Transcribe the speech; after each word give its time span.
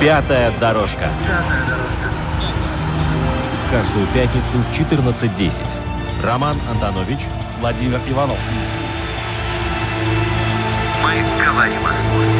Пятая 0.00 0.52
дорожка. 0.60 1.10
Каждую 3.68 4.06
пятницу 4.14 4.58
в 4.58 4.70
14.10. 4.70 5.60
Роман 6.22 6.56
Антонович, 6.70 7.18
Владимир 7.58 8.00
Иванов. 8.08 8.38
Мы 11.02 11.44
говорим 11.44 11.84
о 11.84 11.92
спорте. 11.92 12.38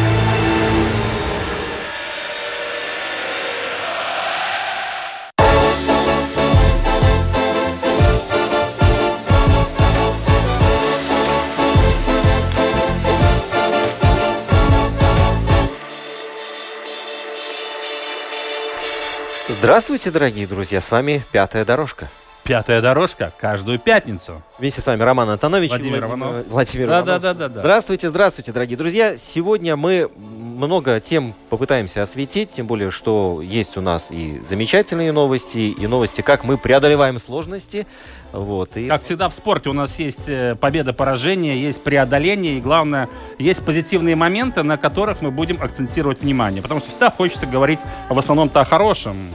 Здравствуйте, 19.68 20.10
дорогие 20.10 20.46
друзья, 20.46 20.80
с 20.80 20.90
вами 20.90 21.22
«Пятая 21.30 21.62
дорожка». 21.62 22.08
Пятая 22.42 22.80
дорожка 22.80 23.34
каждую 23.36 23.78
пятницу. 23.78 24.40
Вместе 24.58 24.80
с 24.80 24.86
вами 24.86 25.02
Роман 25.02 25.28
Антонович. 25.28 25.68
Владимир 25.68 26.04
и 26.04 26.06
Иванов. 26.06 26.46
Владимир 26.48 26.86
Да, 26.86 27.00
Иванов. 27.00 27.06
да, 27.06 27.18
да, 27.18 27.34
да, 27.34 27.48
да. 27.50 27.60
Здравствуйте, 27.60 28.08
здравствуйте, 28.08 28.52
дорогие 28.52 28.78
друзья. 28.78 29.18
Сегодня 29.18 29.76
мы 29.76 30.10
много 30.16 31.00
тем 31.00 31.34
попытаемся 31.50 32.00
осветить, 32.00 32.50
тем 32.50 32.66
более, 32.66 32.90
что 32.90 33.42
есть 33.42 33.76
у 33.76 33.82
нас 33.82 34.10
и 34.10 34.40
замечательные 34.42 35.12
новости, 35.12 35.58
и 35.58 35.86
новости, 35.86 36.22
как 36.22 36.44
мы 36.44 36.56
преодолеваем 36.56 37.18
сложности. 37.18 37.86
Вот, 38.32 38.74
и... 38.78 38.88
Как 38.88 39.02
всегда 39.02 39.28
в 39.28 39.34
спорте 39.34 39.68
у 39.68 39.74
нас 39.74 39.98
есть 39.98 40.30
э, 40.30 40.56
победа, 40.58 40.94
поражение, 40.94 41.60
есть 41.60 41.82
преодоление, 41.82 42.56
и 42.56 42.60
главное, 42.62 43.10
есть 43.38 43.62
позитивные 43.62 44.16
моменты, 44.16 44.62
на 44.62 44.78
которых 44.78 45.20
мы 45.20 45.30
будем 45.30 45.58
акцентировать 45.60 46.22
внимание. 46.22 46.62
Потому 46.62 46.80
что 46.80 46.88
всегда 46.88 47.10
хочется 47.10 47.44
говорить 47.44 47.80
в 48.08 48.18
основном-то 48.18 48.62
о 48.62 48.64
хорошем. 48.64 49.30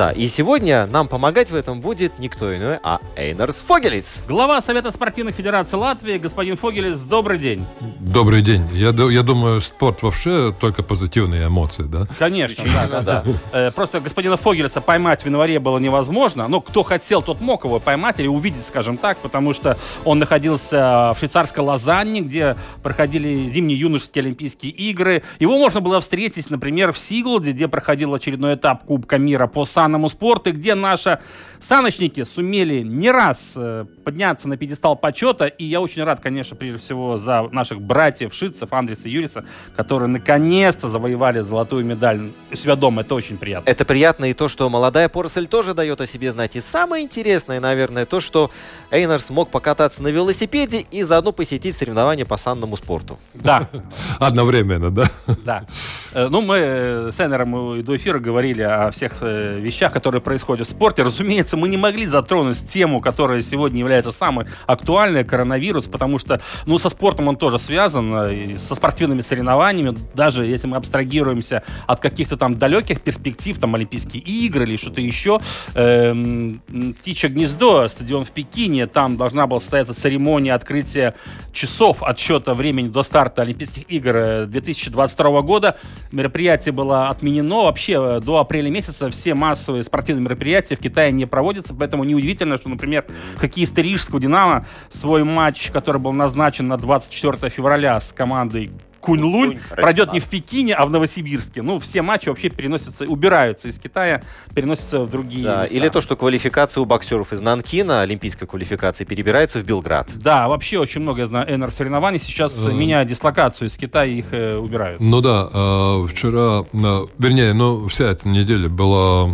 Да, 0.00 0.12
и 0.12 0.28
сегодня 0.28 0.86
нам 0.86 1.08
помогать 1.08 1.50
в 1.50 1.54
этом 1.54 1.82
будет 1.82 2.18
никто 2.18 2.56
иной, 2.56 2.78
а 2.82 3.00
Эйнарс 3.16 3.60
Фогелис. 3.60 4.22
Глава 4.26 4.62
Совета 4.62 4.90
спортивных 4.92 5.34
федераций 5.34 5.78
Латвии, 5.78 6.16
господин 6.16 6.56
Фогелес, 6.56 7.02
добрый 7.02 7.36
день. 7.36 7.66
Добрый 7.98 8.40
день. 8.40 8.66
Я, 8.72 8.94
я 8.94 9.22
думаю, 9.22 9.60
спорт 9.60 10.02
вообще 10.02 10.54
только 10.58 10.82
позитивные 10.82 11.48
эмоции, 11.48 11.82
да? 11.82 12.06
Конечно, 12.18 12.64
да, 12.64 12.86
да, 12.88 13.02
да. 13.02 13.24
Э, 13.52 13.70
Просто 13.72 14.00
господина 14.00 14.38
Фогелеса 14.38 14.80
поймать 14.80 15.22
в 15.22 15.26
январе 15.26 15.60
было 15.60 15.76
невозможно. 15.76 16.48
Ну, 16.48 16.62
кто 16.62 16.82
хотел, 16.82 17.20
тот 17.20 17.42
мог 17.42 17.64
его 17.64 17.78
поймать 17.78 18.18
или 18.20 18.26
увидеть, 18.26 18.64
скажем 18.64 18.96
так, 18.96 19.18
потому 19.18 19.52
что 19.52 19.76
он 20.06 20.18
находился 20.18 21.12
в 21.14 21.18
швейцарской 21.18 21.62
Лозанне, 21.62 22.22
где 22.22 22.56
проходили 22.82 23.50
зимние 23.50 23.78
юношеские 23.78 24.22
Олимпийские 24.22 24.72
игры. 24.72 25.22
Его 25.40 25.58
можно 25.58 25.82
было 25.82 26.00
встретить, 26.00 26.48
например, 26.48 26.94
в 26.94 26.98
Сиглде, 26.98 27.52
где 27.52 27.68
проходил 27.68 28.14
очередной 28.14 28.54
этап 28.54 28.84
Кубка 28.86 29.18
мира 29.18 29.46
по 29.46 29.66
санному 29.90 30.08
спорту, 30.08 30.52
где 30.52 30.74
наши 30.74 31.18
саночники 31.58 32.24
сумели 32.24 32.80
не 32.80 33.10
раз 33.10 33.54
э, 33.56 33.84
подняться 34.04 34.48
на 34.48 34.56
пьедестал 34.56 34.96
почета. 34.96 35.46
И 35.46 35.64
я 35.64 35.80
очень 35.80 36.04
рад, 36.04 36.20
конечно, 36.20 36.56
прежде 36.56 36.78
всего 36.78 37.18
за 37.18 37.42
наших 37.52 37.82
братьев 37.82 38.32
Шитцев, 38.32 38.72
Андреса 38.72 39.08
и 39.08 39.12
Юриса, 39.12 39.44
которые 39.76 40.08
наконец-то 40.08 40.88
завоевали 40.88 41.40
золотую 41.40 41.84
медаль 41.84 42.30
у 42.50 42.56
себя 42.56 42.76
дома. 42.76 43.02
Это 43.02 43.14
очень 43.14 43.36
приятно. 43.36 43.68
Это 43.68 43.84
приятно 43.84 44.26
и 44.26 44.32
то, 44.32 44.48
что 44.48 44.70
молодая 44.70 45.08
поросль 45.08 45.46
тоже 45.46 45.74
дает 45.74 46.00
о 46.00 46.06
себе 46.06 46.32
знать. 46.32 46.56
И 46.56 46.60
самое 46.60 47.04
интересное, 47.04 47.60
наверное, 47.60 48.06
то, 48.06 48.20
что 48.20 48.50
Эйнарс 48.90 49.26
смог 49.26 49.50
покататься 49.50 50.02
на 50.02 50.08
велосипеде 50.08 50.86
и 50.90 51.02
заодно 51.02 51.32
посетить 51.32 51.76
соревнования 51.76 52.24
по 52.24 52.36
санному 52.36 52.76
спорту. 52.76 53.18
Да, 53.34 53.68
Одновременно, 54.18 54.90
да? 54.90 55.10
да. 55.44 55.66
Э, 56.14 56.28
Ну, 56.28 56.40
мы 56.40 56.56
э, 56.56 57.10
с 57.12 57.20
Энером 57.20 57.76
и 57.76 57.82
до 57.82 57.96
эфира 57.96 58.18
говорили 58.18 58.62
о 58.62 58.90
всех 58.90 59.22
вещах, 59.70 59.92
которые 59.92 60.20
происходят 60.20 60.66
в 60.66 60.70
спорте. 60.70 61.02
Разумеется, 61.02 61.56
мы 61.56 61.68
не 61.68 61.76
могли 61.76 62.06
затронуть 62.06 62.68
тему, 62.68 63.00
которая 63.00 63.42
сегодня 63.42 63.78
является 63.78 64.12
самой 64.12 64.46
актуальной, 64.66 65.24
коронавирус, 65.24 65.86
потому 65.86 66.18
что, 66.18 66.40
ну, 66.66 66.78
со 66.78 66.88
спортом 66.88 67.28
он 67.28 67.36
тоже 67.36 67.58
связан, 67.58 68.14
э, 68.14 68.34
и 68.34 68.56
со 68.56 68.74
спортивными 68.74 69.20
соревнованиями, 69.20 69.96
даже 70.14 70.44
если 70.44 70.66
мы 70.66 70.76
абстрагируемся 70.76 71.62
от 71.86 72.00
каких-то 72.00 72.36
там 72.36 72.58
далеких 72.58 73.00
перспектив, 73.00 73.58
там, 73.58 73.74
Олимпийские 73.74 74.22
игры 74.22 74.64
или 74.64 74.76
что-то 74.76 75.00
еще. 75.00 75.40
Эм, 75.74 76.62
Птичье 77.00 77.30
гнездо, 77.30 77.88
стадион 77.88 78.24
в 78.24 78.30
Пекине, 78.30 78.86
там 78.86 79.16
должна 79.16 79.46
была 79.46 79.60
состояться 79.60 79.94
церемония 79.94 80.54
открытия 80.54 81.14
часов 81.52 82.02
отсчета 82.02 82.54
времени 82.54 82.88
до 82.88 83.02
старта 83.02 83.42
Олимпийских 83.42 83.84
игр 83.88 84.16
э, 84.16 84.46
2022 84.46 85.42
года. 85.42 85.78
Мероприятие 86.12 86.72
было 86.72 87.08
отменено. 87.08 87.64
Вообще 87.64 87.92
э, 87.92 88.20
до 88.20 88.38
апреля 88.38 88.70
месяца 88.70 89.10
все 89.10 89.34
массовые 89.60 89.82
спортивные 89.82 90.24
мероприятия 90.24 90.74
в 90.74 90.78
Китае 90.78 91.12
не 91.12 91.26
проводятся, 91.26 91.74
поэтому 91.74 92.04
неудивительно, 92.04 92.56
что, 92.56 92.70
например, 92.70 93.04
хоккеисты 93.36 93.82
Рижского 93.82 94.18
«Динамо» 94.18 94.66
свой 94.88 95.22
матч, 95.22 95.70
который 95.70 96.00
был 96.00 96.12
назначен 96.12 96.66
на 96.66 96.78
24 96.78 97.50
февраля 97.50 98.00
с 98.00 98.10
командой 98.10 98.70
Кунь-Лунь 99.00 99.52
Кунь, 99.52 99.60
пройдет 99.76 100.12
не 100.12 100.20
в 100.20 100.24
Пекине, 100.26 100.74
а 100.74 100.84
в 100.86 100.90
Новосибирске. 100.90 101.62
Ну, 101.62 101.78
все 101.80 102.02
матчи 102.02 102.28
вообще 102.28 102.48
переносятся, 102.50 103.04
убираются 103.06 103.68
из 103.68 103.78
Китая, 103.78 104.22
переносятся 104.54 105.00
в 105.00 105.10
другие 105.10 105.44
Да, 105.44 105.62
места. 105.62 105.76
или 105.76 105.88
то, 105.88 106.00
что 106.00 106.16
квалификация 106.16 106.80
у 106.82 106.84
боксеров 106.84 107.32
из 107.32 107.40
Нанкина, 107.40 108.02
олимпийская 108.02 108.46
квалификация, 108.46 109.04
перебирается 109.06 109.58
в 109.58 109.64
Белград. 109.64 110.10
Да, 110.16 110.48
вообще 110.48 110.78
очень 110.78 111.00
много, 111.00 111.20
я 111.20 111.26
знаю, 111.26 111.58
НР 111.58 111.70
соревнований. 111.72 112.18
Сейчас 112.18 112.66
Э. 112.66 112.72
меняют 112.72 113.08
дислокацию 113.08 113.68
из 113.68 113.76
Китая, 113.76 114.04
их 114.10 114.26
э, 114.32 114.56
убирают. 114.56 115.00
Ну 115.00 115.20
да, 115.20 115.48
э, 115.52 116.06
вчера, 116.10 116.64
э, 116.72 117.06
вернее, 117.18 117.52
ну, 117.54 117.88
вся 117.88 118.06
эта 118.10 118.28
неделя 118.28 118.68
была 118.68 119.24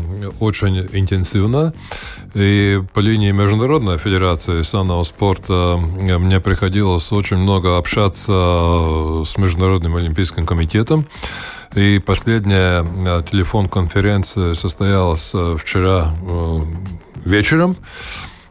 очень 0.41 0.79
интенсивна. 0.93 1.75
И 2.35 2.83
по 2.93 3.01
линии 3.01 3.31
Международной 3.33 3.97
Федерации 3.99 4.61
санного 4.63 5.03
спорта 5.05 5.81
э, 5.81 6.19
мне 6.19 6.39
приходилось 6.41 7.11
очень 7.13 7.39
много 7.39 7.79
общаться 7.79 8.33
с 9.25 9.37
Международным 9.57 9.97
Олимпийским 9.97 10.45
комитетом. 10.45 11.07
И 11.75 11.99
последняя 11.99 12.85
э, 12.85 13.23
телефон-конференция 13.31 14.53
состоялась 14.53 15.31
э, 15.33 15.57
вчера 15.59 16.15
э, 16.23 16.61
вечером. 17.25 17.77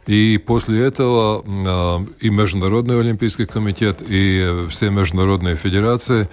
И 0.07 0.39
после 0.43 0.83
этого 0.85 1.43
и 2.19 2.29
Международный 2.29 2.99
Олимпийский 2.99 3.45
комитет, 3.47 4.03
и 4.07 4.67
все 4.69 4.91
международные 4.91 5.55
федерации 5.55 6.29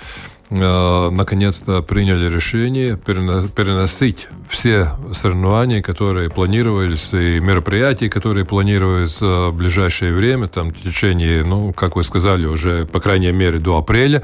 э, 0.60 1.10
наконец-то 1.10 1.82
приняли 1.82 2.32
решение 2.32 2.96
переносить 2.96 4.28
все 4.48 4.90
соревнования, 5.12 5.82
которые 5.82 6.30
планировались, 6.30 7.12
и 7.14 7.40
мероприятия, 7.40 8.08
которые 8.08 8.44
планировались 8.44 9.20
э, 9.22 9.48
в 9.48 9.52
ближайшее 9.54 10.12
время, 10.12 10.48
там, 10.48 10.70
в 10.70 10.82
течение, 10.82 11.44
ну, 11.44 11.72
как 11.72 11.96
вы 11.96 12.02
сказали, 12.02 12.46
уже, 12.46 12.86
по 12.86 13.00
крайней 13.00 13.32
мере, 13.32 13.58
до 13.58 13.78
апреля. 13.78 14.22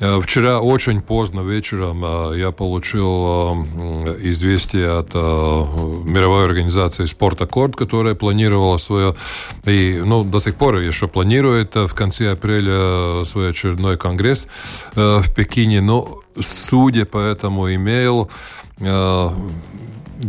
Э, 0.00 0.20
Вчера 0.20 0.60
очень 0.60 1.00
поздно 1.00 1.40
вечером 1.40 2.04
э, 2.04 2.38
я 2.38 2.50
получил 2.50 3.64
э, 4.06 4.16
известие 4.30 4.98
от 4.98 5.14
мировой 5.14 6.44
организации 6.44 7.04
«Спорт-аккорд», 7.04 7.76
которая 7.76 8.14
планировала 8.14 8.78
свое, 8.78 9.14
и 9.64 10.02
ну, 10.04 10.24
до 10.24 10.38
сих 10.38 10.56
пор 10.56 10.76
еще 10.76 11.08
планирует 11.08 11.74
в 11.74 11.94
конце 11.94 12.32
апреля 12.32 13.24
свой 13.24 13.50
очередной 13.50 13.96
конгресс 13.96 14.48
в 14.94 15.24
Пекине. 15.34 15.80
Но 15.80 16.22
судя 16.40 17.04
по 17.04 17.18
этому 17.18 17.72
имейл, 17.74 18.30
э, 18.80 19.30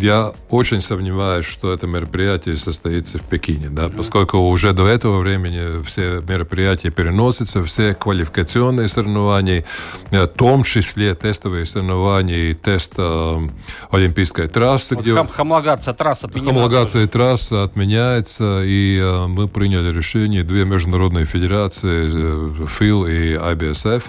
я 0.02 0.32
очень 0.50 0.82
сомневаюсь, 0.82 1.46
что 1.46 1.74
это 1.74 1.88
мероприятие 1.88 2.58
состоится 2.58 3.20
в 3.20 3.24
Пекине, 3.24 3.70
да, 3.70 3.86
mm-hmm. 3.86 3.98
поскольку 3.98 4.38
уже 4.38 4.74
до 4.74 4.88
этого 4.88 5.20
времени 5.20 5.84
все 5.84 6.22
мероприятия 6.28 6.90
переносятся, 6.90 7.64
все 7.64 7.94
квалификационные 7.94 8.88
соревнования, 8.88 9.66
в 10.12 10.28
том 10.28 10.64
числе 10.64 11.16
тестовые 11.16 11.66
соревнования 11.66 12.52
и 12.52 12.54
тест 12.54 12.94
э, 12.98 13.48
олимпийской 13.92 14.48
трассы. 14.48 14.96
Вот 14.96 15.04
где 15.04 15.14
хом- 15.14 15.30
хомологация 15.30 15.94
трасс 15.94 16.24
отменяется. 16.24 16.54
Хомологация 16.54 17.08
трассы 17.08 17.54
отменяется, 17.54 18.62
и 18.64 19.00
э, 19.00 19.28
мы 19.28 19.48
приняли 19.48 19.96
решение, 19.96 20.44
две 20.44 20.66
международные 20.66 21.26
федерации, 21.26 22.64
э, 22.64 22.68
ФИЛ 22.68 23.06
и 23.08 23.34
IBSF, 23.34 24.04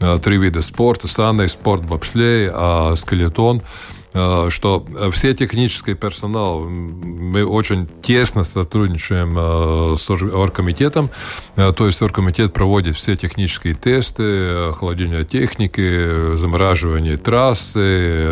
э, 0.00 0.18
три 0.22 0.38
вида 0.38 0.62
спорта, 0.62 1.08
санный 1.08 1.48
спорт, 1.48 1.84
бобслей, 1.84 2.48
а 2.52 2.94
скелетон– 2.96 3.62
Э, 3.72 4.01
что 4.12 4.86
все 5.12 5.34
технический 5.34 5.94
персонал, 5.94 6.60
мы 6.60 7.46
очень 7.46 7.88
тесно 8.02 8.44
сотрудничаем 8.44 9.36
э, 9.38 9.96
с 9.96 10.10
оргкомитетом, 10.10 11.08
э, 11.56 11.72
то 11.72 11.86
есть 11.86 12.02
оргкомитет 12.02 12.52
проводит 12.52 12.96
все 12.96 13.16
технические 13.16 13.74
тесты, 13.74 14.68
охлаждение 14.70 15.24
техники, 15.24 16.36
замораживание 16.36 17.16
трассы, 17.16 18.26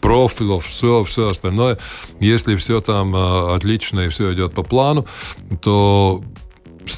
профилов, 0.00 0.66
все, 0.66 1.04
все 1.04 1.28
остальное. 1.28 1.78
Если 2.20 2.56
все 2.56 2.80
там 2.80 3.14
отлично 3.14 4.00
и 4.00 4.08
все 4.08 4.32
идет 4.34 4.54
по 4.54 4.62
плану, 4.62 5.06
то 5.62 6.22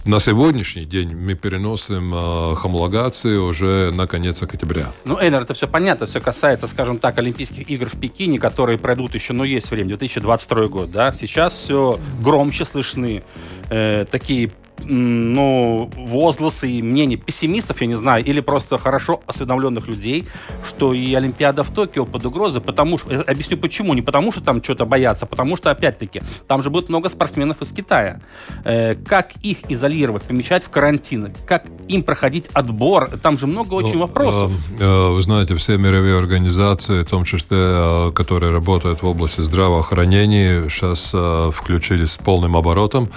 на 0.04 0.20
сегодняшний 0.20 0.84
день 0.84 1.14
мы 1.14 1.34
переносим 1.34 2.12
э, 2.14 2.56
хомологацию 2.56 3.44
уже 3.44 3.92
на 3.94 4.06
конец 4.06 4.42
октября. 4.42 4.92
Ну, 5.04 5.18
Эйнер, 5.20 5.42
это 5.42 5.54
все 5.54 5.68
понятно, 5.68 6.06
все 6.06 6.20
касается, 6.20 6.66
скажем 6.66 6.98
так, 6.98 7.18
Олимпийских 7.18 7.68
игр 7.70 7.86
в 7.86 7.98
Пекине, 7.98 8.38
которые 8.38 8.78
пройдут 8.78 9.14
еще, 9.14 9.32
ну, 9.32 9.44
есть 9.44 9.70
время, 9.70 9.88
2022 9.88 10.68
год, 10.68 10.90
да, 10.90 11.12
сейчас 11.12 11.52
все 11.52 11.98
громче 12.20 12.64
слышны 12.64 13.22
э, 13.70 14.04
такие 14.10 14.52
ну, 14.86 15.90
возгласы 15.96 16.70
и 16.70 16.82
мнения 16.82 17.16
пессимистов, 17.16 17.80
я 17.80 17.86
не 17.86 17.94
знаю, 17.94 18.24
или 18.24 18.40
просто 18.40 18.78
хорошо 18.78 19.22
осведомленных 19.26 19.88
людей, 19.88 20.26
что 20.66 20.94
и 20.94 21.14
Олимпиада 21.14 21.64
в 21.64 21.70
Токио 21.70 22.04
под 22.04 22.24
угрозой, 22.24 22.60
потому 22.60 22.98
что, 22.98 23.20
объясню 23.22 23.56
почему, 23.56 23.94
не 23.94 24.02
потому 24.02 24.32
что 24.32 24.40
там 24.40 24.62
что-то 24.62 24.86
боятся, 24.86 25.26
потому 25.26 25.56
что, 25.56 25.70
опять-таки, 25.70 26.22
там 26.46 26.62
же 26.62 26.70
будет 26.70 26.88
много 26.88 27.08
спортсменов 27.08 27.60
из 27.62 27.72
Китая. 27.72 28.20
Э, 28.64 28.94
как 28.94 29.32
их 29.42 29.70
изолировать, 29.70 30.22
помещать 30.24 30.64
в 30.64 30.70
карантин, 30.70 31.34
как 31.46 31.66
им 31.88 32.02
проходить 32.02 32.48
отбор, 32.52 33.10
там 33.22 33.38
же 33.38 33.46
много 33.46 33.74
очень 33.74 33.94
ну, 33.94 34.00
вопросов. 34.00 34.52
Э, 34.78 34.84
э, 34.84 35.08
вы 35.12 35.22
знаете, 35.22 35.54
все 35.56 35.76
мировые 35.76 36.18
организации, 36.18 37.02
в 37.02 37.08
том 37.08 37.24
числе, 37.24 37.58
э, 37.58 38.12
которые 38.14 38.52
работают 38.52 39.02
в 39.02 39.06
области 39.06 39.40
здравоохранения, 39.40 40.68
сейчас 40.68 41.10
э, 41.14 41.50
включились 41.52 42.12
с 42.12 42.18
полным 42.18 42.56
оборотом. 42.56 43.10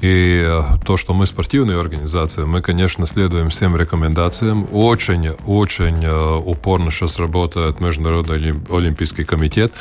И 0.00 0.44
э, 0.44 0.62
то, 0.84 0.98
что 0.98 1.14
мы 1.14 1.24
спортивная 1.26 1.80
организация, 1.80 2.44
мы, 2.44 2.60
конечно, 2.60 3.06
следуем 3.06 3.48
всем 3.48 3.76
рекомендациям. 3.76 4.68
Очень-очень 4.70 6.04
э, 6.04 6.36
упорно 6.36 6.90
сейчас 6.90 7.18
работает 7.18 7.80
Международный 7.80 8.54
Олимпийский 8.70 9.24
комитет. 9.24 9.72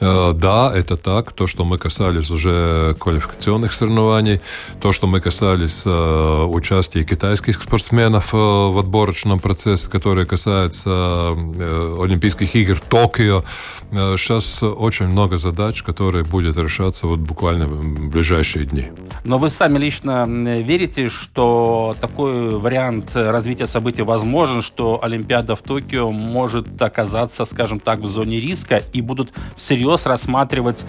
Э, 0.00 0.32
да, 0.34 0.72
это 0.74 0.96
так. 0.96 1.32
То, 1.32 1.46
что 1.46 1.66
мы 1.66 1.76
касались 1.76 2.30
уже 2.30 2.96
квалификационных 2.98 3.74
соревнований, 3.74 4.40
то, 4.80 4.92
что 4.92 5.06
мы 5.06 5.20
касались 5.20 5.84
участия 5.86 7.04
китайских 7.04 7.60
спортсменов 7.60 8.32
в 8.32 8.78
отборочном 8.78 9.38
процессе, 9.38 9.90
который 9.90 10.24
касается 10.24 10.90
Олимпийских 11.30 12.54
игр 12.54 12.80
Токио, 12.80 13.44
сейчас 13.90 14.62
очень 14.62 15.08
много 15.08 15.36
задач, 15.36 15.82
которые 15.82 16.24
будут 16.24 16.56
решаться 16.56 17.06
вот 17.06 17.18
буквально 17.18 17.66
в 17.66 18.08
ближайшие 18.08 18.64
дни. 18.64 18.86
Но 19.24 19.38
вы 19.38 19.50
сами 19.58 19.76
лично 19.76 20.24
верите, 20.62 21.08
что 21.08 21.96
такой 22.00 22.56
вариант 22.58 23.10
развития 23.16 23.66
событий 23.66 24.02
возможен, 24.02 24.62
что 24.62 25.00
Олимпиада 25.02 25.56
в 25.56 25.62
Токио 25.62 26.12
может 26.12 26.80
оказаться, 26.80 27.44
скажем 27.44 27.80
так, 27.80 27.98
в 27.98 28.06
зоне 28.06 28.40
риска 28.40 28.80
и 28.92 29.02
будут 29.02 29.32
всерьез 29.56 30.06
рассматривать 30.06 30.84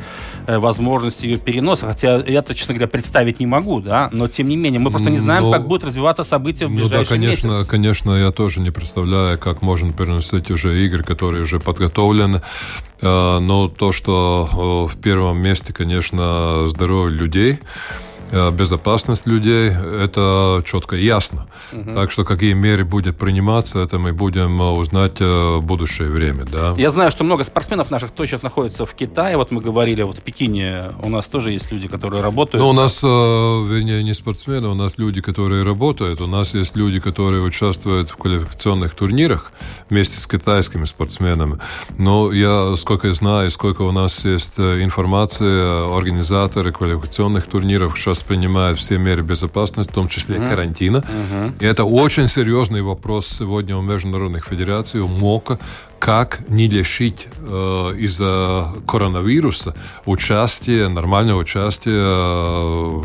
э, 0.45 0.59
возможность 0.59 1.23
ее 1.23 1.39
переноса? 1.39 1.87
Хотя 1.87 2.17
я-то, 2.19 2.53
честно 2.53 2.75
говоря, 2.75 2.87
представить 2.87 3.39
не 3.39 3.47
могу, 3.47 3.81
да, 3.81 4.09
но 4.11 4.27
тем 4.27 4.47
не 4.47 4.55
менее 4.55 4.79
мы 4.79 4.91
просто 4.91 5.09
не 5.09 5.17
знаем, 5.17 5.45
но, 5.45 5.51
как 5.51 5.67
будут 5.67 5.85
развиваться 5.85 6.23
события 6.23 6.67
в 6.67 6.69
ближайшие 6.69 6.99
ну 6.99 7.03
да, 7.05 7.09
конечно, 7.09 7.47
месяц. 7.47 7.67
Конечно, 7.67 8.11
я 8.11 8.31
тоже 8.31 8.59
не 8.59 8.69
представляю, 8.69 9.39
как 9.39 9.63
можно 9.63 9.91
переносить 9.93 10.51
уже 10.51 10.85
игры, 10.85 11.03
которые 11.03 11.41
уже 11.41 11.59
подготовлены. 11.59 12.43
Э, 13.01 13.39
но 13.39 13.67
то, 13.67 13.91
что 13.91 14.87
в 14.91 14.95
первом 14.97 15.41
месте, 15.41 15.73
конечно, 15.73 16.67
здоровье 16.67 17.17
людей, 17.17 17.59
Э, 17.61 18.08
безопасность 18.51 19.27
людей, 19.27 19.69
это 19.69 20.63
четко 20.65 20.95
ясно. 20.95 21.47
Угу. 21.71 21.93
Так 21.93 22.11
что 22.11 22.25
какие 22.25 22.53
меры 22.53 22.85
будут 22.85 23.17
приниматься, 23.17 23.79
это 23.79 23.99
мы 23.99 24.13
будем 24.13 24.61
э, 24.61 24.71
узнать 24.71 25.19
э, 25.19 25.57
в 25.57 25.61
будущее 25.61 26.09
время. 26.09 26.45
Да? 26.45 26.75
Я 26.77 26.89
знаю, 26.89 27.11
что 27.11 27.23
много 27.23 27.43
спортсменов 27.43 27.91
наших 27.91 28.11
тоже 28.11 28.31
сейчас 28.31 28.43
находятся 28.43 28.85
в 28.85 28.93
Китае. 28.93 29.37
Вот 29.37 29.51
мы 29.51 29.61
говорили, 29.61 30.03
вот 30.03 30.19
в 30.19 30.21
Пекине 30.21 30.91
у 31.01 31.09
нас 31.09 31.27
тоже 31.27 31.51
есть 31.51 31.71
люди, 31.71 31.87
которые 31.87 32.21
работают. 32.21 32.63
Ну, 32.63 32.69
у 32.69 32.73
нас, 32.73 33.03
вернее, 33.03 34.03
не 34.03 34.13
спортсмены, 34.13 34.67
у 34.67 34.73
нас 34.73 34.97
люди, 34.97 35.21
которые 35.21 35.63
работают. 35.63 36.21
У 36.21 36.27
нас 36.27 36.53
есть 36.53 36.75
люди, 36.75 36.99
которые 36.99 37.43
участвуют 37.43 38.09
в 38.09 38.17
квалификационных 38.17 38.95
турнирах 38.95 39.51
вместе 39.89 40.17
с 40.19 40.27
китайскими 40.27 40.85
спортсменами. 40.85 41.59
Но 41.97 42.31
я, 42.31 42.75
сколько 42.75 43.07
я 43.07 43.13
знаю, 43.13 43.51
сколько 43.51 43.83
у 43.83 43.91
нас 43.91 44.25
есть 44.25 44.59
информации, 44.59 45.97
организаторы 45.97 46.71
квалификационных 46.71 47.47
турниров 47.47 47.97
сейчас 47.97 48.18
сейчас 48.19 48.23
принимают 48.23 48.79
все 48.79 48.97
меры 48.97 49.21
безопасности, 49.21 49.91
в 49.91 49.93
том 49.93 50.07
числе 50.07 50.37
uh-huh. 50.37 50.49
карантина. 50.49 50.97
Uh-huh. 50.97 51.53
И 51.59 51.65
это 51.65 51.83
очень 51.85 52.27
серьезный 52.27 52.81
вопрос 52.81 53.27
сегодня 53.27 53.77
у 53.77 53.81
международных 53.81 54.45
федераций, 54.45 55.01
у 55.01 55.07
МОКа, 55.07 55.59
как 55.99 56.41
не 56.49 56.67
лишить 56.67 57.27
э, 57.39 57.95
из-за 57.99 58.73
коронавируса 58.87 59.75
участия, 60.05 60.87
нормального 60.87 61.39
участия 61.39 61.91
э, 61.91 63.01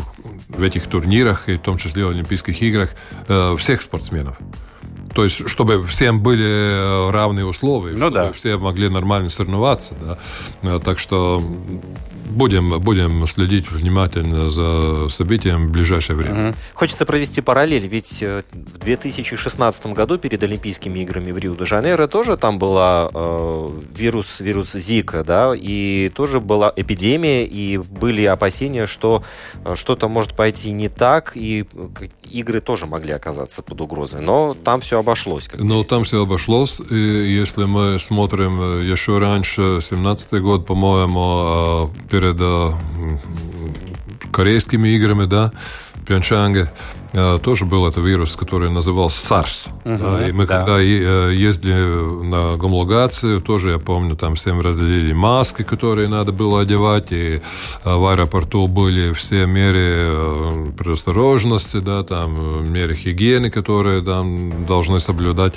в 0.49 0.61
этих 0.61 0.87
турнирах, 0.87 1.49
и 1.49 1.57
в 1.57 1.61
том 1.61 1.77
числе 1.77 2.05
в 2.05 2.09
Олимпийских 2.09 2.61
играх, 2.61 2.89
э, 3.27 3.55
всех 3.57 3.81
спортсменов. 3.81 4.37
То 5.13 5.23
есть, 5.23 5.47
чтобы 5.47 5.85
всем 5.87 6.19
были 6.19 6.45
э, 6.45 7.09
равные 7.11 7.45
условия, 7.45 7.93
ну, 7.93 8.09
чтобы 8.09 8.15
да. 8.15 8.31
все 8.33 8.57
могли 8.57 8.89
нормально 8.89 9.29
соревноваться. 9.29 9.95
Да? 10.01 10.17
Э, 10.61 10.79
так 10.83 10.99
что 10.99 11.41
будем, 12.25 12.79
будем 12.79 13.25
следить 13.27 13.71
внимательно 13.71 14.49
за 14.49 15.09
событием 15.09 15.67
в 15.67 15.71
ближайшее 15.71 16.15
время. 16.15 16.49
Угу. 16.49 16.57
Хочется 16.73 17.05
провести 17.05 17.41
параллель, 17.41 17.87
ведь 17.87 18.21
э, 18.21 18.43
в 18.51 18.79
2016 18.79 19.87
году 19.87 20.17
перед 20.17 20.43
Олимпийскими 20.43 20.99
играми 20.99 21.31
в 21.31 21.37
Рио-де-Жанейро 21.37 22.07
тоже 22.07 22.37
там 22.37 22.59
была 22.59 23.09
э, 23.13 23.69
вирус, 23.95 24.39
вирус 24.39 24.73
Зика, 24.73 25.23
да, 25.23 25.53
и 25.55 26.11
тоже 26.15 26.39
была 26.39 26.71
эпидемия, 26.75 27.45
и 27.45 27.77
были 27.77 28.25
опасения, 28.25 28.85
что 28.85 29.23
что-то 29.75 30.07
может 30.07 30.35
пойти 30.35 30.71
не 30.71 30.89
так, 30.89 31.31
и 31.35 31.65
игры 32.31 32.59
тоже 32.59 32.85
могли 32.85 33.13
оказаться 33.13 33.61
под 33.61 33.81
угрозой. 33.81 34.21
Но 34.21 34.55
там 34.63 34.81
все 34.81 34.99
обошлось. 34.99 35.49
Ну, 35.53 35.83
там 35.83 36.03
все 36.03 36.23
обошлось. 36.23 36.81
И 36.89 36.95
если 36.95 37.65
мы 37.65 37.99
смотрим 37.99 38.61
э, 38.61 38.83
еще 38.83 39.17
раньше, 39.17 39.79
17 39.81 40.41
год, 40.41 40.65
по-моему, 40.65 41.91
katere 42.15 42.33
da 42.33 42.77
korejskimi 44.31 44.93
igrami, 44.93 45.27
da 45.27 45.49
Пьончанге, 46.05 46.71
Э, 47.15 47.39
тоже 47.41 47.65
был 47.65 47.87
это 47.87 48.01
вирус, 48.01 48.35
который 48.35 48.69
назывался 48.69 49.25
SARS. 49.25 49.69
Угу, 49.85 50.03
да, 50.03 50.27
и 50.27 50.31
мы 50.33 50.45
да. 50.45 50.57
когда 50.57 50.81
э, 50.81 51.33
ездили 51.33 52.23
на 52.25 52.57
гомологацию, 52.57 53.41
тоже 53.41 53.69
я 53.69 53.79
помню, 53.79 54.17
там 54.17 54.35
всем 54.35 54.59
разделили 54.59 55.13
маски, 55.13 55.63
которые 55.63 56.09
надо 56.09 56.33
было 56.33 56.61
одевать, 56.61 57.13
и 57.13 57.41
э, 57.85 57.95
в 57.95 58.05
аэропорту 58.05 58.67
были 58.67 59.13
все 59.13 59.45
меры 59.45 60.73
предосторожности, 60.77 61.77
да, 61.77 62.03
там 62.03 62.69
меры 62.71 62.95
гигиены, 62.95 63.49
которые 63.49 64.01
там 64.01 64.65
должны 64.65 64.99
соблюдать. 64.99 65.53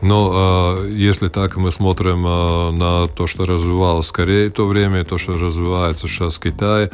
Но 0.00 0.78
если 0.88 1.28
так 1.28 1.56
мы 1.56 1.70
смотрим 1.70 2.22
на 2.22 3.06
то, 3.08 3.26
что 3.26 3.44
развивалось 3.44 4.06
скорее 4.06 4.48
в 4.48 4.52
то 4.52 4.66
время, 4.66 5.04
то, 5.04 5.18
что 5.18 5.34
развивается 5.34 6.08
сейчас 6.08 6.36
в 6.36 6.40
Китае, 6.40 6.90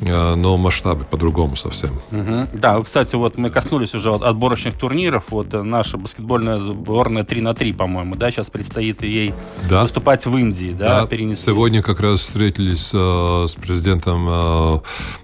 но 0.00 0.56
масштабы 0.58 1.04
по-другому 1.04 1.56
совсем. 1.56 1.90
Угу. 2.10 2.48
Да, 2.54 2.82
кстати, 2.82 3.14
вот 3.14 3.38
мы 3.38 3.50
коснулись 3.50 3.94
уже 3.94 4.12
отборочных 4.12 4.74
турниров. 4.76 5.24
Вот 5.30 5.54
э, 5.54 5.62
наша 5.62 5.96
баскетбольная 5.96 6.58
сборная 6.58 7.24
3 7.24 7.40
на 7.40 7.54
3, 7.54 7.72
по-моему, 7.72 8.14
да, 8.14 8.30
сейчас 8.30 8.50
предстоит 8.50 9.02
ей 9.02 9.34
да. 9.70 9.82
выступать 9.82 10.26
в 10.26 10.36
Индии, 10.36 10.74
да, 10.78 11.00
да. 11.00 11.06
перенесли. 11.06 11.52
Сегодня 11.52 11.82
как 11.82 12.00
раз 12.00 12.20
встретились 12.20 12.90
э, 12.92 13.46
с 13.48 13.54
президентом 13.54 14.26
э, 14.28 14.80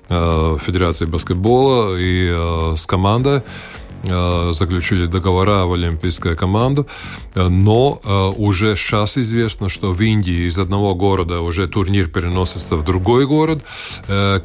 э, 0.08 0.58
Федерации 0.64 1.04
баскетбола 1.04 1.96
и 1.96 2.28
э, 2.30 2.76
с 2.76 2.86
командой. 2.86 3.42
Заключили 4.02 5.06
договора 5.06 5.64
в 5.66 5.72
олимпийскую 5.72 6.36
команду, 6.36 6.86
но 7.34 8.00
уже 8.36 8.76
сейчас 8.76 9.18
известно, 9.18 9.68
что 9.68 9.92
в 9.92 10.00
Индии 10.00 10.48
из 10.48 10.58
одного 10.58 10.94
города 10.94 11.40
уже 11.40 11.68
турнир 11.68 12.08
переносится 12.08 12.76
в 12.76 12.84
другой 12.84 13.26
город. 13.26 13.64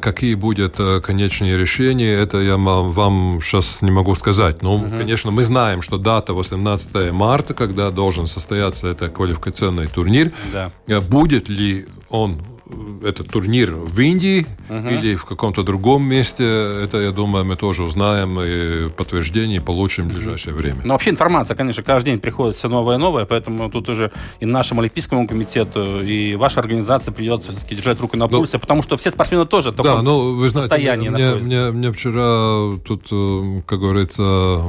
Какие 0.00 0.34
будут 0.34 0.76
конечные 1.02 1.56
решения, 1.56 2.12
это 2.12 2.38
я 2.38 2.56
вам 2.56 3.40
сейчас 3.42 3.82
не 3.82 3.90
могу 3.90 4.14
сказать. 4.14 4.62
Но, 4.62 4.76
угу. 4.76 4.90
конечно, 4.90 5.30
мы 5.30 5.44
знаем, 5.44 5.82
что 5.82 5.98
дата 5.98 6.32
18 6.34 7.12
марта, 7.12 7.54
когда 7.54 7.90
должен 7.90 8.26
состояться 8.26 8.88
этот 8.88 9.12
квалификационный 9.12 9.86
турнир. 9.88 10.32
Да. 10.52 10.70
Будет 11.00 11.48
ли 11.48 11.86
он 12.08 12.42
этот 13.02 13.28
турнир 13.30 13.72
в 13.72 13.98
Индии 14.00 14.46
угу. 14.68 14.88
или 14.88 15.16
в 15.16 15.24
каком-то 15.24 15.62
другом 15.62 16.04
месте, 16.04 16.44
это, 16.44 16.98
я 16.98 17.12
думаю, 17.12 17.44
мы 17.44 17.56
тоже 17.56 17.82
узнаем 17.82 18.38
и 18.40 18.90
подтверждение 18.90 19.60
получим 19.60 20.08
в 20.08 20.12
ближайшее 20.12 20.54
время. 20.54 20.80
Ну, 20.84 20.92
вообще 20.92 21.10
информация, 21.10 21.56
конечно, 21.56 21.82
каждый 21.82 22.10
день 22.10 22.20
приходит 22.20 22.56
все 22.56 22.68
новое 22.68 22.96
и 22.96 22.98
новое, 22.98 23.24
поэтому 23.24 23.70
тут 23.70 23.88
уже 23.88 24.10
и 24.40 24.46
нашему 24.46 24.80
Олимпийскому 24.80 25.26
комитету, 25.26 26.02
и 26.02 26.34
вашей 26.34 26.58
организации 26.58 27.10
придется 27.10 27.52
все-таки 27.52 27.76
держать 27.76 28.00
руку 28.00 28.16
на 28.16 28.26
ну, 28.26 28.38
пульсе, 28.38 28.58
потому 28.58 28.82
что 28.82 28.96
все 28.96 29.10
спортсмены 29.10 29.46
тоже 29.46 29.70
в 29.70 29.76
да, 29.76 30.02
ну, 30.02 30.34
вы 30.34 30.48
знаете, 30.48 30.68
состоянии 30.68 31.08
мне, 31.08 31.26
находятся. 31.26 31.44
Мне, 31.44 31.70
мне 31.70 31.92
вчера 31.92 32.78
тут, 32.84 33.06
э, 33.10 33.62
как 33.66 33.80
говорится, 33.80 34.62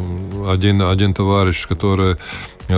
один, 0.48 0.82
один 0.84 1.14
товарищ, 1.14 1.68
который 1.68 2.18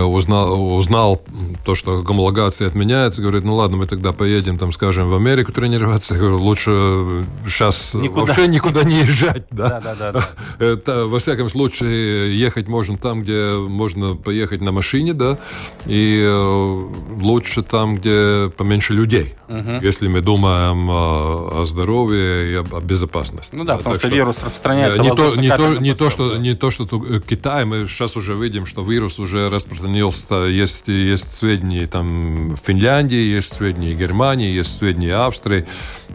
узнал, 0.00 0.76
узнал 0.76 1.22
то, 1.64 1.74
что 1.74 2.02
гомологация 2.02 2.66
отменяется, 2.66 3.20
говорит, 3.20 3.44
ну 3.44 3.54
ладно, 3.54 3.76
мы 3.76 3.86
тогда 3.86 4.12
поедем, 4.12 4.56
там, 4.56 4.72
скажем, 4.72 5.10
в 5.10 5.14
Америку 5.14 5.52
тренироваться. 5.52 6.14
Я 6.14 6.20
говорю, 6.20 6.38
лучше 6.38 7.26
сейчас 7.46 7.92
никуда. 7.94 8.26
вообще 8.26 8.46
никуда 8.46 8.84
не 8.84 9.00
езжать. 9.00 9.44
Да? 9.50 9.80
Да, 9.80 9.94
да, 9.98 10.12
да, 10.12 10.28
Это, 10.58 11.06
во 11.06 11.18
всяком 11.18 11.50
случае, 11.50 12.38
ехать 12.38 12.68
можно 12.68 12.96
там, 12.96 13.22
где 13.22 13.52
можно 13.52 14.16
поехать 14.16 14.62
на 14.62 14.72
машине, 14.72 15.12
да, 15.12 15.38
и 15.86 16.22
э, 16.24 16.88
лучше 17.20 17.62
там, 17.62 17.96
где 17.96 18.50
поменьше 18.56 18.94
людей, 18.94 19.34
угу. 19.48 19.78
если 19.82 20.08
мы 20.08 20.22
думаем 20.22 20.88
о, 20.90 21.62
о 21.62 21.66
здоровье 21.66 22.52
и 22.52 22.54
о, 22.54 22.64
о 22.76 22.80
безопасности. 22.80 23.54
Ну 23.54 23.64
да, 23.64 23.76
потому 23.76 23.96
что, 23.96 24.06
что 24.06 24.16
вирус 24.16 24.36
распространяется 24.36 25.02
не 25.02 25.10
то, 25.10 25.36
не 25.36 25.48
то, 25.48 25.78
не 25.78 25.94
то, 25.94 26.10
что, 26.10 26.36
не 26.38 26.54
то, 26.54 26.70
что 26.70 26.84
э, 26.84 27.20
Китай, 27.20 27.66
мы 27.66 27.86
сейчас 27.86 28.16
уже 28.16 28.34
видим, 28.34 28.64
что 28.64 28.82
вирус 28.82 29.18
уже 29.18 29.50
распространяется 29.50 29.81
распространился, 29.82 30.34
есть, 30.46 30.88
есть 30.88 31.32
сведения 31.34 31.86
там 31.86 32.56
Финляндии, 32.62 33.34
есть 33.34 33.52
сведения 33.52 33.94
Германии, 33.94 34.50
есть 34.50 34.78
сведения 34.78 35.14
Австрии, 35.14 35.66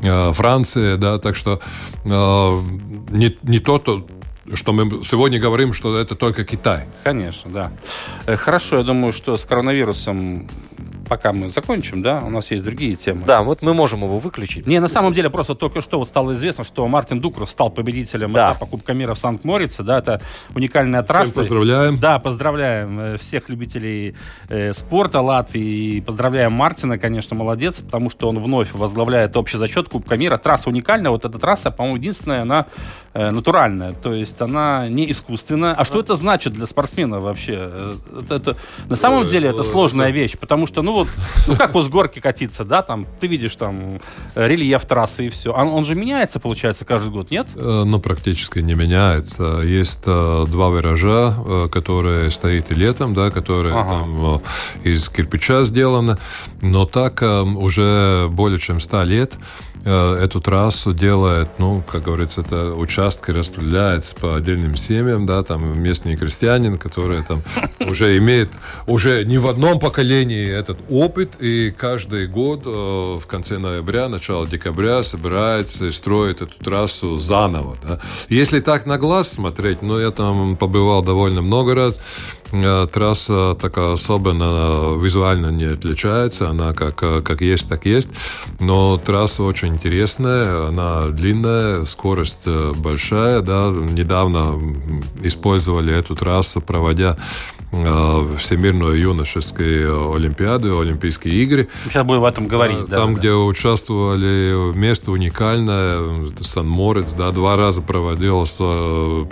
э, 0.02 0.32
Франции, 0.34 0.96
да, 0.96 1.20
так 1.20 1.36
что 1.36 1.60
э, 2.04 2.10
не, 3.10 3.38
не 3.44 3.60
то, 3.60 3.80
то, 3.80 4.08
что 4.54 4.74
мы 4.74 5.04
сегодня 5.04 5.40
говорим, 5.40 5.74
что 5.74 5.98
это 5.98 6.16
только 6.16 6.44
Китай. 6.44 6.86
Конечно, 7.04 7.52
да. 7.52 7.72
Э, 8.26 8.36
хорошо, 8.36 8.78
я 8.78 8.84
думаю, 8.84 9.14
что 9.14 9.38
с 9.38 9.46
коронавирусом 9.46 10.48
пока 11.08 11.34
мы 11.34 11.50
закончим, 11.50 12.02
да, 12.02 12.22
у 12.26 12.30
нас 12.30 12.52
есть 12.52 12.64
другие 12.64 12.96
темы. 12.96 13.26
Да, 13.26 13.42
вот 13.42 13.62
мы 13.62 13.74
можем 13.74 14.04
его 14.04 14.18
выключить. 14.18 14.68
Не, 14.68 14.80
на 14.80 14.88
самом 14.88 15.14
деле 15.14 15.30
просто 15.30 15.56
только 15.56 15.82
что 15.82 16.00
вот 16.00 16.08
стало 16.08 16.34
известно, 16.34 16.64
что 16.64 16.88
Мартин 16.88 17.20
Дукрус 17.20 17.50
стал 17.50 17.70
победителем 17.70 18.34
да. 18.34 18.52
этапа 18.52 18.66
Кубка 18.66 18.94
мира 18.94 19.14
в 19.14 19.20
Санкт-Морице, 19.20 19.84
да, 19.84 20.00
это 20.00 20.22
уникальная 20.54 21.04
трасса. 21.04 21.32
Всем 21.32 21.44
поздравляем. 21.44 22.00
Да, 22.00 22.20
поздравляем 22.20 23.00
э, 23.00 23.18
всех 23.18 23.50
любителей 23.50 24.16
э, 24.50 24.74
спорта 24.74 25.22
Латвии 25.22 25.98
и 25.98 26.02
поздравляем 26.02 26.54
Мартина, 26.54 26.98
конечно, 26.98 27.36
молодец, 27.36 27.82
потому 27.82 28.10
что 28.10 28.30
он 28.30 28.40
вновь 28.40 28.74
возглавляет 28.74 29.38
общий 29.38 29.58
зачет 29.58 29.90
Кубка 29.90 30.18
мира. 30.18 30.38
Трасса 30.38 30.70
уникальная, 30.70 31.12
вот 31.12 31.26
эта 31.26 31.40
трасса, 31.40 31.72
по-моему, 31.72 31.98
единственная, 31.98 32.42
она 32.42 32.66
э, 33.14 33.32
натуральная, 33.32 33.94
то 33.94 34.14
есть 34.14 34.42
она 34.42 34.88
не 34.90 35.10
искусственная. 35.12 35.74
А 35.74 35.86
что 35.86 36.00
это 36.00 36.16
значит 36.16 36.54
для 36.54 36.66
спортсмена 36.66 37.20
вообще? 37.20 37.56
Э, 37.58 37.94
это, 38.20 38.36
это, 38.36 38.58
на 38.90 38.96
самом 38.96 39.26
деле 39.26 39.50
это 39.50 39.64
сложная 39.64 40.12
вещь, 40.12 40.38
потому 40.38 40.68
что, 40.68 40.82
ну 40.82 40.97
вот, 40.98 41.08
ну 41.48 41.56
как 41.56 41.74
вот 41.74 41.86
с 41.86 41.90
горки 41.90 42.20
катиться, 42.20 42.66
да, 42.66 42.82
там, 42.82 43.06
ты 43.20 43.28
видишь 43.28 43.56
там 43.56 44.00
э, 44.36 44.48
рельеф 44.48 44.86
трассы 44.86 45.28
и 45.28 45.30
все. 45.30 45.52
Он, 45.52 45.68
он 45.70 45.86
же 45.86 45.96
меняется, 45.96 46.40
получается, 46.40 46.86
каждый 46.86 47.12
год, 47.12 47.32
нет? 47.32 47.48
Э, 47.56 47.84
ну, 47.86 48.00
практически 48.00 48.60
не 48.60 48.74
меняется. 48.74 49.62
Есть 49.62 50.04
э, 50.06 50.46
два 50.48 50.70
виража, 50.70 51.68
которые 51.72 52.32
стоит 52.32 52.72
и 52.72 52.76
летом, 52.76 53.14
да, 53.14 53.32
которые 53.32 53.76
ага. 53.76 53.90
там 53.90 54.42
из 54.84 55.10
кирпича 55.10 55.64
сделаны, 55.64 56.18
но 56.62 56.86
так 56.86 57.22
уже 57.22 58.28
более 58.30 58.60
чем 58.60 58.80
100 58.80 59.04
лет 59.04 59.34
эту 59.86 60.42
трассу 60.42 60.94
делает, 60.94 61.48
ну, 61.60 61.82
как 61.90 62.04
говорится, 62.04 62.42
это 62.42 62.74
участки 62.74 63.32
распределяется 63.32 64.16
по 64.16 64.36
отдельным 64.36 64.76
семьям, 64.76 65.26
да, 65.26 65.44
там 65.44 65.80
местный 65.80 66.18
крестьянин, 66.18 66.78
который 66.78 67.24
там 67.24 67.42
уже 67.88 68.18
имеет, 68.18 68.50
уже 68.86 69.24
не 69.24 69.38
в 69.38 69.48
одном 69.48 69.80
поколении 69.80 70.50
этот 70.50 70.80
опыт, 70.90 71.36
и 71.40 71.72
каждый 71.72 72.28
год 72.28 72.64
э, 72.66 72.70
в 72.70 73.26
конце 73.28 73.58
ноября, 73.58 74.10
начало 74.10 74.48
декабря 74.48 75.04
собирается 75.04 75.88
и 75.88 75.92
строит 75.92 76.42
эту 76.42 76.58
трассу 76.64 77.16
заново, 77.18 77.78
да. 77.84 78.00
Если 78.30 78.60
так 78.60 78.86
на 78.86 78.98
глаз 78.98 79.32
смотреть, 79.32 79.82
ну, 79.82 80.00
я 80.00 80.12
там 80.12 80.56
побывал 80.58 81.04
довольно 81.04 81.42
много 81.42 81.76
раз, 81.76 82.00
э, 82.52 82.88
трасса 82.92 83.56
такая 83.60 83.94
особенно 83.94 84.98
визуально 84.98 85.52
не 85.52 85.66
отличается, 85.66 86.50
она 86.50 86.74
как, 86.74 86.96
как 86.96 87.42
есть, 87.42 87.70
так 87.70 87.86
есть, 87.86 88.10
но 88.60 88.98
трасса 88.98 89.44
очень 89.44 89.76
интересная, 89.76 90.68
она 90.68 91.08
длинная, 91.08 91.86
скорость 91.86 92.44
э, 92.46 92.74
большая, 92.76 93.42
да, 93.42 93.70
недавно 93.70 94.60
использовали 95.22 95.94
эту 95.94 96.16
трассу, 96.16 96.62
проводя 96.62 97.18
э, 97.72 98.36
Всемирную 98.40 99.00
юношескую 99.00 100.14
Олимпиаду, 100.14 100.80
Олимпийские 100.80 101.36
игры. 101.44 101.68
Сейчас 101.86 102.06
будем 102.06 102.22
об 102.22 102.28
этом 102.28 102.48
говорить. 102.48 102.78
Э, 102.78 102.88
там, 102.88 103.14
да, 103.14 103.20
где 103.20 103.30
да. 103.30 103.38
участвовали, 103.38 104.74
место 104.76 105.12
уникальное, 105.12 106.30
Сан-Морец, 106.40 107.14
да, 107.14 107.32
два 107.32 107.56
раза 107.56 107.82
проводилось, 107.82 108.58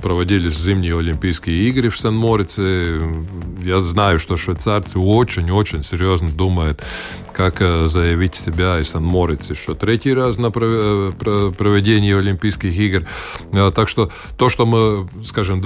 проводились 0.02 0.58
зимние 0.58 0.98
Олимпийские 0.98 1.70
игры 1.70 1.90
в 1.90 1.98
Сан-Морице. 1.98 3.02
Я 3.64 3.82
знаю, 3.84 4.20
что 4.20 4.38
швейцарцы 4.38 5.00
очень-очень 5.00 5.84
серьезно 5.84 6.30
думают, 6.30 6.82
как 7.34 7.60
заявить 7.60 8.36
себя 8.36 8.80
и 8.80 8.84
Сан-Морице, 8.84 9.56
что 9.56 9.76
третий 9.76 10.14
раз 10.14 10.38
на 10.38 10.52
проведение 10.52 12.18
Олимпийских 12.18 12.76
игр. 12.78 13.08
Э, 13.52 13.72
так 13.74 13.90
что 13.90 14.12
то, 14.38 14.50
что 14.50 14.66
мы, 14.66 15.08
скажем, 15.24 15.62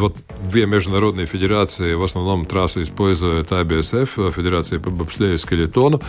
две 0.50 0.66
международные 0.66 1.26
федерации, 1.26 1.94
в 1.94 2.04
основном 2.04 2.46
трассы 2.60 2.82
используют 2.82 3.52
АБСФ, 3.52 4.34
Федерация 4.36 4.80
по 4.80 4.90
бобслею 4.90 5.36
и 5.36 5.38
скелетону, 5.38 6.02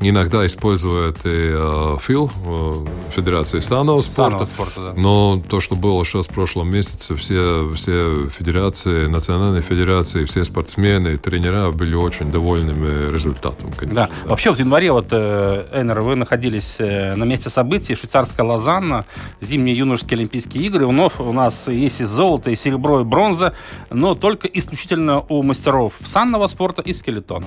иногда 0.00 0.44
используют 0.44 1.18
и 1.18 1.52
э, 1.54 1.96
ФИЛ, 2.00 2.30
э, 2.44 2.86
Федерация 3.14 3.60
санного 3.60 4.00
спорта. 4.00 4.44
спорта 4.44 4.80
да. 4.80 5.00
Но 5.00 5.40
то, 5.48 5.60
что 5.60 5.76
было 5.76 6.04
сейчас 6.04 6.26
в 6.26 6.30
прошлом 6.30 6.70
месяце, 6.70 7.14
все, 7.14 7.72
все 7.76 8.26
федерации, 8.28 9.06
национальные 9.06 9.62
федерации, 9.62 10.24
все 10.24 10.42
спортсмены, 10.42 11.18
тренера 11.18 11.70
были 11.70 11.94
очень 11.94 12.32
довольными 12.32 13.12
результатом, 13.12 13.70
конечно. 13.76 13.94
Да. 13.94 14.10
да. 14.24 14.30
Вообще 14.30 14.52
в 14.52 14.58
январе, 14.58 14.90
вот, 14.90 15.12
Энер, 15.12 16.00
вы 16.00 16.16
находились 16.16 16.78
на 16.80 17.24
месте 17.24 17.48
событий, 17.48 17.94
швейцарская 17.94 18.44
Лозанна, 18.44 19.04
зимние 19.40 19.76
юношеские 19.76 20.18
Олимпийские 20.18 20.64
игры. 20.64 20.86
Вновь 20.86 21.20
у 21.20 21.32
нас 21.32 21.68
есть 21.68 22.00
и 22.00 22.04
золото, 22.04 22.50
и 22.50 22.56
серебро, 22.56 23.02
и 23.02 23.04
бронза, 23.04 23.54
но 23.90 24.16
только 24.16 24.48
исключительно 24.48 25.20
у 25.28 25.42
мастеров 25.44 25.91
санного 26.04 26.46
спорта 26.46 26.82
и 26.82 26.92
скелетона. 26.92 27.46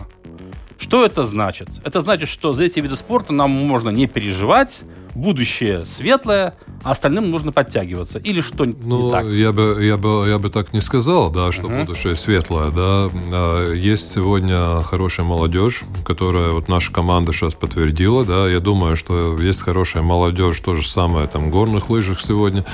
Что 0.77 1.05
это 1.05 1.23
значит? 1.23 1.69
Это 1.83 2.01
значит, 2.01 2.29
что 2.29 2.53
за 2.53 2.65
эти 2.65 2.79
виды 2.79 2.95
спорта 2.95 3.33
нам 3.33 3.49
можно 3.49 3.89
не 3.89 4.07
переживать, 4.07 4.83
будущее 5.15 5.85
светлое, 5.85 6.55
а 6.83 6.91
остальным 6.91 7.31
нужно 7.31 7.51
подтягиваться. 7.51 8.19
Или 8.19 8.41
что 8.41 8.65
ну, 8.65 9.05
не 9.05 9.11
так? 9.11 9.25
Я 9.25 9.53
бы, 9.53 9.77
я, 9.81 9.97
бы, 9.97 10.25
я 10.27 10.37
бы 10.37 10.49
так 10.49 10.73
не 10.73 10.81
сказал, 10.81 11.31
да, 11.31 11.51
что 11.51 11.63
uh-huh. 11.63 11.85
будущее 11.85 12.15
светлое. 12.15 12.69
Да. 12.71 13.09
А, 13.31 13.73
есть 13.73 14.11
сегодня 14.11 14.81
хорошая 14.81 15.25
молодежь, 15.25 15.83
которая 16.05 16.51
вот 16.51 16.67
наша 16.67 16.91
команда 16.91 17.31
сейчас 17.31 17.55
подтвердила. 17.55 18.25
Да. 18.25 18.47
Я 18.49 18.59
думаю, 18.59 18.97
что 18.97 19.37
есть 19.37 19.61
хорошая 19.61 20.03
молодежь, 20.03 20.59
то 20.59 20.75
же 20.75 20.85
самое 20.87 21.27
там 21.27 21.47
в 21.47 21.51
горных 21.51 21.89
лыжах 21.89 22.19
сегодня 22.19 22.65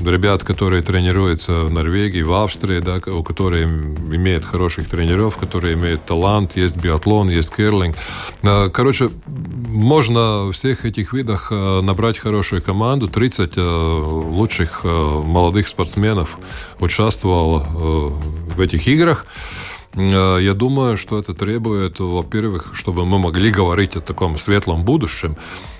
ребят, 0.00 0.44
которые 0.44 0.82
тренируются 0.82 1.64
в 1.64 1.70
Норвегии, 1.70 2.22
в 2.22 2.32
Австрии, 2.32 2.80
да, 2.80 3.00
у 3.12 3.22
которые 3.22 3.64
имеют 3.64 4.44
хороших 4.44 4.88
тренеров, 4.88 5.36
которые 5.36 5.74
имеют 5.74 6.04
талант, 6.04 6.56
есть 6.56 6.76
биатлон, 6.76 7.28
есть 7.30 7.54
керлинг. 7.54 7.96
А, 8.42 8.68
короче, 8.70 9.10
можно 9.26 10.44
в 10.44 10.52
всех 10.52 10.84
этих 10.84 11.12
видах 11.12 11.48
э, 11.50 11.80
набрать 11.82 12.18
хорошую 12.18 12.62
команду. 12.62 13.08
30 13.08 13.52
э, 13.56 13.60
лучших 13.60 14.84
молодых 14.84 15.68
спортсменов 15.68 16.38
участвовало 16.80 18.12
в 18.56 18.60
этих 18.60 18.86
играх. 18.88 19.26
Я 19.94 20.54
думаю, 20.54 20.96
что 20.96 21.18
это 21.18 21.34
требует, 21.34 22.00
во-первых, 22.00 22.70
чтобы 22.74 23.04
мы 23.04 23.18
могли 23.18 23.50
говорить 23.50 23.96
о 23.96 24.00
таком 24.00 24.38
светлом 24.38 24.84
будущем, 24.84 25.36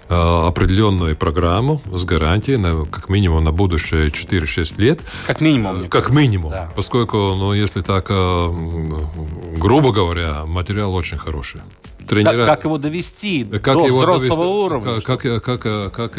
определенную 0.08 1.16
программу 1.16 1.80
с 1.90 2.04
гарантией, 2.04 2.58
на, 2.58 2.84
как 2.84 3.08
минимум 3.08 3.44
на 3.44 3.52
будущее 3.52 4.08
4-6 4.08 4.80
лет. 4.80 5.00
Как 5.26 5.40
минимум. 5.40 5.88
Как 5.88 6.10
минимум. 6.10 6.50
Да. 6.50 6.70
Поскольку, 6.76 7.16
ну, 7.16 7.54
если 7.54 7.80
так, 7.80 8.08
грубо 8.08 9.92
говоря, 9.92 10.44
материал 10.44 10.94
очень 10.94 11.16
хороший 11.16 11.62
тренера... 12.08 12.46
Как, 12.46 12.56
как 12.56 12.64
его 12.64 12.78
довести 12.78 13.44
как 13.44 13.74
до 13.74 13.86
его 13.86 13.98
взрослого 13.98 14.36
довести, 14.36 14.64
уровня? 14.64 15.00
Как, 15.00 15.20
как, 15.20 15.62
как, 15.62 15.92
как 15.92 16.18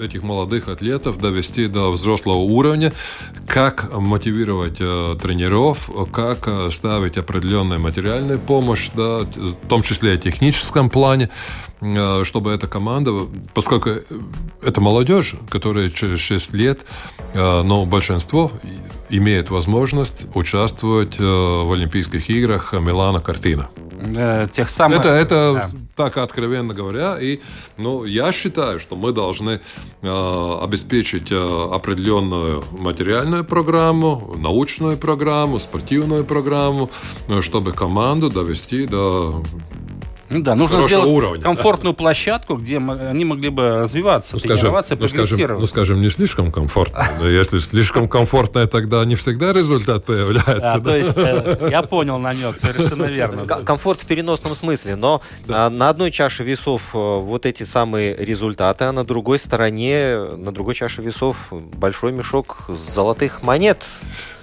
этих 0.00 0.22
молодых 0.22 0.68
атлетов 0.68 1.18
довести 1.18 1.66
до 1.66 1.90
взрослого 1.90 2.38
уровня, 2.38 2.92
как 3.46 3.92
мотивировать 3.92 4.76
э, 4.80 5.16
тренеров, 5.20 5.90
как 6.12 6.46
э, 6.46 6.70
ставить 6.70 7.18
определенную 7.18 7.80
материальную 7.80 8.38
помощь, 8.38 8.90
да, 8.94 9.20
в 9.20 9.68
том 9.68 9.82
числе 9.82 10.14
и 10.14 10.16
в 10.16 10.20
техническом 10.20 10.90
плане, 10.90 11.30
э, 11.68 11.69
чтобы 12.24 12.52
эта 12.52 12.66
команда, 12.66 13.12
поскольку 13.54 13.90
это 14.62 14.80
молодежь, 14.80 15.34
которая 15.48 15.90
через 15.90 16.20
6 16.20 16.54
лет, 16.54 16.80
э, 17.32 17.62
но 17.62 17.86
большинство 17.86 18.52
имеет 19.08 19.50
возможность 19.50 20.26
участвовать 20.34 21.18
э, 21.18 21.22
в 21.22 21.72
Олимпийских 21.72 22.28
играх 22.28 22.72
Милана 22.74 23.20
Картина. 23.20 23.70
Э, 24.02 24.46
тех 24.50 24.68
самых... 24.68 25.00
Это, 25.00 25.08
это 25.10 25.52
да. 25.54 25.78
так 25.96 26.16
откровенно 26.16 26.74
говоря. 26.74 27.18
И 27.20 27.40
ну, 27.76 28.04
я 28.04 28.32
считаю, 28.32 28.78
что 28.78 28.96
мы 28.96 29.12
должны 29.12 29.60
э, 30.02 30.58
обеспечить 30.62 31.30
э, 31.30 31.68
определенную 31.72 32.64
материальную 32.72 33.44
программу, 33.44 34.34
научную 34.38 34.96
программу, 34.96 35.58
спортивную 35.58 36.24
программу, 36.24 36.90
э, 37.28 37.40
чтобы 37.40 37.72
команду 37.72 38.30
довести 38.30 38.86
до 38.86 39.42
ну 40.30 40.42
да, 40.42 40.54
нужно 40.54 40.86
сделать 40.86 41.10
уровня, 41.10 41.42
комфортную 41.42 41.92
да? 41.92 41.98
площадку, 41.98 42.54
где 42.54 42.78
они 42.78 43.24
могли 43.24 43.48
бы 43.48 43.78
развиваться, 43.78 44.36
ну, 44.36 44.40
тренироваться, 44.40 44.96
ну, 44.98 45.08
скажем, 45.08 45.58
ну, 45.58 45.66
скажем, 45.66 46.00
не 46.00 46.08
слишком 46.08 46.52
комфортно. 46.52 47.04
Но 47.18 47.28
если 47.28 47.58
слишком 47.58 48.08
комфортно, 48.08 48.66
тогда 48.68 49.04
не 49.04 49.16
всегда 49.16 49.52
результат 49.52 50.04
появляется. 50.04 50.74
А, 50.74 50.80
то 50.80 50.96
есть, 50.96 51.16
э, 51.16 51.68
я 51.70 51.82
понял 51.82 52.18
намек, 52.18 52.58
совершенно 52.58 53.04
верно. 53.04 53.44
Комфорт 53.44 54.02
в 54.02 54.06
переносном 54.06 54.54
смысле, 54.54 54.94
но 54.94 55.20
а, 55.48 55.68
на 55.68 55.88
одной 55.88 56.12
чаше 56.12 56.44
весов 56.44 56.94
э, 56.94 56.98
вот 56.98 57.44
эти 57.44 57.64
самые 57.64 58.16
результаты, 58.16 58.84
а 58.84 58.92
на 58.92 59.04
другой 59.04 59.38
стороне, 59.38 60.16
на 60.36 60.52
другой 60.52 60.74
чаше 60.74 61.02
весов 61.02 61.48
большой 61.50 62.12
мешок 62.12 62.58
золотых 62.68 63.42
монет. 63.42 63.84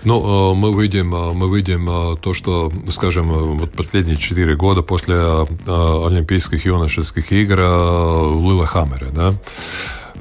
Ну, 0.07 0.53
э, 0.53 0.55
мы 0.55 0.81
видим, 0.81 1.13
э, 1.13 1.33
мы 1.33 1.53
видим 1.53 1.89
э, 1.89 2.15
то, 2.21 2.33
что, 2.33 2.71
скажем, 2.89 3.57
вот 3.57 3.73
последние 3.73 4.15
четыре 4.15 4.55
года 4.55 4.81
после 4.81 5.15
Олимпийских 5.17 6.65
юношеских 6.65 7.33
игр 7.33 7.55
в 7.57 8.41
Лилахаммере, 8.49 9.07
да, 9.11 9.33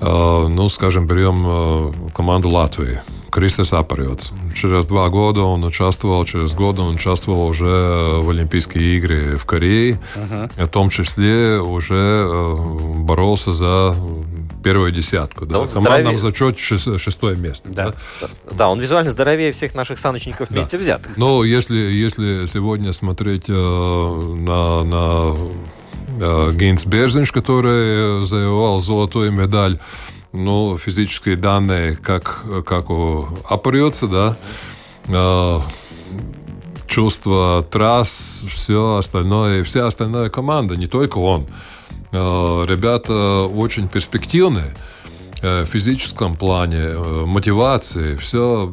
ну, 0.00 0.68
скажем, 0.68 1.06
берем 1.06 2.10
команду 2.12 2.48
Латвии. 2.48 3.00
Кристос 3.36 3.74
Апариоц. 3.74 4.30
Через 4.54 4.86
два 4.86 5.10
года 5.10 5.42
он 5.42 5.62
участвовал, 5.62 6.24
через 6.24 6.54
год 6.54 6.78
он 6.78 6.94
участвовал 6.94 7.46
уже 7.46 7.66
в 8.22 8.30
Олимпийские 8.30 8.96
игры 8.96 9.36
в 9.36 9.44
Корее. 9.44 10.00
Uh-huh. 10.14 10.64
В 10.64 10.68
том 10.68 10.88
числе 10.88 11.58
уже 11.58 12.26
боролся 12.96 13.52
за 13.52 13.94
первую 14.64 14.90
десятку. 14.90 15.44
Да, 15.44 15.58
да. 15.58 15.64
В 15.66 15.74
командном 15.74 16.18
зачете 16.18 16.78
шестое 16.96 17.36
место. 17.36 17.68
Да. 17.68 17.92
Да. 18.22 18.28
да, 18.52 18.68
он 18.70 18.80
визуально 18.80 19.10
здоровее 19.10 19.52
всех 19.52 19.74
наших 19.74 19.98
саночников 19.98 20.48
вместе 20.48 20.78
да. 20.78 20.82
взятых. 20.82 21.18
Но 21.18 21.44
если, 21.44 21.76
если 21.76 22.46
сегодня 22.46 22.94
смотреть 22.94 23.50
э, 23.50 23.52
на, 23.52 24.82
на 24.82 25.36
э, 26.18 26.52
Гейнс 26.54 26.86
Берзинш, 26.86 27.32
который 27.32 28.24
завоевал 28.24 28.80
золотую 28.80 29.30
медаль, 29.30 29.78
ну, 30.36 30.78
физические 30.78 31.36
данные, 31.36 31.96
как, 31.96 32.44
как 32.64 32.86
опрется, 33.48 34.06
да, 34.06 34.36
э, 35.08 35.60
чувство 36.86 37.66
трасс, 37.70 38.46
все 38.50 38.96
остальное, 38.96 39.64
вся 39.64 39.86
остальная 39.86 40.30
команда, 40.30 40.76
не 40.76 40.86
только 40.86 41.18
он. 41.18 41.46
Э, 42.12 42.64
ребята 42.66 43.42
очень 43.42 43.88
перспективные. 43.88 44.74
Э, 45.42 45.66
физическом 45.66 46.34
плане, 46.34 46.78
э, 46.78 47.24
мотивации, 47.26 48.16
все 48.16 48.72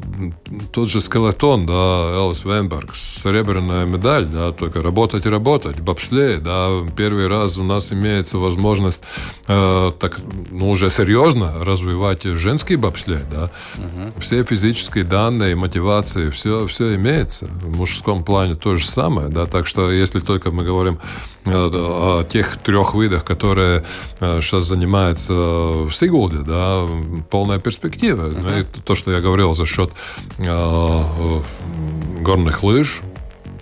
тот 0.72 0.89
же 0.89 1.01
скелетон, 1.01 1.65
да, 1.65 1.74
Элвис 1.74 2.46
Венберг, 2.46 2.96
серебряная 2.96 3.86
медаль, 3.86 4.25
да, 4.27 4.53
только 4.53 4.82
работать 4.82 5.25
и 5.25 5.29
работать, 5.29 5.82
бобслей, 5.82 6.38
да, 6.38 6.70
первый 6.96 7.27
раз 7.27 7.58
у 7.58 7.63
нас 7.63 7.91
имеется 7.91 8.38
возможность 8.38 9.03
э, 9.48 9.91
так, 10.00 10.20
ну, 10.51 10.70
уже 10.70 10.89
серьезно 10.89 11.65
развивать 11.65 12.24
женский 12.24 12.77
бобслей, 12.77 13.20
да, 13.29 13.51
угу. 13.75 14.22
все 14.22 14.43
физические 14.43 15.03
данные, 15.03 15.58
мотивации, 15.58 16.29
все, 16.29 16.65
все 16.67 16.96
имеется, 16.96 17.50
в 17.62 17.77
мужском 17.77 18.24
плане 18.24 18.55
то 18.55 18.77
же 18.77 18.86
самое, 18.86 19.27
да, 19.27 19.48
так 19.48 19.67
что 19.67 19.91
если 19.91 20.22
только 20.22 20.51
мы 20.51 20.63
говорим 20.63 21.00
о 21.46 22.24
тех 22.24 22.57
трех 22.64 22.96
видах, 22.96 23.25
которые 23.25 23.83
сейчас 24.22 24.64
занимаются 24.64 25.33
в 25.33 25.92
Сигулде, 25.92 26.37
да, 26.37 26.52
полная 27.29 27.59
перспектива. 27.59 28.29
Uh-huh. 28.29 28.66
то, 28.83 28.96
что 28.96 29.11
я 29.11 29.20
говорил 29.20 29.53
за 29.53 29.66
счет 29.66 29.92
э, 30.39 31.42
горных 32.22 32.63
лыж, 32.63 33.01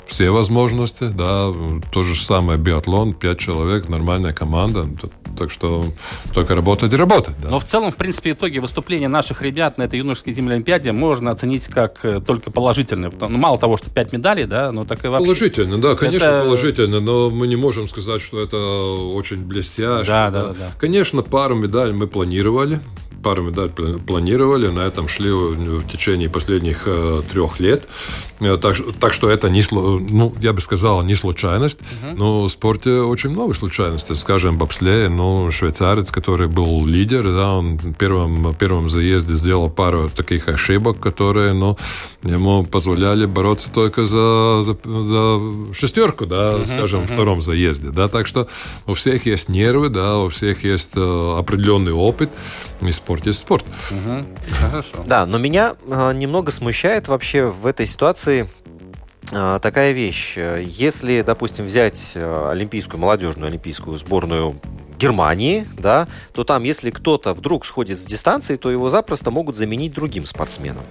все 0.07 0.29
возможности, 0.29 1.09
да, 1.09 1.53
то 1.91 2.03
же 2.03 2.15
самое 2.15 2.59
биатлон, 2.59 3.13
пять 3.13 3.39
человек, 3.39 3.87
нормальная 3.87 4.33
команда, 4.33 4.89
так 5.37 5.51
что 5.51 5.85
только 6.33 6.55
работать 6.55 6.93
и 6.93 6.95
работать. 6.95 7.35
Да. 7.41 7.49
Но 7.49 7.59
в 7.59 7.65
целом, 7.65 7.91
в 7.91 7.95
принципе, 7.95 8.31
итоги 8.31 8.59
выступления 8.59 9.07
наших 9.07 9.41
ребят 9.41 9.77
на 9.77 9.83
этой 9.83 9.99
юношеской 9.99 10.33
зимней 10.33 10.55
Олимпиаде 10.55 10.91
можно 10.91 11.31
оценить 11.31 11.67
как 11.67 11.99
э, 12.03 12.19
только 12.19 12.51
положительные. 12.51 13.11
Ну, 13.19 13.37
мало 13.37 13.57
того, 13.57 13.77
что 13.77 13.89
пять 13.89 14.13
медалей, 14.13 14.45
да, 14.45 14.71
но 14.71 14.85
так 14.85 15.03
и 15.03 15.07
вообще. 15.07 15.25
Положительно, 15.25 15.81
да, 15.81 15.95
конечно, 15.95 16.25
это... 16.25 16.43
положительно, 16.45 16.99
но 16.99 17.29
мы 17.29 17.47
не 17.47 17.55
можем 17.55 17.87
сказать, 17.87 18.21
что 18.21 18.41
это 18.41 18.57
очень 18.57 19.43
блестяще. 19.43 20.07
Да, 20.07 20.29
да, 20.29 20.47
да. 20.47 20.53
да. 20.53 20.71
Конечно, 20.79 21.21
пару 21.21 21.55
медалей 21.55 21.93
мы 21.93 22.07
планировали, 22.07 22.79
пару 23.21 23.43
медалей 23.43 23.99
планировали, 23.99 24.67
на 24.67 24.81
этом 24.81 25.07
шли 25.07 25.31
в 25.31 25.87
течение 25.87 26.29
последних 26.29 26.83
э, 26.85 27.21
трех 27.31 27.59
лет. 27.59 27.87
Э, 28.41 28.57
так, 28.57 28.77
так 28.99 29.13
что 29.13 29.29
это 29.29 29.49
не, 29.49 29.63
ну, 29.71 30.33
я 30.41 30.53
бы 30.53 30.61
сказал, 30.61 31.03
не 31.03 31.15
случайность. 31.15 31.79
Uh-huh. 31.79 32.13
Но 32.15 32.43
в 32.43 32.49
спорте 32.49 33.01
очень 33.01 33.29
много 33.29 33.53
случайностей. 33.53 34.15
Скажем, 34.15 34.57
бобслее, 34.57 35.09
ну, 35.09 35.49
швейцарец, 35.51 36.11
который 36.11 36.47
был 36.47 36.85
лидер, 36.85 37.23
да, 37.23 37.53
он 37.53 37.77
в 37.77 37.93
первом, 37.93 38.55
первом 38.55 38.89
заезде 38.89 39.35
сделал 39.35 39.69
пару 39.69 40.09
таких 40.09 40.47
ошибок, 40.47 40.99
которые, 40.99 41.53
ну, 41.53 41.77
ему 42.23 42.65
позволяли 42.65 43.25
бороться 43.25 43.71
только 43.71 44.05
за, 44.05 44.63
за, 44.63 44.77
за 45.03 45.73
шестерку, 45.73 46.25
да, 46.25 46.53
uh-huh, 46.53 46.65
скажем, 46.65 47.01
uh-huh. 47.01 47.13
втором 47.13 47.41
заезде, 47.41 47.89
да. 47.89 48.07
Так 48.07 48.27
что 48.27 48.47
у 48.87 48.93
всех 48.93 49.25
есть 49.25 49.49
нервы, 49.49 49.89
да, 49.89 50.17
у 50.17 50.29
всех 50.29 50.63
есть 50.63 50.91
э, 50.95 51.35
определенный 51.37 51.93
опыт. 51.93 52.29
И 52.81 52.91
спорт 52.91 53.25
есть 53.27 53.39
спорт. 53.39 53.65
Угу. 53.91 54.25
Хорошо. 54.59 55.03
Да, 55.05 55.25
но 55.25 55.37
меня 55.37 55.75
э, 55.85 56.13
немного 56.13 56.51
смущает 56.51 57.07
вообще 57.07 57.45
в 57.45 57.67
этой 57.67 57.85
ситуации 57.85 58.49
э, 59.31 59.59
такая 59.61 59.91
вещь. 59.91 60.37
Если, 60.37 61.21
допустим, 61.21 61.65
взять 61.65 62.13
э, 62.15 62.49
олимпийскую, 62.49 62.99
молодежную 62.99 63.47
олимпийскую 63.47 63.97
сборную 63.97 64.59
Германии, 64.97 65.67
да, 65.77 66.07
то 66.33 66.43
там, 66.43 66.63
если 66.63 66.91
кто-то 66.91 67.33
вдруг 67.33 67.65
сходит 67.65 67.97
с 67.97 68.05
дистанции, 68.05 68.55
то 68.55 68.71
его 68.71 68.89
запросто 68.89 69.31
могут 69.31 69.57
заменить 69.57 69.93
другим 69.93 70.25
спортсменом. 70.25 70.85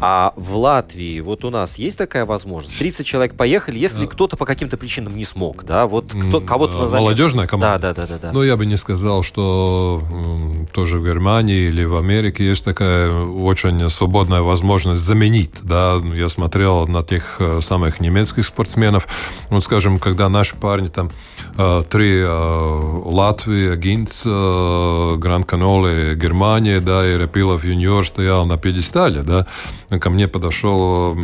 А 0.00 0.32
в 0.36 0.56
Латвии 0.56 1.20
вот 1.20 1.44
у 1.44 1.50
нас 1.50 1.78
есть 1.78 1.98
такая 1.98 2.24
возможность? 2.24 2.78
30 2.78 3.06
человек 3.06 3.34
поехали, 3.34 3.78
если 3.78 4.06
кто-то 4.06 4.36
по 4.36 4.46
каким-то 4.46 4.76
причинам 4.76 5.16
не 5.16 5.24
смог, 5.24 5.64
да? 5.64 5.86
Вот 5.86 6.14
кто, 6.14 6.40
кого-то 6.40 6.78
назовем. 6.78 7.04
Молодежная 7.04 7.46
команда? 7.46 7.78
Да, 7.78 7.94
да, 7.94 8.06
да, 8.06 8.14
да, 8.14 8.18
да. 8.28 8.32
Ну, 8.32 8.42
я 8.42 8.56
бы 8.56 8.66
не 8.66 8.76
сказал, 8.76 9.22
что 9.22 10.02
тоже 10.72 10.98
в 10.98 11.04
Германии 11.04 11.68
или 11.68 11.84
в 11.84 11.96
Америке 11.96 12.46
есть 12.46 12.64
такая 12.64 13.10
очень 13.12 13.88
свободная 13.90 14.42
возможность 14.42 15.02
заменить, 15.02 15.62
да? 15.62 16.00
Я 16.14 16.28
смотрел 16.28 16.86
на 16.86 17.02
тех 17.02 17.36
э, 17.40 17.60
самых 17.60 18.00
немецких 18.00 18.44
спортсменов, 18.44 19.08
ну, 19.50 19.60
скажем, 19.60 19.98
когда 19.98 20.28
наши 20.28 20.56
парни 20.56 20.88
там 20.88 21.10
э, 21.56 21.84
три 21.90 22.20
э, 22.20 23.02
Латвия, 23.04 23.76
Гинц, 23.76 24.24
Гранд 24.24 25.46
Каноле, 25.46 26.14
Германия, 26.14 26.80
да, 26.80 27.06
и 27.08 27.16
Рапилов 27.16 27.64
юниор 27.64 28.06
стоял 28.06 28.46
на 28.46 28.56
пьедестале, 28.56 29.22
да, 29.22 29.46
ко 29.88 30.10
мне 30.10 30.28
подошел 30.28 31.16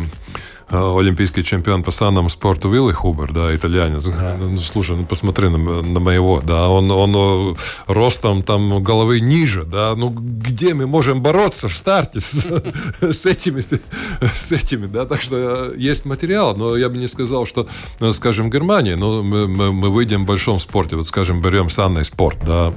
олимпийский 0.69 1.43
чемпион 1.43 1.83
по 1.83 1.91
санному 1.91 2.29
спорту 2.29 2.69
Вилли 2.69 2.93
Хубер, 2.93 3.31
да, 3.31 3.55
итальянец. 3.55 4.07
Да. 4.07 4.35
Ну, 4.39 4.59
слушай, 4.59 4.95
ну 4.95 5.05
посмотри 5.05 5.49
на, 5.49 5.57
на 5.57 5.99
моего, 5.99 6.41
да, 6.43 6.69
он, 6.69 6.89
он 6.91 7.57
ростом 7.87 8.43
там 8.43 8.83
головы 8.83 9.19
ниже, 9.19 9.63
да, 9.63 9.95
ну 9.95 10.09
где 10.09 10.73
мы 10.73 10.87
можем 10.87 11.21
бороться 11.21 11.67
в 11.67 11.75
старте 11.75 12.19
с, 12.19 12.33
с 13.01 13.25
этими, 13.25 13.61
с 13.61 14.51
этими, 14.51 14.87
да, 14.87 15.05
так 15.05 15.21
что 15.21 15.71
есть 15.73 16.05
материал, 16.05 16.55
но 16.55 16.75
я 16.75 16.89
бы 16.89 16.97
не 16.97 17.07
сказал, 17.07 17.45
что, 17.45 17.67
скажем, 18.11 18.49
в 18.49 18.53
Германии, 18.53 18.95
но 18.95 19.21
мы, 19.21 19.47
мы, 19.47 19.71
мы 19.71 19.89
выйдем 19.89 20.23
в 20.23 20.27
большом 20.27 20.59
спорте, 20.59 20.95
вот, 20.95 21.05
скажем, 21.05 21.41
берем 21.41 21.69
санный 21.69 22.05
спорт, 22.05 22.37
да, 22.45 22.73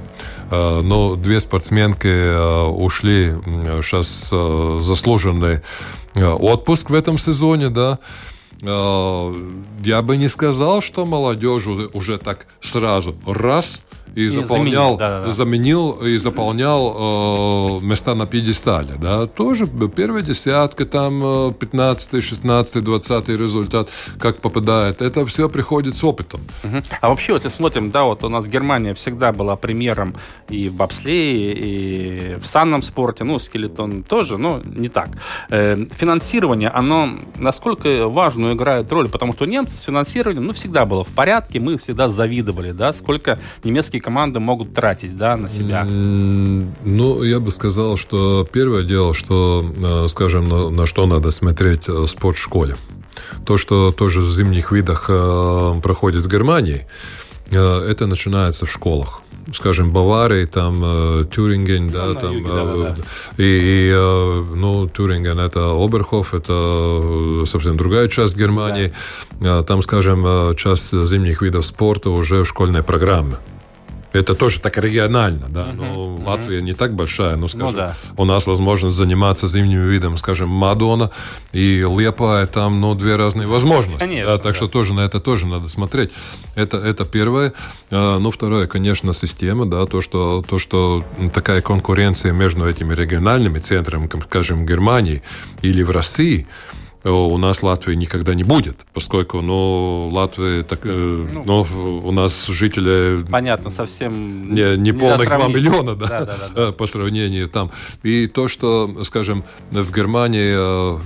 но 0.51 1.15
две 1.15 1.39
спортсменки 1.39 2.67
ушли 2.69 3.33
сейчас 3.81 4.29
заслуженный 4.85 5.61
отпуск 6.15 6.89
в 6.89 6.93
этом 6.93 7.17
сезоне, 7.17 7.69
да. 7.69 7.99
Я 8.61 10.01
бы 10.01 10.17
не 10.17 10.27
сказал, 10.27 10.81
что 10.81 11.05
молодежь 11.05 11.65
уже 11.67 12.17
так 12.17 12.47
сразу 12.61 13.15
раз 13.25 13.83
и, 14.15 14.25
и 14.25 14.29
заполнял, 14.29 14.97
заменил, 14.97 14.97
да, 14.97 15.25
да. 15.25 15.31
заменил 15.31 15.91
и 16.05 16.17
заполнял 16.17 17.79
э, 17.79 17.85
места 17.85 18.15
на 18.15 18.25
пьедестале. 18.25 18.95
Да? 18.99 19.27
Тоже 19.27 19.67
первая 19.67 20.23
десятка, 20.23 20.85
там 20.85 21.53
15, 21.53 22.23
16, 22.23 22.83
20 22.83 23.29
результат, 23.29 23.89
как 24.19 24.41
попадает. 24.41 25.01
Это 25.01 25.25
все 25.25 25.49
приходит 25.49 25.95
с 25.95 26.03
опытом. 26.03 26.41
Угу. 26.63 26.77
А 27.01 27.09
вообще, 27.09 27.33
вот 27.33 27.43
если 27.43 27.57
смотрим, 27.57 27.91
да, 27.91 28.03
вот 28.03 28.23
у 28.23 28.29
нас 28.29 28.47
Германия 28.47 28.93
всегда 28.93 29.31
была 29.31 29.55
примером 29.55 30.15
и 30.47 30.69
в 30.69 30.73
бобслее, 30.73 31.53
и 31.53 32.35
в 32.39 32.45
санном 32.45 32.81
спорте, 32.81 33.23
ну, 33.23 33.39
скелетон 33.39 34.03
тоже, 34.03 34.37
но 34.37 34.61
не 34.63 34.89
так. 34.89 35.09
Э, 35.49 35.77
финансирование, 35.91 36.69
оно 36.69 37.09
насколько 37.37 38.07
важную 38.07 38.55
играет 38.55 38.91
роль, 38.91 39.09
потому 39.09 39.33
что 39.33 39.45
немцы 39.45 39.77
с 39.77 39.81
финансированием, 39.81 40.45
ну, 40.45 40.53
всегда 40.53 40.85
было 40.85 41.03
в 41.03 41.09
порядке, 41.09 41.59
мы 41.59 41.77
всегда 41.77 42.09
завидовали, 42.09 42.71
да, 42.71 42.93
сколько 42.93 43.39
немецкие 43.63 43.98
какие 43.99 44.01
команды 44.01 44.39
могут 44.39 44.73
тратить 44.73 45.17
да, 45.17 45.37
на 45.37 45.49
себя? 45.49 45.85
Ну, 45.85 47.23
я 47.23 47.39
бы 47.39 47.51
сказал, 47.51 47.97
что 47.97 48.47
первое 48.51 48.83
дело, 48.83 49.13
что, 49.13 49.63
э, 49.83 50.07
скажем, 50.07 50.45
на, 50.45 50.69
на 50.69 50.85
что 50.85 51.05
надо 51.05 51.31
смотреть 51.31 51.87
в 51.87 52.07
спортшколе. 52.07 52.75
То, 53.45 53.57
что 53.57 53.91
тоже 53.91 54.21
в 54.21 54.31
зимних 54.31 54.71
видах 54.71 55.05
э, 55.09 55.79
проходит 55.81 56.25
в 56.25 56.29
Германии, 56.29 56.87
э, 57.51 57.91
это 57.91 58.07
начинается 58.07 58.65
в 58.65 58.71
школах 58.71 59.21
скажем, 59.51 59.91
Баварии, 59.91 60.45
там 60.45 60.81
э, 60.83 61.25
Тюринген, 61.33 61.89
да, 61.89 62.13
там, 62.13 62.33
юге, 62.33 62.47
да, 62.47 62.65
да, 62.65 62.95
да. 62.95 63.03
и, 63.37 63.43
и 63.43 63.91
э, 63.95 64.45
ну, 64.55 64.87
Тюринген 64.87 65.39
это 65.39 65.71
Оберхоф, 65.71 66.35
это 66.35 67.43
совсем 67.45 67.75
другая 67.75 68.07
часть 68.09 68.37
Германии, 68.37 68.93
да. 69.39 69.63
там, 69.63 69.81
скажем, 69.81 70.55
часть 70.55 70.91
зимних 70.91 71.41
видов 71.41 71.65
спорта 71.65 72.11
уже 72.11 72.43
в 72.43 72.45
школьной 72.45 72.83
программе. 72.83 73.37
Это 74.11 74.33
тоже 74.33 74.59
так 74.59 74.77
регионально, 74.77 75.49
да. 75.49 75.67
Uh-huh, 75.67 75.73
но 75.73 75.83
uh-huh. 75.83 76.25
Латвия 76.25 76.61
не 76.61 76.73
так 76.73 76.95
большая, 76.95 77.35
но, 77.35 77.47
скажем, 77.47 77.67
ну, 77.67 77.77
да. 77.77 77.95
у 78.17 78.25
нас 78.25 78.47
возможность 78.47 78.95
заниматься 78.95 79.47
зимним 79.47 79.87
видом, 79.87 80.17
скажем, 80.17 80.49
Мадона 80.49 81.11
и 81.51 81.85
Лепа, 81.87 82.47
там, 82.51 82.81
ну, 82.81 82.95
две 82.95 83.15
разные 83.15 83.47
возможности. 83.47 83.99
Конечно. 83.99 84.31
Да, 84.31 84.37
так 84.37 84.53
да. 84.53 84.53
что 84.53 84.67
тоже 84.67 84.93
на 84.93 85.01
это 85.01 85.19
тоже 85.19 85.45
надо 85.45 85.67
смотреть. 85.67 86.09
Это, 86.55 86.77
это 86.77 87.05
первое. 87.05 87.53
А, 87.91 88.17
ну, 88.17 88.31
второе, 88.31 88.65
конечно, 88.65 89.13
система, 89.13 89.67
да, 89.67 89.85
то, 89.85 90.01
что, 90.01 90.43
то, 90.47 90.57
что 90.57 91.03
такая 91.33 91.61
конкуренция 91.61 92.33
между 92.33 92.67
этими 92.67 92.95
региональными 92.95 93.59
центрами, 93.59 94.09
скажем, 94.25 94.65
Германии 94.65 95.21
или 95.61 95.83
в 95.83 95.91
России, 95.91 96.47
у 97.03 97.37
нас 97.37 97.63
Латвии 97.63 97.95
никогда 97.95 98.33
не 98.33 98.43
будет, 98.43 98.85
поскольку, 98.93 99.41
ну, 99.41 100.09
Латвия, 100.11 100.63
так, 100.63 100.81
э, 100.83 101.27
ну, 101.33 101.65
ну, 101.71 102.01
у 102.03 102.11
нас 102.11 102.47
жители... 102.47 103.25
Понятно, 103.29 103.69
совсем... 103.69 104.53
Не, 104.53 104.77
не 104.77 104.91
полных 104.91 105.25
2 105.25 105.47
миллиона, 105.47 105.95
да, 105.95 106.07
да, 106.07 106.25
да, 106.25 106.35
да, 106.53 106.71
по 106.73 106.87
сравнению 106.87 107.47
там. 107.47 107.71
И 108.03 108.27
то, 108.27 108.47
что, 108.49 109.03
скажем, 109.05 109.45
в 109.71 109.95
Германии 109.95 110.53
э, 110.53 110.97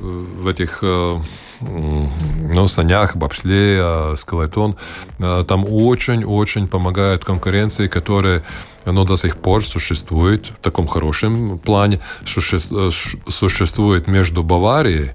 в 0.41 0.47
этих 0.47 0.79
э, 0.81 1.17
ну, 1.61 2.67
санях, 2.67 3.15
бобсле, 3.15 4.15
скелетон, 4.17 4.75
там 5.19 5.65
очень-очень 5.65 6.67
помогают 6.67 7.23
конкуренции, 7.23 7.87
которые 7.87 8.43
оно 8.83 9.05
до 9.05 9.15
сих 9.15 9.37
пор 9.37 9.63
существует 9.63 10.47
в 10.47 10.61
таком 10.61 10.87
хорошем 10.87 11.57
плане, 11.59 11.99
существует 12.25 14.07
между 14.07 14.43
Баварией 14.43 15.11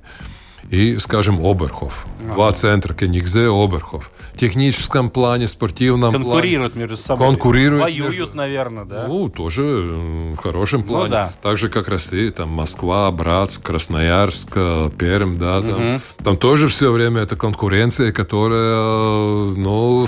и, 0.70 0.98
скажем, 0.98 1.44
Оберхоф. 1.44 2.06
Два 2.20 2.52
центра, 2.52 2.94
Кенигзе, 2.94 3.48
Оберхоф. 3.48 4.10
В 4.34 4.38
техническом 4.38 5.10
плане, 5.10 5.48
спортивном 5.48 6.12
Конкурируют 6.12 6.74
плане. 6.74 6.82
между 6.88 6.96
собой. 6.96 7.26
Конкурируют. 7.26 7.82
Воюют, 7.82 8.16
между... 8.16 8.36
наверное, 8.36 8.84
да? 8.84 9.06
Ну, 9.08 9.28
тоже 9.28 9.62
в 9.62 10.36
хорошем 10.36 10.82
ну 10.82 10.86
плане. 10.86 11.04
Ну, 11.04 11.10
да. 11.10 11.32
Так 11.42 11.58
же, 11.58 11.68
как 11.68 11.88
Россия, 11.88 12.30
там 12.30 12.50
Москва, 12.50 13.10
Братск, 13.10 13.62
Красноярск, 13.62 14.52
Пермь, 14.98 15.38
да, 15.38 15.62
там, 15.62 15.94
угу. 15.94 16.00
там 16.22 16.36
тоже 16.36 16.68
все 16.68 16.92
время 16.92 17.22
это 17.22 17.36
конкуренция, 17.36 18.12
которая, 18.12 19.54
ну, 19.54 20.06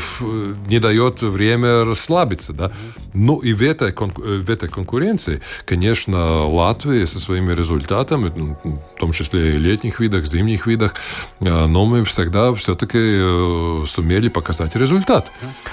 не 0.69 0.79
дает 0.79 1.23
время 1.23 1.85
расслабиться, 1.85 2.53
да. 2.53 2.67
Угу. 2.67 2.75
Ну, 3.15 3.39
и 3.39 3.53
в 3.53 3.63
этой, 3.63 3.93
в 3.93 4.51
этой 4.51 4.69
конкуренции, 4.69 5.41
конечно, 5.65 6.47
Латвия 6.47 7.07
со 7.07 7.19
своими 7.19 7.53
результатами, 7.53 8.33
ну, 8.35 8.57
в 8.97 9.01
том 9.01 9.13
числе 9.13 9.55
и 9.55 9.59
летних 9.59 9.99
видах, 9.99 10.27
зимних 10.27 10.51
зимних 10.51 10.67
видах, 10.67 10.95
э, 11.41 11.67
но 11.67 11.85
мы 11.85 12.05
всегда 12.11 12.53
все-таки 12.55 12.99
э, 12.99 13.85
сумели 13.87 14.29
показать 14.29 14.77
результат. 14.77 15.27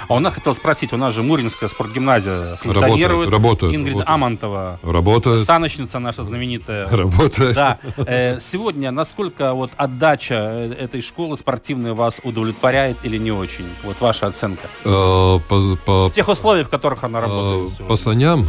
А 0.08 0.13
у 0.13 0.19
нас 0.19 0.34
хотел 0.34 0.54
спросить, 0.56 0.93
у 0.93 0.97
нас 0.97 1.13
же 1.13 1.23
Муринская 1.23 1.67
спортгимназия 1.67 2.56
функционирует. 2.56 3.30
Работает. 3.30 3.76
Ингрид 3.76 3.95
работает. 3.95 4.15
Амонтова. 4.15 4.80
Работает. 4.84 5.43
Саночница 5.43 6.00
наша 6.00 6.23
знаменитая. 6.23 6.88
Работает. 6.88 7.56
Да. 7.56 7.80
Э, 7.97 8.39
сегодня 8.39 8.91
насколько 8.91 9.54
вот 9.54 9.71
отдача 9.78 10.36
этой 10.36 11.02
школы 11.02 11.36
спортивной 11.36 11.93
вас 11.93 12.21
удовлетворяет 12.23 12.97
или 13.04 13.17
не 13.17 13.32
очень? 13.32 13.67
Вот 13.84 14.00
ваша 14.00 14.28
оценка. 14.28 14.67
По, 14.84 15.41
по, 15.86 16.08
в 16.08 16.12
тех 16.13 16.28
условиях, 16.28 16.67
в 16.67 16.69
которых 16.69 17.04
она 17.04 17.21
работает. 17.21 17.88
По 17.88 17.95
саням, 17.95 18.47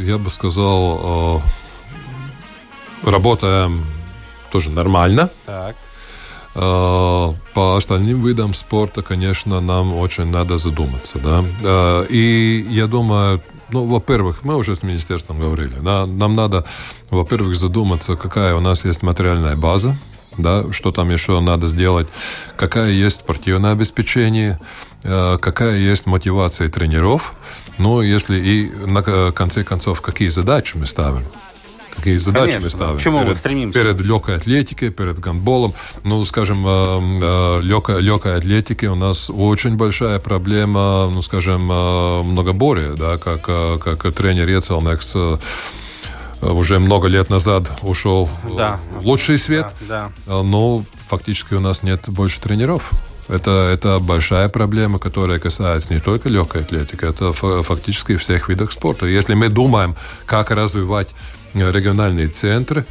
я 0.00 0.18
бы 0.18 0.30
сказал, 0.30 1.42
работаем 3.02 3.84
тоже 4.50 4.70
нормально. 4.70 5.30
Так. 5.46 5.76
А, 6.54 7.34
по 7.54 7.76
остальным 7.76 8.24
видам 8.26 8.54
спорта, 8.54 9.02
конечно, 9.02 9.60
нам 9.60 9.94
очень 9.94 10.26
надо 10.26 10.58
задуматься, 10.58 11.18
да. 11.18 11.44
А, 11.62 12.04
и 12.04 12.66
я 12.68 12.86
думаю, 12.86 13.42
ну, 13.70 13.86
во-первых, 13.86 14.44
мы 14.44 14.56
уже 14.56 14.74
с 14.74 14.82
министерством 14.82 15.40
говорили, 15.40 15.74
нам 15.80 16.34
надо, 16.34 16.66
во-первых, 17.10 17.56
задуматься, 17.56 18.16
какая 18.16 18.54
у 18.54 18.60
нас 18.60 18.84
есть 18.84 19.02
материальная 19.02 19.56
база, 19.56 19.96
да, 20.36 20.70
что 20.72 20.92
там 20.92 21.10
еще 21.10 21.40
надо 21.40 21.68
сделать, 21.68 22.08
какая 22.56 22.90
есть 22.90 23.18
спортивное 23.18 23.72
обеспечение, 23.72 24.58
а, 25.04 25.38
какая 25.38 25.78
есть 25.78 26.06
мотивация 26.06 26.68
тренеров, 26.68 27.32
ну, 27.78 28.02
если 28.02 28.38
и 28.38 28.70
на 28.86 29.32
конце 29.32 29.64
концов, 29.64 30.02
какие 30.02 30.28
задачи 30.28 30.76
мы 30.76 30.86
ставим 30.86 31.24
какие 31.94 32.16
задачи 32.18 32.44
Конечно, 32.44 32.64
мы 32.64 32.70
ставим. 32.70 32.98
К 32.98 33.00
чему 33.00 33.18
перед, 33.18 33.30
мы 33.30 33.36
стремимся? 33.36 33.78
Перед 33.80 34.00
легкой 34.00 34.36
атлетикой, 34.36 34.90
перед 34.90 35.18
гандболом. 35.18 35.74
Ну, 36.04 36.24
скажем, 36.24 36.66
э, 36.66 37.00
э, 37.22 37.60
легкой, 37.62 38.00
легкой 38.00 38.36
атлетики 38.36 38.86
у 38.86 38.94
нас 38.94 39.30
очень 39.30 39.76
большая 39.76 40.18
проблема, 40.18 41.10
ну, 41.12 41.22
скажем, 41.22 41.70
э, 41.70 42.22
многоборье, 42.22 42.94
да, 42.96 43.16
как, 43.18 43.42
как 43.42 44.12
тренер 44.14 44.48
Ецелнекс 44.48 45.16
уже 46.40 46.80
много 46.80 47.06
лет 47.06 47.30
назад 47.30 47.70
ушел 47.82 48.28
да. 48.56 48.80
в 48.98 49.06
лучший 49.06 49.38
свет, 49.38 49.72
да, 49.82 50.10
да. 50.26 50.42
но 50.42 50.84
фактически 51.06 51.54
у 51.54 51.60
нас 51.60 51.84
нет 51.84 52.02
больше 52.08 52.40
тренеров. 52.40 52.90
Это, 53.28 53.50
это 53.72 54.00
большая 54.00 54.48
проблема, 54.48 54.98
которая 54.98 55.38
касается 55.38 55.94
не 55.94 56.00
только 56.00 56.28
легкой 56.28 56.62
атлетики, 56.62 57.04
это 57.04 57.32
фактически 57.32 58.16
всех 58.16 58.48
видов 58.48 58.72
спорта. 58.72 59.06
Если 59.06 59.34
мы 59.34 59.48
думаем, 59.48 59.94
как 60.26 60.50
развивать 60.50 61.08
региональные 61.54 62.28
центры, 62.28 62.84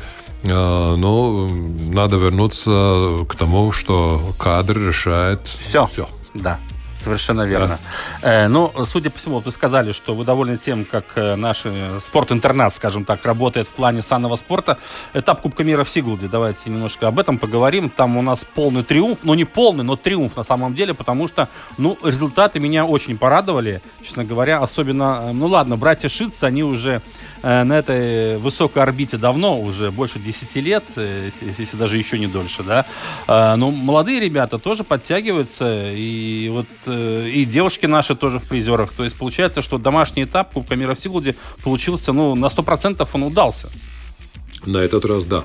а, 0.44 0.96
но 0.96 1.48
надо 1.48 2.18
вернуться 2.18 3.26
к 3.28 3.36
тому, 3.36 3.72
что 3.72 4.22
кадр 4.38 4.78
решает 4.78 5.42
все. 5.46 5.86
все. 5.88 6.10
Да. 6.34 6.60
Совершенно 7.04 7.42
верно. 7.42 7.80
Да. 8.22 8.46
Э, 8.46 8.48
ну, 8.48 8.72
судя 8.86 9.10
по 9.10 9.18
всему, 9.18 9.40
вы 9.40 9.52
сказали, 9.52 9.92
что 9.92 10.14
вы 10.14 10.24
довольны 10.24 10.58
тем, 10.58 10.86
как 10.86 11.06
э, 11.16 11.36
наш 11.36 11.62
э, 11.66 12.00
спорт-интернат, 12.02 12.74
скажем 12.74 13.06
так, 13.06 13.26
работает 13.26 13.68
в 13.68 13.72
плане 13.72 14.02
санного 14.02 14.36
спорта. 14.36 14.78
Этап 15.14 15.42
Кубка 15.42 15.64
мира 15.64 15.84
в 15.84 15.90
Сигулде. 15.90 16.28
Давайте 16.28 16.70
немножко 16.70 17.08
об 17.08 17.20
этом 17.20 17.38
поговорим. 17.38 17.90
Там 17.90 18.18
у 18.18 18.22
нас 18.22 18.46
полный 18.46 18.84
триумф. 18.84 19.20
Ну, 19.24 19.34
не 19.34 19.46
полный, 19.46 19.84
но 19.84 19.96
триумф 19.96 20.36
на 20.36 20.44
самом 20.44 20.76
деле, 20.76 20.94
потому 20.94 21.28
что, 21.28 21.48
ну, 21.78 21.98
результаты 22.04 22.60
меня 22.60 22.86
очень 22.86 23.18
порадовали, 23.18 23.82
честно 24.04 24.24
говоря. 24.24 24.60
Особенно, 24.60 25.22
э, 25.24 25.32
ну 25.32 25.48
ладно, 25.48 25.78
братья 25.78 26.10
Шиц, 26.10 26.44
они 26.44 26.64
уже 26.64 27.02
э, 27.42 27.64
на 27.64 27.74
этой 27.74 28.38
высокой 28.38 28.84
орбите 28.84 29.18
давно, 29.18 29.60
уже 29.60 29.92
больше 29.92 30.20
10 30.20 30.56
лет, 30.58 30.84
э, 30.96 31.32
если 31.42 31.78
даже 31.78 31.98
еще 31.98 32.20
не 32.20 32.28
дольше, 32.28 32.64
да. 32.64 32.86
Э, 33.28 33.56
но 33.56 33.72
молодые 33.72 34.20
ребята 34.20 34.60
тоже 34.60 34.84
подтягиваются, 34.84 35.92
и 35.92 36.50
вот 36.50 36.68
и 36.92 37.46
девушки 37.46 37.86
наши 37.86 38.16
тоже 38.16 38.40
в 38.40 38.44
призерах. 38.44 38.92
То 38.94 39.04
есть 39.04 39.16
получается, 39.16 39.62
что 39.62 39.78
домашний 39.78 40.24
этап 40.24 40.54
Кубка 40.54 40.76
мира 40.76 40.96
в 40.96 41.00
Сигулде 41.00 41.36
получился, 41.64 42.14
ну, 42.14 42.36
на 42.36 42.48
100% 42.48 43.08
он 43.14 43.24
удался. 43.24 43.70
На 44.66 44.78
этот 44.78 45.06
раз 45.06 45.26
да. 45.26 45.44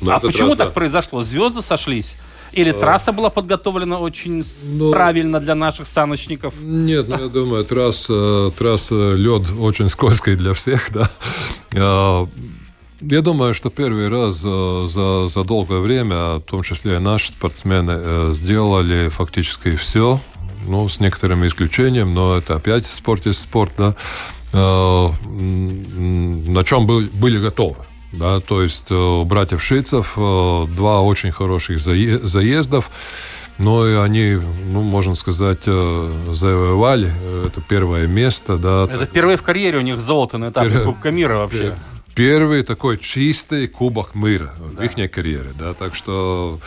На 0.00 0.16
а 0.16 0.20
почему 0.20 0.50
раз, 0.50 0.58
так 0.58 0.68
да. 0.68 0.74
произошло? 0.74 1.22
Звезды 1.22 1.62
сошлись? 1.62 2.16
Или 2.52 2.70
а... 2.70 2.74
трасса 2.74 3.12
была 3.12 3.30
подготовлена 3.30 3.98
очень 3.98 4.42
ну, 4.78 4.90
правильно 4.90 5.40
для 5.40 5.54
наших 5.54 5.86
саночников? 5.86 6.54
Нет, 6.60 7.08
ну, 7.08 7.18
я 7.18 7.28
думаю, 7.28 7.64
трасса, 7.64 8.50
трасса 8.56 9.12
лед 9.12 9.42
очень 9.58 9.88
скользкий 9.88 10.36
для 10.36 10.54
всех, 10.54 10.90
да. 10.92 11.10
А, 11.74 12.26
я 13.00 13.20
думаю, 13.20 13.52
что 13.52 13.68
первый 13.68 14.08
раз 14.08 14.36
за, 14.36 15.26
за 15.26 15.44
долгое 15.44 15.80
время, 15.80 16.36
в 16.36 16.40
том 16.40 16.62
числе 16.62 16.96
и 16.96 16.98
наши 16.98 17.28
спортсмены, 17.28 17.92
э, 17.94 18.28
сделали 18.32 19.08
фактически 19.08 19.76
все, 19.76 20.20
ну, 20.66 20.88
с 20.88 21.00
некоторыми 21.00 21.46
исключениями, 21.46 22.12
но 22.12 22.36
это 22.36 22.56
опять 22.56 22.86
спорт 22.86 23.26
есть 23.26 23.40
спорт, 23.40 23.72
да, 23.76 23.94
э, 24.52 25.08
на 25.28 26.64
чем 26.64 26.86
был, 26.86 27.02
были 27.14 27.38
готовы. 27.38 27.76
Да, 28.12 28.40
то 28.40 28.62
есть 28.62 28.90
э, 28.90 28.94
у 28.94 29.24
братьев 29.24 29.62
Шицев 29.62 30.14
э, 30.16 30.66
два 30.68 31.02
очень 31.02 31.32
хороших 31.32 31.80
заездов, 31.80 32.90
но 33.58 33.86
и 33.86 33.94
они, 33.94 34.38
ну, 34.66 34.82
можно 34.82 35.14
сказать, 35.14 35.64
завоевали 35.64 37.10
это 37.46 37.62
первое 37.62 38.06
место. 38.06 38.58
Да. 38.58 38.84
Это 38.90 39.06
впервые 39.06 39.38
в 39.38 39.42
карьере 39.42 39.78
у 39.78 39.82
них 39.82 40.00
золото 40.00 40.38
на 40.38 40.50
этапе 40.50 40.80
Кубка 40.80 41.10
мира 41.10 41.36
вообще 41.36 41.74
первый 42.16 42.62
такой 42.62 42.96
чистый 42.96 43.68
кубок 43.68 44.14
мира 44.14 44.54
да. 44.58 44.82
в 44.82 44.84
их 44.84 45.12
карьере, 45.12 45.50
да, 45.58 45.74
так 45.74 45.94
что 45.94 46.58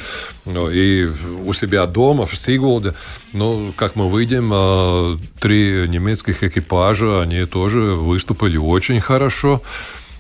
ну, 0.46 0.70
и 0.70 1.10
у 1.44 1.54
себя 1.54 1.88
дома 1.88 2.28
в 2.28 2.38
Сигулде, 2.38 2.94
ну, 3.34 3.74
как 3.76 3.96
мы 3.96 4.08
видим, 4.18 4.52
а, 4.54 5.18
три 5.40 5.88
немецких 5.90 6.44
экипажа, 6.44 7.22
они 7.22 7.46
тоже 7.46 7.96
выступили 7.96 8.58
очень 8.58 9.02
хорошо. 9.02 9.64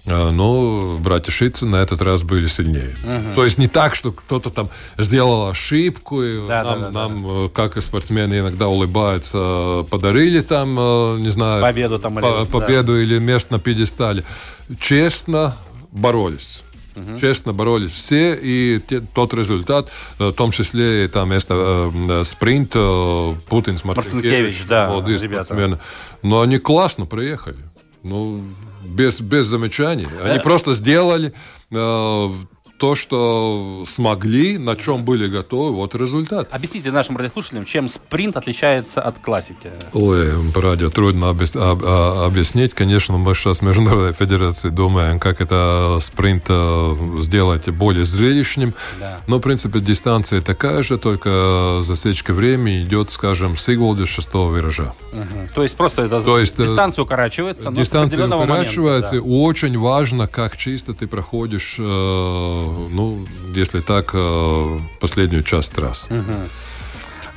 А, 0.09 0.31
но 0.31 0.97
братья 0.99 1.31
Шицы 1.31 1.65
на 1.65 1.77
этот 1.77 2.01
раз 2.01 2.23
были 2.23 2.47
сильнее. 2.47 2.95
Угу. 3.03 3.35
То 3.35 3.43
есть 3.45 3.57
не 3.57 3.67
так, 3.67 3.95
что 3.95 4.11
кто-то 4.11 4.49
там 4.49 4.69
сделал 4.97 5.49
ошибку, 5.49 6.23
и 6.23 6.47
да, 6.47 6.63
нам, 6.63 6.81
да, 6.81 6.89
да, 6.89 6.91
нам 6.91 7.23
да. 7.23 7.29
Э, 7.45 7.49
как 7.53 7.77
и 7.77 7.81
спортсмены 7.81 8.39
иногда 8.39 8.67
улыбаются, 8.67 9.85
подарили 9.89 10.41
там, 10.41 10.75
э, 10.79 11.19
не 11.19 11.29
знаю, 11.29 11.61
победу, 11.61 11.99
там, 11.99 12.19
или, 12.19 12.45
победу 12.45 12.93
да. 12.93 13.01
или 13.01 13.19
место 13.19 13.53
на 13.53 13.59
пьедестале. 13.59 14.23
Честно 14.79 15.55
боролись. 15.91 16.63
Угу. 16.95 17.19
Честно 17.19 17.53
боролись 17.53 17.91
все, 17.91 18.37
и 18.41 18.79
те, 18.79 19.01
тот 19.01 19.33
результат, 19.33 19.89
э, 20.17 20.29
в 20.29 20.33
том 20.33 20.51
числе 20.51 21.05
и 21.05 21.07
там 21.07 21.29
место 21.29 21.91
э, 21.93 22.23
спринт, 22.25 22.71
э, 22.73 23.33
Путин 23.47 23.77
с 23.77 23.83
Марцинкевич, 23.83 24.65
да, 24.67 24.89
молодые 24.89 25.19
спортсмены. 25.19 25.79
Но 26.23 26.41
они 26.41 26.57
классно 26.57 27.05
проехали. 27.05 27.57
Ну, 28.03 28.41
без, 28.89 29.21
без 29.21 29.45
замечаний. 29.47 30.07
Они 30.23 30.39
просто 30.39 30.73
сделали 30.73 31.33
э, 31.71 32.29
то, 32.79 32.95
что 32.95 33.83
смогли, 33.85 34.57
на 34.57 34.75
чем 34.77 35.03
были 35.03 35.27
готовы, 35.27 35.75
вот 35.75 35.95
результат. 35.95 36.47
Объясните 36.51 36.91
нашим 36.91 37.17
радиослушателям, 37.17 37.65
чем 37.65 37.89
спринт 37.89 38.37
отличается 38.37 39.01
от 39.01 39.19
классики? 39.19 39.71
Ой, 39.93 40.31
радио 40.55 40.89
трудно 40.89 41.35
а, 41.55 42.25
объяснить. 42.25 42.73
Конечно, 42.73 43.17
мы 43.17 43.35
сейчас 43.35 43.59
в 43.59 43.61
Международной 43.63 44.13
Федерации 44.13 44.69
думаем, 44.69 45.19
как 45.19 45.41
это 45.41 45.97
спринт 45.99 46.45
э, 46.47 46.95
сделать 47.19 47.67
более 47.69 48.05
зрелищным. 48.05 48.73
Да. 48.99 49.19
Но, 49.27 49.37
в 49.37 49.41
принципе, 49.41 49.81
дистанция 49.81 50.39
такая 50.39 50.81
же, 50.81 50.97
только 50.97 51.79
засечка 51.81 52.33
времени 52.33 52.83
идет, 52.85 53.11
скажем, 53.11 53.57
с 53.57 53.67
Игволда 53.67 54.05
шестого 54.05 54.55
виража. 54.55 54.93
Угу. 55.11 55.49
То 55.53 55.63
есть 55.63 55.75
просто 55.75 56.03
это 56.03 56.21
То 56.21 56.39
есть, 56.39 56.57
э, 56.57 56.63
дистанция 56.63 57.03
укорачивается, 57.03 57.71
дистанция 57.71 58.25
укорачивается, 58.25 59.15
момента, 59.15 59.29
да. 59.29 59.47
очень 59.49 59.77
важно, 59.77 60.27
как 60.27 60.55
чисто 60.55 60.93
ты 60.93 61.07
проходишь 61.07 61.75
э, 61.77 62.68
ну, 62.89 63.25
если 63.55 63.81
так, 63.81 64.11
э, 64.13 64.79
последнюю 64.99 65.43
часть 65.43 65.73
трассы. 65.73 66.13
Угу. 66.13 66.33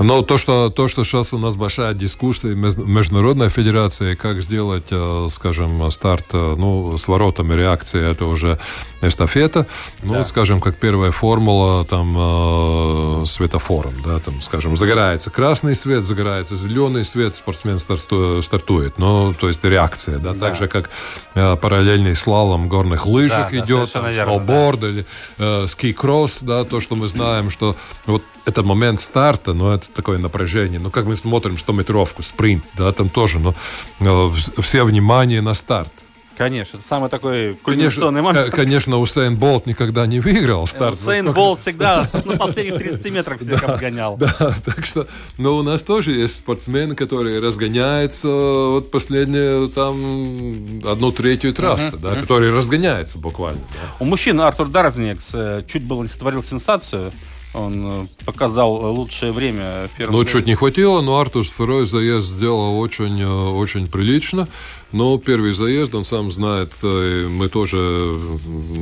Но 0.03 0.23
то 0.23 0.39
что, 0.39 0.71
то, 0.71 0.89
что 0.89 1.05
сейчас 1.05 1.33
у 1.33 1.39
нас 1.39 1.57
большая 1.57 1.95
дискуссия 1.95 2.55
Международной 2.55 3.49
Федерации, 3.49 4.15
как 4.15 4.43
сделать, 4.43 4.87
э, 4.91 5.27
скажем, 5.31 5.91
старт 5.91 6.27
э, 6.33 6.55
ну, 6.59 6.97
с 6.99 7.09
воротами 7.09 7.55
реакции, 7.55 8.11
это 8.11 8.27
уже 8.27 8.59
эстафета. 9.01 9.67
Ну, 10.03 10.15
да. 10.15 10.25
скажем, 10.25 10.61
как 10.61 10.77
первая 10.77 11.11
формула 11.11 11.85
там 11.85 12.15
э, 12.17 13.27
светофором, 13.27 13.95
да, 14.05 14.19
там, 14.21 14.41
скажем, 14.41 14.77
загорается 14.77 15.31
красный 15.31 15.75
свет, 15.75 16.05
загорается 16.05 16.57
зеленый 16.57 17.05
свет, 17.05 17.35
спортсмен 17.35 17.79
старту, 17.79 18.43
стартует. 18.43 18.99
Ну, 18.99 19.35
то 19.35 19.49
есть 19.49 19.63
реакция, 19.65 20.19
да, 20.19 20.33
да. 20.33 20.39
так 20.39 20.57
же, 20.57 20.69
как 20.69 20.91
э, 21.35 21.57
параллельный 21.57 22.17
слалом 22.17 22.69
горных 22.69 23.07
лыжах 23.07 23.51
да, 23.51 23.59
идет, 23.59 23.91
да, 23.93 24.01
там, 24.01 24.13
сноуборд 24.13 24.81
да. 24.81 24.89
или 24.89 25.07
э, 25.39 25.67
ски-кросс, 25.67 26.39
да, 26.43 26.65
то, 26.65 26.81
что 26.81 26.97
мы 26.97 27.09
знаем, 27.09 27.51
что 27.51 27.77
вот 28.07 28.23
это 28.45 28.63
момент 28.63 29.01
старта, 29.01 29.53
но 29.53 29.75
это 29.75 29.87
такое 29.95 30.19
напряжение. 30.19 30.81
Ну, 30.81 30.91
как 30.91 31.07
мы 31.07 31.17
смотрим 31.17 31.55
100-метровку, 31.55 32.23
спринт, 32.23 32.65
да, 32.75 32.93
там 32.93 33.09
тоже, 33.09 33.39
но, 33.39 33.55
но 34.01 34.33
все 34.61 34.85
внимание 34.85 35.41
на 35.41 35.55
старт. 35.55 35.93
Конечно, 36.37 36.79
это 36.79 36.87
самый 36.87 37.11
такой 37.11 37.55
кульминационный 37.55 38.21
конечно, 38.21 38.41
момент. 38.41 38.55
Конечно, 38.55 38.99
Усейн 38.99 39.37
Болт 39.37 39.67
никогда 39.67 40.07
не 40.07 40.21
выиграл 40.21 40.67
старт. 40.67 40.95
Усейн 40.95 41.33
Болт 41.33 41.61
всегда 41.61 42.09
на 42.25 42.37
последних 42.37 42.79
30 42.79 43.13
метрах 43.13 43.41
всех 43.41 43.63
обгонял. 43.63 44.17
Да, 44.17 44.55
так 44.65 44.85
что, 44.87 45.07
но 45.37 45.57
у 45.57 45.63
нас 45.63 45.83
тоже 45.83 46.13
есть 46.13 46.39
спортсмены, 46.39 46.95
которые 46.95 47.41
разгоняются 47.41 48.29
вот 48.29 48.91
последнюю 48.91 49.69
там 49.69 50.81
одну 50.85 51.13
третью 51.13 51.53
трассы, 51.53 51.97
да, 51.97 52.15
которые 52.17 52.53
разгоняются 52.53 53.19
буквально. 53.19 53.61
У 54.01 54.05
мужчин 54.05 54.41
Артур 54.41 54.69
Дарзнекс 54.69 55.31
э, 55.35 55.65
чуть 55.69 55.85
было 55.85 56.03
не 56.03 56.09
сотворил 56.09 56.43
сенсацию 56.43 57.13
он 57.55 58.03
э, 58.03 58.05
показал 58.25 58.73
лучшее 58.95 59.33
время. 59.33 59.89
Ну, 59.99 60.25
чуть 60.25 60.47
не 60.47 60.55
хватило, 60.55 61.03
но 61.03 61.19
Артур 61.19 61.45
второй 61.45 61.85
заезд 61.87 62.29
сделал 62.29 62.79
очень, 62.79 63.21
э, 63.21 63.27
очень 63.27 63.89
прилично. 63.89 64.49
Но 64.91 65.19
первый 65.19 65.53
заезд, 65.53 65.95
он 65.95 66.05
сам 66.05 66.31
знает, 66.31 66.73
э, 66.83 67.27
мы 67.29 67.49
тоже 67.49 68.15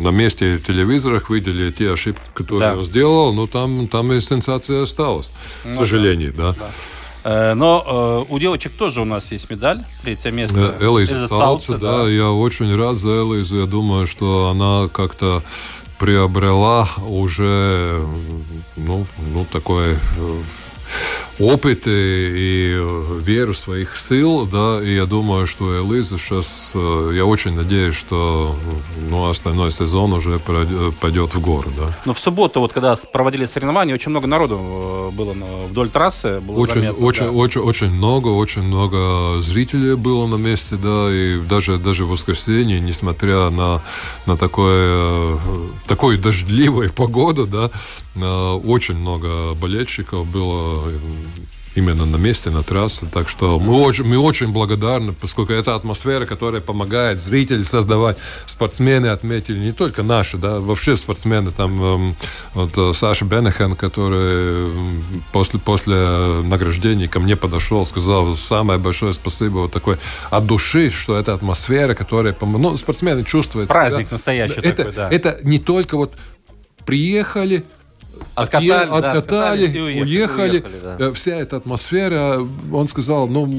на 0.02 0.10
месте 0.10 0.56
в 0.56 0.66
телевизорах 0.66 1.30
видели 1.30 1.70
те 1.70 1.92
ошибки, 1.92 2.22
которые 2.34 2.72
да. 2.72 2.78
он 2.78 2.84
сделал, 2.84 3.32
но 3.32 3.46
там, 3.46 3.88
там 3.88 4.12
и 4.12 4.20
сенсация 4.20 4.82
осталась, 4.82 5.32
ну, 5.64 5.74
к 5.74 5.78
сожалению, 5.78 6.32
да. 6.36 6.52
да. 6.52 7.54
Но 7.54 8.26
э, 8.28 8.32
у 8.32 8.38
девочек 8.38 8.72
тоже 8.72 9.02
у 9.02 9.04
нас 9.04 9.30
есть 9.30 9.50
медаль, 9.50 9.80
третье 10.02 10.30
место. 10.30 10.76
Элиза 10.80 11.28
Салца, 11.28 11.76
да, 11.76 12.04
да, 12.04 12.08
я 12.08 12.30
очень 12.30 12.74
рад 12.74 12.96
за 12.96 13.08
Элизу, 13.08 13.60
я 13.60 13.66
думаю, 13.66 14.06
что 14.06 14.48
она 14.48 14.88
как-то 14.88 15.42
приобрела 16.00 16.88
уже 17.06 18.02
ну, 18.76 19.06
ну, 19.18 19.44
такое 19.52 19.98
э, 21.40 21.44
опыт 21.44 21.86
и, 21.86 21.90
и 21.90 23.20
веру 23.22 23.54
своих 23.54 23.96
сил, 23.96 24.46
да, 24.46 24.80
и 24.82 24.94
я 24.94 25.06
думаю, 25.06 25.46
что 25.46 25.82
Элиза 25.82 26.18
сейчас, 26.18 26.72
э, 26.74 27.12
я 27.14 27.24
очень 27.24 27.54
надеюсь, 27.54 27.94
что 27.94 28.54
ну, 29.08 29.28
остальной 29.28 29.72
сезон 29.72 30.12
уже 30.12 30.38
пойдет 30.38 31.34
в 31.34 31.40
гору, 31.40 31.70
да. 31.76 31.96
Но 32.04 32.14
в 32.14 32.18
субботу, 32.18 32.60
вот 32.60 32.72
когда 32.72 32.94
проводили 33.12 33.46
соревнования, 33.46 33.94
очень 33.94 34.10
много 34.10 34.26
народу 34.26 34.58
э, 34.60 35.10
было 35.16 35.34
вдоль 35.68 35.88
трассы, 35.90 36.40
было 36.40 36.58
очень, 36.58 36.74
заметно, 36.74 37.04
очень, 37.04 37.24
да. 37.24 37.30
очень, 37.30 37.60
очень 37.60 37.90
много, 37.90 38.28
очень 38.28 38.62
много 38.62 39.40
зрителей 39.40 39.96
было 39.96 40.26
на 40.26 40.36
месте, 40.36 40.76
да, 40.76 41.08
и 41.10 41.40
даже, 41.40 41.78
даже 41.78 42.04
в 42.04 42.10
воскресенье, 42.10 42.80
несмотря 42.80 43.50
на, 43.50 43.82
на 44.26 44.36
такое, 44.36 45.38
такую 45.86 46.18
дождливую 46.18 46.92
погоду, 46.94 47.46
да, 47.46 47.70
очень 48.64 48.96
много 48.96 49.54
болельщиков 49.54 50.26
было 50.26 50.82
именно 51.74 52.04
на 52.04 52.16
месте, 52.16 52.50
на 52.50 52.62
трассе. 52.62 53.06
Так 53.12 53.28
что 53.28 53.58
мы 53.58 53.80
очень, 53.80 54.04
мы 54.04 54.18
очень 54.18 54.48
благодарны, 54.48 55.12
поскольку 55.12 55.52
это 55.52 55.74
атмосфера, 55.74 56.26
которая 56.26 56.60
помогает 56.60 57.20
зрителям 57.20 57.62
создавать. 57.62 58.18
Спортсмены 58.46 59.06
отметили, 59.06 59.58
не 59.58 59.72
только 59.72 60.02
наши, 60.02 60.36
да, 60.36 60.58
вообще 60.58 60.96
спортсмены. 60.96 61.50
Там 61.50 61.82
эм, 61.82 62.16
вот 62.54 62.72
э, 62.76 62.92
Саша 62.94 63.24
Бенехен, 63.24 63.76
который 63.76 64.68
эм, 64.68 65.04
после, 65.32 65.60
после 65.60 65.96
награждения 66.42 67.08
ко 67.08 67.20
мне 67.20 67.36
подошел, 67.36 67.86
сказал 67.86 68.36
самое 68.36 68.78
большое 68.78 69.12
спасибо 69.12 69.58
вот 69.58 69.72
такой 69.72 69.98
от 70.30 70.46
души, 70.46 70.90
что 70.90 71.16
это 71.16 71.34
атмосфера, 71.34 71.94
которая 71.94 72.32
помогает. 72.32 72.72
Ну, 72.72 72.76
спортсмены 72.76 73.24
чувствуют. 73.24 73.68
Праздник 73.68 74.08
да, 74.10 74.14
настоящий 74.14 74.60
это, 74.60 74.76
такой, 74.76 74.92
да. 74.92 75.08
Это 75.10 75.38
не 75.42 75.58
только 75.58 75.96
вот 75.96 76.14
приехали, 76.84 77.64
Откатали, 78.34 78.90
откатали, 78.90 79.66
да, 79.68 79.80
уехали. 79.80 80.02
уехали 80.02 80.64
да. 80.82 80.96
Э, 80.98 81.12
вся 81.12 81.36
эта 81.36 81.56
атмосфера, 81.56 82.38
он 82.72 82.88
сказал, 82.88 83.28
ну, 83.28 83.52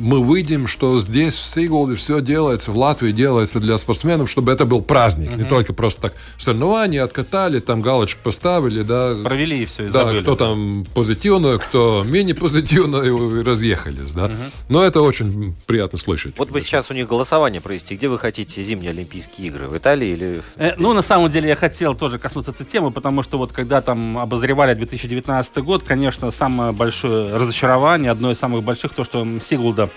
мы 0.00 0.24
выйдем, 0.24 0.66
что 0.66 0.98
здесь, 0.98 1.34
в 1.34 1.44
Сиголде, 1.44 1.96
все 1.96 2.20
делается, 2.20 2.72
в 2.72 2.78
Латвии 2.78 3.12
делается 3.12 3.60
для 3.60 3.76
спортсменов, 3.78 4.30
чтобы 4.30 4.50
это 4.50 4.64
был 4.64 4.82
праздник. 4.82 5.30
Угу. 5.32 5.38
Не 5.38 5.44
только 5.44 5.72
просто 5.72 6.02
так 6.02 6.14
соревнования 6.38 7.04
откатали, 7.04 7.60
там 7.60 7.82
галочку 7.82 8.20
поставили, 8.22 8.82
да. 8.82 9.14
Провели 9.22 9.62
и 9.62 9.66
все, 9.66 9.84
и 9.84 9.88
Да, 9.88 10.04
забыли. 10.04 10.22
кто 10.22 10.36
там 10.36 10.86
позитивно, 10.94 11.58
кто 11.58 12.02
менее 12.08 12.34
позитивно, 12.34 12.96
и 13.02 13.42
разъехались, 13.42 14.12
да. 14.12 14.26
Угу. 14.26 14.34
Но 14.70 14.82
это 14.82 15.02
очень 15.02 15.54
приятно 15.66 15.98
слышать. 15.98 16.34
Вот 16.38 16.50
бы 16.50 16.60
сейчас 16.60 16.90
у 16.90 16.94
них 16.94 17.06
голосование 17.06 17.60
провести. 17.60 17.94
Где 17.94 18.08
вы 18.08 18.18
хотите 18.18 18.62
зимние 18.62 18.90
Олимпийские 18.90 19.48
игры? 19.48 19.68
В 19.68 19.76
Италии 19.76 20.08
или... 20.08 20.42
Э, 20.56 20.72
ну, 20.78 20.94
на 20.94 21.02
самом 21.02 21.30
деле, 21.30 21.48
я 21.48 21.56
хотел 21.56 21.94
тоже 21.94 22.18
коснуться 22.18 22.52
этой 22.52 22.64
темы, 22.64 22.90
потому 22.90 23.22
что 23.22 23.36
вот 23.36 23.52
когда 23.52 23.82
там 23.82 24.18
обозревали 24.18 24.74
2019 24.74 25.58
год, 25.58 25.82
конечно, 25.82 26.30
самое 26.30 26.72
большое 26.72 27.36
разочарование, 27.36 28.10
одно 28.10 28.30
из 28.30 28.38
самых 28.38 28.62
больших, 28.62 28.94
то, 28.94 29.04
что 29.04 29.26
Сигулда 29.40 29.89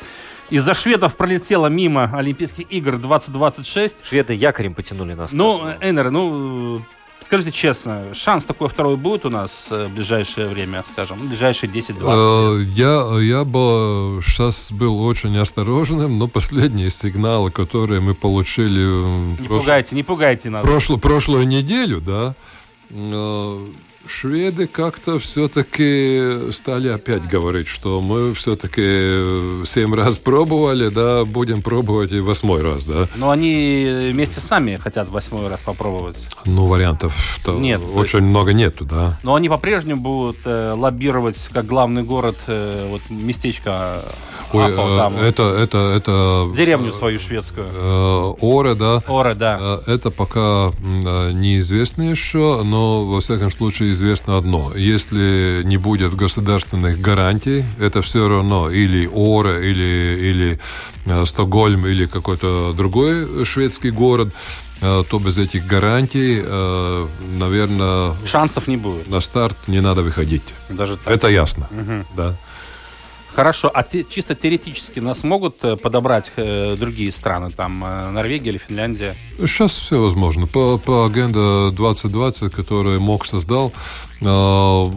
из-за 0.50 0.74
шведов 0.74 1.16
пролетело 1.16 1.68
мимо 1.68 2.12
Олимпийских 2.14 2.72
игр 2.72 2.98
2026. 2.98 4.06
Шведы 4.06 4.34
якорем 4.34 4.74
потянули 4.74 5.14
нас. 5.14 5.32
Ну, 5.32 5.64
Эннер, 5.82 6.12
ну, 6.12 6.82
скажите 7.22 7.52
честно, 7.52 8.14
шанс 8.14 8.46
такой 8.46 8.70
второй 8.70 8.98
будет 8.98 9.26
у 9.26 9.30
нас 9.30 9.72
в 9.72 9.88
ближайшее 9.90 10.48
время, 10.48 10.84
скажем, 10.88 11.18
в 11.18 11.28
ближайшие 11.28 11.72
10-20 11.72 12.60
лет? 12.60 12.68
Я, 12.76 13.20
я 13.20 13.44
бы 13.44 14.22
сейчас 14.24 14.72
был 14.72 15.04
очень 15.04 15.38
осторожным, 15.38 16.20
но 16.20 16.28
последние 16.28 16.90
сигналы, 16.90 17.50
которые 17.50 18.02
мы 18.02 18.14
получили... 18.14 19.42
Не 19.42 19.48
прош... 19.48 19.62
пугайте, 19.62 19.96
не 19.96 20.04
пугайте 20.04 20.50
нас. 20.50 20.64
Прошлую, 20.64 21.00
прошлую 21.00 21.48
неделю, 21.48 22.02
да, 22.02 22.36
шведы 24.08 24.68
как-то 24.68 25.20
все-таки 25.20 26.52
стали 26.52 26.88
опять 26.90 27.28
говорить, 27.28 27.68
что 27.68 28.02
мы 28.02 28.34
все-таки 28.34 29.66
семь 29.66 29.94
раз 29.94 30.18
пробовали, 30.18 30.90
да, 30.90 31.26
будем 31.26 31.62
пробовать 31.62 32.12
и 32.12 32.20
восьмой 32.20 32.62
раз, 32.62 32.86
да. 32.86 33.08
Но 33.16 33.30
они 33.30 34.10
вместе 34.12 34.40
с 34.40 34.50
нами 34.50 34.76
хотят 34.76 35.10
восьмой 35.10 35.48
раз 35.48 35.62
попробовать. 35.62 36.28
Ну, 36.46 36.66
вариантов 36.66 37.14
нет, 37.48 37.82
очень 37.94 38.20
есть... 38.20 38.30
много 38.30 38.54
нету, 38.54 38.86
да. 38.86 39.20
Но 39.24 39.36
они 39.36 39.50
по-прежнему 39.50 40.02
будут 40.02 40.38
э, 40.46 40.74
лоббировать 40.78 41.50
как 41.54 41.66
главный 41.66 42.04
город 42.04 42.38
э, 42.48 42.88
вот 42.90 43.02
местечко 43.10 44.02
Ой, 44.54 44.72
там, 44.76 45.16
э, 45.18 45.30
это, 45.30 45.44
это, 45.44 45.78
это... 45.96 46.48
Деревню 46.56 46.94
свою 46.94 47.20
шведскую. 47.20 47.66
Э, 47.74 48.34
Оре, 48.40 48.76
да. 48.76 49.02
Оре, 49.08 49.34
да. 49.34 49.82
Э, 49.88 49.92
это 49.92 50.12
пока 50.12 50.72
неизвестно 50.84 52.04
еще, 52.04 52.62
но, 52.64 53.06
во 53.06 53.20
всяком 53.20 53.52
случае, 53.52 53.93
известно 53.94 54.38
одно. 54.38 54.74
Если 54.76 55.62
не 55.64 55.78
будет 55.78 56.14
государственных 56.14 57.00
гарантий, 57.00 57.64
это 57.80 58.02
все 58.02 58.28
равно 58.28 58.70
или 58.70 59.10
Оре, 59.12 59.72
или, 59.72 60.60
или 61.08 61.26
Стокгольм, 61.26 61.88
или 61.88 62.06
какой-то 62.06 62.74
другой 62.74 63.46
шведский 63.46 63.92
город, 63.92 64.30
то 64.82 65.20
без 65.20 65.38
этих 65.38 65.66
гарантий, 65.66 66.44
наверное... 67.38 68.14
Шансов 68.26 68.68
не 68.68 68.76
будет. 68.76 69.08
На 69.08 69.22
старт 69.22 69.56
не 69.68 69.80
надо 69.80 70.02
выходить. 70.02 70.44
Даже 70.70 70.98
так? 70.98 71.14
Это 71.16 71.30
ясно, 71.30 71.70
угу. 71.72 72.06
да. 72.18 72.36
Хорошо, 73.36 73.72
а 73.74 73.82
те, 73.84 74.04
чисто 74.04 74.36
теоретически 74.36 75.00
нас 75.00 75.24
могут 75.24 75.64
э, 75.64 75.76
подобрать 75.76 76.32
э, 76.36 76.76
другие 76.80 77.12
страны, 77.12 77.50
там 77.52 77.84
э, 77.84 78.12
Норвегия 78.12 78.52
или 78.52 78.60
Финляндия? 78.60 79.16
Сейчас 79.40 79.72
все 79.72 80.00
возможно. 80.00 80.46
По, 80.46 80.78
по 80.78 81.08
агенда 81.08 81.72
2020, 81.72 82.54
которую 82.54 83.02
МОК 83.02 83.26
создал, 83.26 83.74
э, 84.22 84.92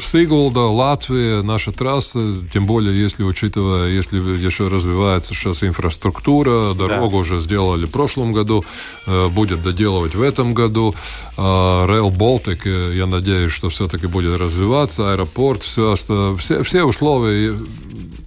Сигулда, 0.00 0.60
Латвия, 0.60 1.42
наша 1.42 1.72
трасса, 1.72 2.36
тем 2.52 2.66
более, 2.66 2.98
если 2.98 3.22
учитывая, 3.22 3.88
если 3.88 4.18
еще 4.18 4.68
развивается 4.68 5.34
сейчас 5.34 5.62
инфраструктура, 5.62 6.74
дорогу 6.74 7.10
да. 7.10 7.16
уже 7.16 7.40
сделали 7.40 7.86
в 7.86 7.90
прошлом 7.90 8.32
году, 8.32 8.64
э, 9.06 9.28
будет 9.28 9.62
доделывать 9.62 10.14
в 10.14 10.22
этом 10.22 10.54
году. 10.54 10.94
Э, 11.36 11.40
Rail 11.40 12.10
Baltic, 12.10 12.62
э, 12.64 12.96
я 12.96 13.06
надеюсь, 13.06 13.52
что 13.52 13.68
все-таки 13.68 14.06
будет 14.06 14.40
развиваться, 14.40 15.12
аэропорт, 15.12 15.62
все, 15.62 15.94
все, 16.38 16.62
все 16.62 16.84
условия 16.84 17.56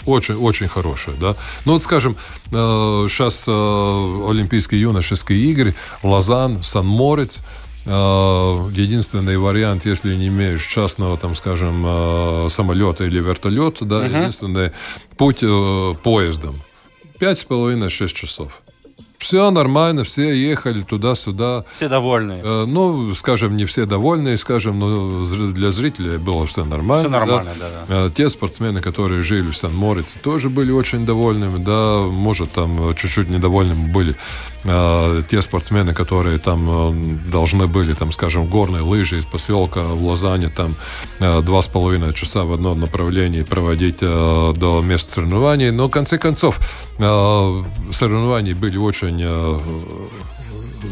очень, 0.05 0.35
очень 0.35 0.67
хорошие, 0.67 1.17
да. 1.19 1.35
Ну 1.65 1.73
вот, 1.73 1.83
скажем, 1.83 2.15
сейчас 2.49 3.45
Олимпийские 3.45 4.79
юношеские 4.81 5.39
игры, 5.39 5.75
Лозан, 6.01 6.63
Сан-Морец, 6.63 7.39
Э, 7.39 7.66
единственный 7.87 9.37
вариант, 9.37 9.85
если 9.85 10.15
не 10.15 10.27
имеешь 10.27 10.65
частного, 10.65 11.17
там, 11.17 11.35
скажем, 11.35 11.83
э, 11.85 12.47
самолета 12.49 13.05
или 13.05 13.19
вертолета, 13.19 13.85
да, 13.85 14.05
uh-huh. 14.05 14.17
единственный 14.19 14.71
путь 15.17 15.39
э, 15.41 15.93
поездом. 16.03 16.55
Пять 17.19 17.39
с 17.39 17.43
половиной, 17.43 17.89
шесть 17.89 18.15
часов. 18.15 18.61
Все 19.17 19.49
нормально, 19.49 20.03
все 20.03 20.31
ехали 20.31 20.81
туда-сюда. 20.81 21.65
Все 21.71 21.89
довольны. 21.89 22.39
Э, 22.43 22.65
ну, 22.67 23.13
скажем, 23.15 23.57
не 23.57 23.65
все 23.65 23.85
довольны, 23.85 24.37
скажем, 24.37 24.79
но 24.79 25.25
для 25.51 25.71
зрителей 25.71 26.17
было 26.17 26.45
все 26.45 26.63
нормально. 26.63 27.09
Все 27.09 27.09
нормально, 27.09 27.51
да. 27.59 27.69
да, 27.69 27.85
да. 27.87 28.05
Э, 28.05 28.09
те 28.13 28.29
спортсмены, 28.29 28.79
которые 28.79 29.23
жили 29.23 29.49
в 29.49 29.57
Сан-Морице, 29.57 30.19
тоже 30.19 30.49
были 30.49 30.71
очень 30.71 31.05
довольными, 31.05 31.57
да, 31.57 32.01
может, 32.01 32.51
там 32.51 32.95
чуть-чуть 32.95 33.29
недовольными 33.29 33.91
были 33.91 34.15
э, 34.65 35.23
те 35.29 35.41
спортсмены, 35.41 35.93
которые 35.93 36.37
там 36.37 37.19
должны 37.31 37.65
были, 37.65 37.93
там, 37.95 38.11
скажем, 38.11 38.45
горные 38.45 38.83
лыжи 38.83 39.17
из 39.17 39.25
поселка 39.25 39.81
в 39.81 40.05
Лозанне, 40.05 40.49
там, 40.49 40.75
два 41.19 41.61
с 41.61 41.67
половиной 41.67 42.13
часа 42.13 42.43
в 42.43 42.53
одном 42.53 42.79
направлении 42.79 43.41
проводить 43.41 43.99
до 43.99 44.81
места 44.85 45.13
соревнований. 45.13 45.71
Но, 45.71 45.87
в 45.87 45.91
конце 45.91 46.17
концов, 46.17 46.59
соревнования 46.97 48.55
были 48.55 48.77
очень 48.77 49.06
очень 49.07 49.23
э, 49.23 49.53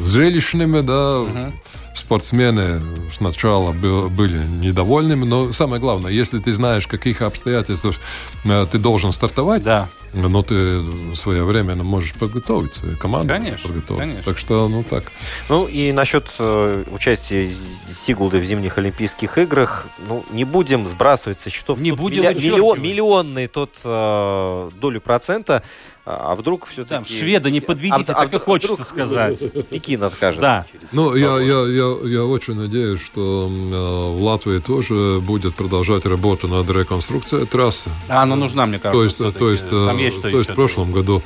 зрелищными, 0.06 0.82
да. 0.82 1.20
Угу. 1.20 1.54
Спортсмены 1.94 2.82
сначала 3.14 3.72
были 3.72 4.38
недовольными, 4.62 5.24
но 5.24 5.54
самое 5.54 5.80
главное, 5.80 6.12
если 6.12 6.40
ты 6.40 6.52
знаешь, 6.52 6.88
каких 6.88 7.22
обстоятельств 7.22 8.02
ты 8.44 8.78
должен 8.78 9.14
стартовать, 9.14 9.64
да. 9.64 9.88
но 10.14 10.44
ты 10.44 10.84
своевременно 11.16 11.84
можешь 11.84 12.14
подготовиться, 12.14 12.98
команда 12.98 13.36
конечно, 13.36 13.70
подготовиться. 13.70 13.98
Конечно. 13.98 14.24
Так 14.24 14.38
что, 14.38 14.68
ну 14.68 14.84
так. 14.84 15.06
Ну 15.48 15.68
и 15.68 15.94
насчет 15.94 16.26
э, 16.38 16.84
участия 16.92 17.48
Сигулды 17.48 18.40
в 18.40 18.44
зимних 18.44 18.78
Олимпийских 18.78 19.38
играх, 19.38 19.88
ну 20.10 20.26
не 20.32 20.44
будем 20.44 20.86
сбрасывать 20.88 21.40
со 21.40 21.50
счетов 21.50 21.80
не 21.80 21.94
будем 21.94 22.24
милли- 22.24 22.34
миллион, 22.34 22.82
миллионный 22.82 23.48
тот 23.48 23.74
э, 23.86 24.70
долю 24.82 25.00
процента 25.00 25.64
а, 26.06 26.32
а 26.32 26.36
вдруг 26.36 26.68
все-таки... 26.68 26.96
Там, 26.96 27.06
шведы, 27.06 27.50
не 27.50 27.62
подведите, 27.62 28.12
а, 28.12 28.16
так 28.16 28.34
а, 28.34 28.36
и 28.36 28.40
хочется 28.40 28.74
вдруг, 28.74 28.88
сказать. 28.88 29.40
Пекин 29.70 30.04
откажет. 30.04 30.40
Да. 30.40 30.66
Ну, 30.92 31.16
я, 31.16 31.40
я, 31.40 31.66
я, 31.66 31.98
я 32.04 32.24
очень 32.24 32.54
надеюсь, 32.54 33.02
что 33.02 33.50
э, 33.50 34.18
в 34.18 34.22
Латвии 34.22 34.60
тоже 34.60 35.20
будет 35.20 35.56
продолжать 35.56 36.06
работу 36.06 36.48
над 36.48 36.70
реконструкцией 36.70 37.48
трассы. 37.48 37.90
А 38.08 38.22
она 38.22 38.36
нужна, 38.36 38.68
мне 38.68 38.78
кажется. 38.78 39.32
То 39.32 39.32
есть, 39.32 39.38
то 39.40 39.52
есть, 39.52 39.70
Там 39.70 39.98
есть 39.98 40.18
что 40.18 40.30
то 40.30 40.38
есть 40.38 40.50
в 40.52 40.56
прошлом 40.56 40.92
году 40.92 41.24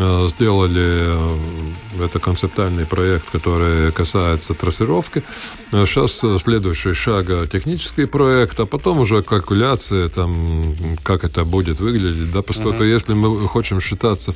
Э, 0.00 0.28
сделали 0.28 1.08
э, 1.08 2.04
это 2.04 2.20
концептуальный 2.20 2.86
проект, 2.86 3.30
который 3.30 3.90
касается 3.90 4.54
трассировки. 4.54 5.24
Сейчас 5.72 6.22
э, 6.22 6.38
следующий 6.38 6.92
шаг 6.92 7.26
технический 7.50 8.04
проект, 8.04 8.60
а 8.60 8.66
потом 8.66 9.00
уже 9.00 9.22
калькуляция, 9.22 10.08
там, 10.08 10.76
как 11.02 11.24
это 11.24 11.44
будет 11.44 11.80
выглядеть. 11.80 12.32
Да, 12.32 12.42
поскольку 12.42 12.84
uh-huh. 12.84 12.94
если 12.94 13.14
мы 13.14 13.48
хотим 13.48 13.80
считаться 14.18 14.34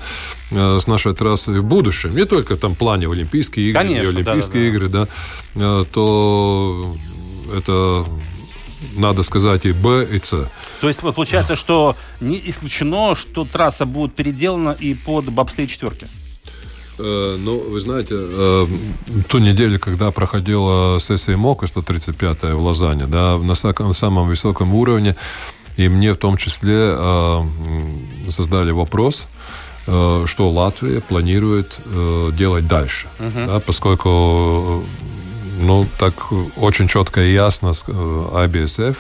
с 0.50 0.86
нашей 0.86 1.14
трассой 1.14 1.60
в 1.60 1.64
будущем, 1.64 2.16
не 2.16 2.24
только 2.24 2.56
там 2.56 2.74
в 2.74 2.78
плане 2.78 3.08
Олимпийские 3.08 3.70
игры, 3.70 3.82
Конечно, 3.82 4.08
Олимпийские 4.10 4.62
да, 4.62 4.68
игры, 4.68 4.88
да, 4.88 5.06
то 5.92 6.96
это 7.56 8.04
надо 8.96 9.22
сказать, 9.22 9.64
и 9.64 9.72
Б, 9.72 10.06
и 10.12 10.18
С. 10.18 10.48
То 10.80 10.88
есть 10.88 11.00
получается, 11.00 11.56
что 11.56 11.96
не 12.20 12.40
исключено, 12.46 13.14
что 13.14 13.44
трасса 13.44 13.86
будет 13.86 14.14
переделана 14.14 14.76
и 14.80 14.94
под 14.94 15.26
бобслей 15.26 15.66
четверки? 15.66 16.06
Э, 16.98 17.36
ну, 17.38 17.58
вы 17.58 17.80
знаете, 17.80 18.14
э, 18.14 18.66
ту 19.28 19.38
неделю, 19.38 19.78
когда 19.78 20.10
проходила 20.10 20.98
сессия 20.98 21.36
МОКа 21.36 21.66
135 21.66 22.54
в 22.54 22.60
Лозанне, 22.60 23.06
да, 23.06 23.38
на 23.38 23.54
самом 23.92 24.26
высоком 24.26 24.74
уровне, 24.74 25.16
И 25.78 25.88
мне 25.88 26.12
в 26.12 26.16
том 26.16 26.36
числе 26.36 26.94
создали 28.28 28.72
вопрос, 28.72 29.26
что 29.84 30.50
Латвия 30.50 31.00
планирует 31.00 31.72
делать 32.36 32.68
дальше. 32.68 33.08
Uh-huh. 33.18 33.46
Да, 33.46 33.60
поскольку 33.60 34.84
ну, 35.58 35.86
так 35.98 36.14
очень 36.56 36.86
четко 36.86 37.20
и 37.20 37.32
ясно 37.32 37.70
IBSF 37.70 38.96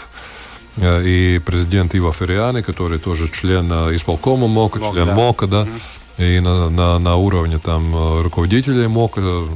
и 0.80 1.40
президент 1.46 1.94
Ива 1.94 2.12
Фериани, 2.12 2.62
который 2.62 2.98
тоже 2.98 3.28
член 3.28 3.66
исполкома 3.94 4.48
МОКа, 4.48 4.80
МОК, 4.80 4.92
член 4.92 5.06
да. 5.06 5.14
МОКа, 5.14 5.46
да, 5.46 5.62
uh-huh 5.62 5.80
и 6.18 6.40
на, 6.40 6.70
на, 6.70 6.98
на 6.98 7.16
уровне 7.16 7.58
там 7.58 7.94
э, 7.94 8.22
руководителей 8.22 8.86
МОК 8.86 9.14
э, 9.16 9.46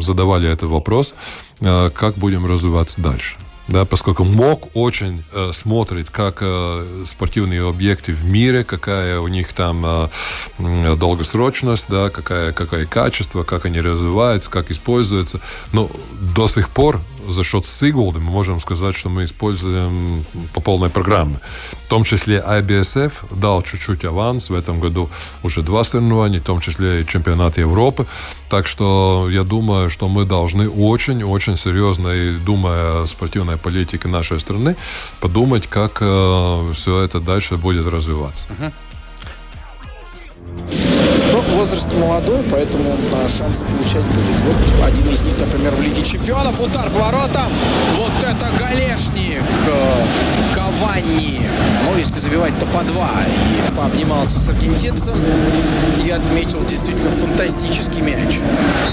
задавали 0.00 0.48
этот 0.50 0.70
вопрос, 0.70 1.14
э, 1.60 1.90
как 1.90 2.14
будем 2.14 2.46
развиваться 2.46 3.00
дальше. 3.00 3.36
Да, 3.68 3.84
поскольку 3.84 4.24
МОК 4.24 4.74
очень 4.74 5.24
э, 5.32 5.50
смотрит, 5.52 6.08
как 6.08 6.38
э, 6.40 7.02
спортивные 7.04 7.68
объекты 7.68 8.12
в 8.12 8.24
мире, 8.24 8.64
какая 8.64 9.20
у 9.20 9.28
них 9.28 9.52
там 9.52 9.84
э, 9.84 10.96
долгосрочность, 10.96 11.84
да, 11.88 12.08
какая, 12.08 12.52
какое 12.52 12.86
качество, 12.86 13.42
как 13.42 13.66
они 13.66 13.82
развиваются, 13.82 14.48
как 14.48 14.70
используются. 14.70 15.40
Но 15.72 15.90
до 16.34 16.48
сих 16.48 16.70
пор 16.70 16.98
за 17.32 17.44
счет 17.44 17.66
Сигулды 17.66 18.18
мы 18.20 18.30
можем 18.30 18.60
сказать, 18.60 18.96
что 18.96 19.08
мы 19.08 19.24
используем 19.24 20.24
по 20.54 20.60
полной 20.60 20.90
программе. 20.90 21.38
В 21.86 21.88
том 21.88 22.04
числе 22.04 22.42
IBSF 22.46 23.12
дал 23.30 23.62
чуть-чуть 23.62 24.04
аванс. 24.04 24.50
В 24.50 24.54
этом 24.54 24.80
году 24.80 25.08
уже 25.42 25.62
два 25.62 25.84
соревнования, 25.84 26.40
в 26.40 26.44
том 26.44 26.60
числе 26.60 27.00
и 27.00 27.06
чемпионат 27.06 27.58
Европы. 27.58 28.06
Так 28.48 28.66
что 28.66 29.28
я 29.30 29.44
думаю, 29.44 29.90
что 29.90 30.08
мы 30.08 30.24
должны 30.24 30.68
очень-очень 30.68 31.56
серьезно, 31.56 32.08
и 32.08 32.38
думая 32.38 33.02
о 33.02 33.06
спортивной 33.06 33.56
политике 33.56 34.08
нашей 34.08 34.40
страны, 34.40 34.76
подумать, 35.20 35.66
как 35.66 35.98
э, 36.00 36.72
все 36.74 37.02
это 37.02 37.20
дальше 37.20 37.56
будет 37.56 37.86
развиваться. 37.86 38.48
Uh-huh. 38.48 38.72
Возраст 41.68 41.94
молодой, 41.96 42.42
поэтому 42.50 42.96
да, 43.12 43.28
шансы 43.28 43.62
получать 43.66 44.02
будет. 44.02 44.40
Вот 44.46 44.86
один 44.86 45.06
из 45.10 45.20
них, 45.20 45.38
например, 45.38 45.74
в 45.74 45.82
Лиге 45.82 46.02
Чемпионов. 46.02 46.58
Удар 46.62 46.88
по 46.88 46.98
воротам. 46.98 47.52
Вот 47.94 48.10
это 48.22 48.46
Галешник. 48.58 49.42
Каванни. 50.54 51.46
Ну, 51.84 51.98
если 51.98 52.20
забивать, 52.20 52.58
то 52.58 52.64
по 52.64 52.82
два. 52.84 53.10
И 53.68 53.76
пообнимался 53.76 54.38
с 54.38 54.48
аргентинцем. 54.48 55.14
И 56.02 56.08
отметил 56.08 56.64
действительно 56.64 57.10
фантастический 57.10 58.00
мяч. 58.00 58.40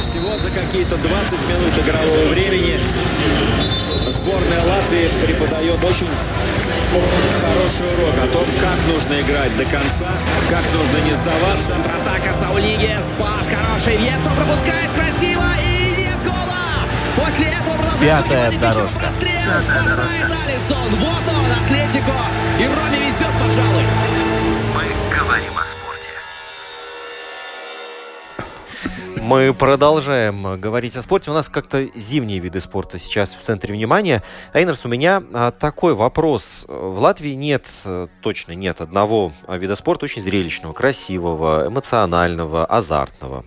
Всего 0.02 0.38
за 0.38 0.50
какие-то 0.50 0.98
20 0.98 1.06
минут 1.08 1.80
игрового 1.80 2.28
времени 2.34 2.78
сборная 4.10 4.64
Латвии 4.66 5.08
преподает 5.26 5.84
очень 5.84 6.08
хороший 7.42 7.88
урок 7.94 8.16
о 8.24 8.28
том, 8.28 8.46
как 8.62 8.78
нужно 8.88 9.20
играть 9.22 9.56
до 9.58 9.66
конца, 9.66 10.12
как 10.50 10.64
нужно 10.74 11.06
не 11.06 11.14
сдаваться. 11.14 11.74
Контратака 11.74 12.34
Саулиги, 12.34 12.98
спас 13.02 13.50
хороший, 13.50 13.98
Вьетто 13.98 14.30
пропускает 14.32 14.92
красиво 14.92 15.46
и 15.60 15.96
нет 15.98 16.24
гола! 16.24 16.86
После 17.18 17.48
этого 17.48 17.78
продолжает 17.78 18.26
Пятая 18.26 18.52
дорожка. 18.60 19.00
Прострел, 19.00 19.64
спасает 19.64 20.32
Алисон. 20.46 20.90
Вот 21.00 21.24
он, 21.28 21.64
Атлетико. 21.64 22.14
И 22.60 22.66
Роме 22.66 23.08
везет, 23.08 23.32
пожалуй. 23.40 23.84
Мы 24.74 25.18
говорим 25.18 25.58
о 25.58 25.66
спорте. 25.66 25.85
Мы 29.26 29.56
продолжаем 29.56 30.62
говорить 30.62 30.96
о 30.98 31.02
спорте. 31.02 31.32
У 31.32 31.34
нас 31.34 31.50
как-то 31.50 31.88
зимние 31.96 32.38
виды 32.38 32.60
спорта 32.60 33.00
сейчас 33.00 33.34
в 33.34 33.40
центре 33.40 33.74
внимания. 33.74 34.22
Айнерс, 34.54 34.86
у 34.86 34.88
меня 34.88 35.24
а, 35.34 35.50
такой 35.50 35.96
вопрос. 35.96 36.64
В 36.68 37.00
Латвии 37.00 37.32
нет, 37.32 37.66
э, 37.86 38.06
точно 38.22 38.52
нет 38.52 38.82
одного 38.82 39.34
вида 39.48 39.74
спорта 39.74 40.06
очень 40.06 40.22
зрелищного, 40.22 40.74
красивого, 40.74 41.66
эмоционального, 41.66 42.68
азартного. 42.68 43.44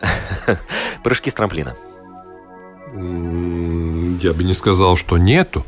Прыжки 1.04 1.30
с 1.30 1.34
трамплина. 1.34 1.76
Я 2.92 4.32
бы 4.32 4.42
не 4.42 4.54
сказал, 4.54 4.96
что 4.96 5.16
нету. 5.16 5.64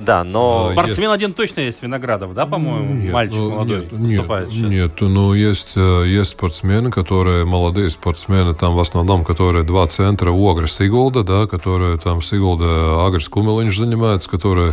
Да, 0.00 0.24
но... 0.24 0.68
А, 0.70 0.72
Спортсмен 0.72 1.10
один 1.10 1.32
точно 1.32 1.60
есть, 1.60 1.82
Виноградов, 1.82 2.34
да, 2.34 2.46
по-моему? 2.46 2.94
Нет, 2.94 3.12
Мальчик 3.12 3.38
ну, 3.38 3.50
молодой 3.50 3.80
нет, 3.80 3.92
выступает 3.92 4.46
нет, 4.48 4.54
сейчас. 4.54 4.70
Нет, 4.70 4.92
ну 5.00 5.34
есть, 5.34 5.72
э, 5.76 6.04
есть 6.06 6.30
спортсмены, 6.30 6.90
которые, 6.90 7.44
молодые 7.44 7.90
спортсмены, 7.90 8.54
там 8.54 8.74
в 8.74 8.80
основном, 8.80 9.24
которые 9.24 9.64
два 9.64 9.86
центра 9.86 10.30
у 10.30 10.66
Сиголда, 10.66 11.22
да, 11.22 11.46
которые 11.46 11.98
там 11.98 12.22
Сиголда, 12.22 13.06
Агрес 13.06 13.28
Кумелинч 13.28 13.76
занимается, 13.76 14.28
который 14.28 14.72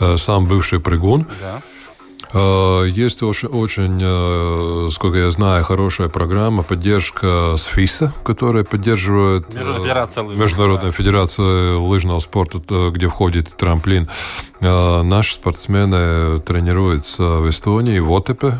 э, 0.00 0.16
сам 0.16 0.44
бывший 0.44 0.80
прыгун. 0.80 1.26
Да. 1.40 1.60
Э, 2.32 2.86
есть 2.88 3.22
очень, 3.22 3.48
очень, 3.48 4.00
э, 4.02 4.88
сколько 4.90 5.18
я 5.18 5.30
знаю, 5.30 5.64
хорошая 5.64 6.08
программа 6.08 6.62
поддержка 6.62 7.54
с 7.56 7.64
ФИСа, 7.64 8.12
которая 8.24 8.64
поддерживает 8.64 9.48
Международная 9.48 9.80
федерация, 9.80 10.22
Международная 10.24 10.90
да. 10.90 10.92
федерация 10.92 11.76
лыжного 11.76 12.18
спорта, 12.18 12.90
где 12.90 13.08
входит 13.08 13.56
трамплин. 13.56 14.08
Наши 14.60 15.34
спортсмены 15.34 16.40
тренируются 16.40 17.22
в 17.22 17.50
Эстонии, 17.50 17.98
в 17.98 18.10
Отепе. 18.16 18.58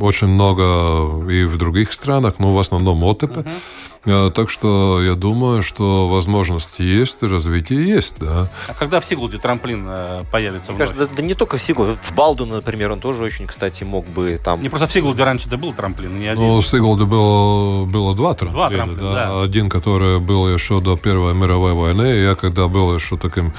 Очень 0.00 0.28
много 0.28 1.30
и 1.30 1.44
в 1.44 1.56
других 1.56 1.92
странах, 1.92 2.34
но 2.38 2.48
в 2.50 2.58
основном 2.58 3.02
Отепе. 3.04 3.40
Uh-huh. 3.40 4.30
Так 4.30 4.48
что 4.48 5.02
я 5.02 5.14
думаю, 5.14 5.62
что 5.62 6.06
возможности 6.06 6.82
есть, 6.82 7.22
развитие 7.22 7.86
есть, 7.86 8.14
да. 8.18 8.48
А 8.68 8.74
когда 8.74 9.00
в 9.00 9.04
Сигулде 9.04 9.38
трамплин 9.38 9.86
э, 9.88 10.22
появится? 10.30 10.72
Кажется, 10.72 11.06
да, 11.06 11.10
да 11.16 11.22
не 11.22 11.34
только 11.34 11.58
в 11.58 11.60
Сигулде. 11.60 11.94
В 12.00 12.14
Балду, 12.14 12.46
например, 12.46 12.92
он 12.92 13.00
тоже 13.00 13.24
очень, 13.24 13.46
кстати, 13.46 13.84
мог 13.84 14.06
бы 14.06 14.40
там... 14.42 14.62
Не 14.62 14.68
просто 14.68 14.86
в 14.86 14.92
Сигулде 14.92 15.24
раньше-то 15.24 15.58
был 15.58 15.74
трамплин, 15.74 16.18
не 16.18 16.28
один. 16.28 16.42
Ну, 16.42 16.60
в 16.60 16.66
Сигулде 16.66 17.04
было, 17.04 17.84
было 17.86 18.14
два 18.14 18.34
трамплина. 18.34 18.68
Два 18.68 18.70
трамплина, 18.70 19.12
да. 19.12 19.26
да. 19.26 19.42
Один, 19.42 19.68
который 19.68 20.20
был 20.20 20.48
еще 20.48 20.80
до 20.80 20.96
Первой 20.96 21.34
мировой 21.34 21.74
войны. 21.74 22.06
Я 22.06 22.34
когда 22.34 22.68
был 22.68 22.94
еще 22.94 23.16
таким 23.16 23.52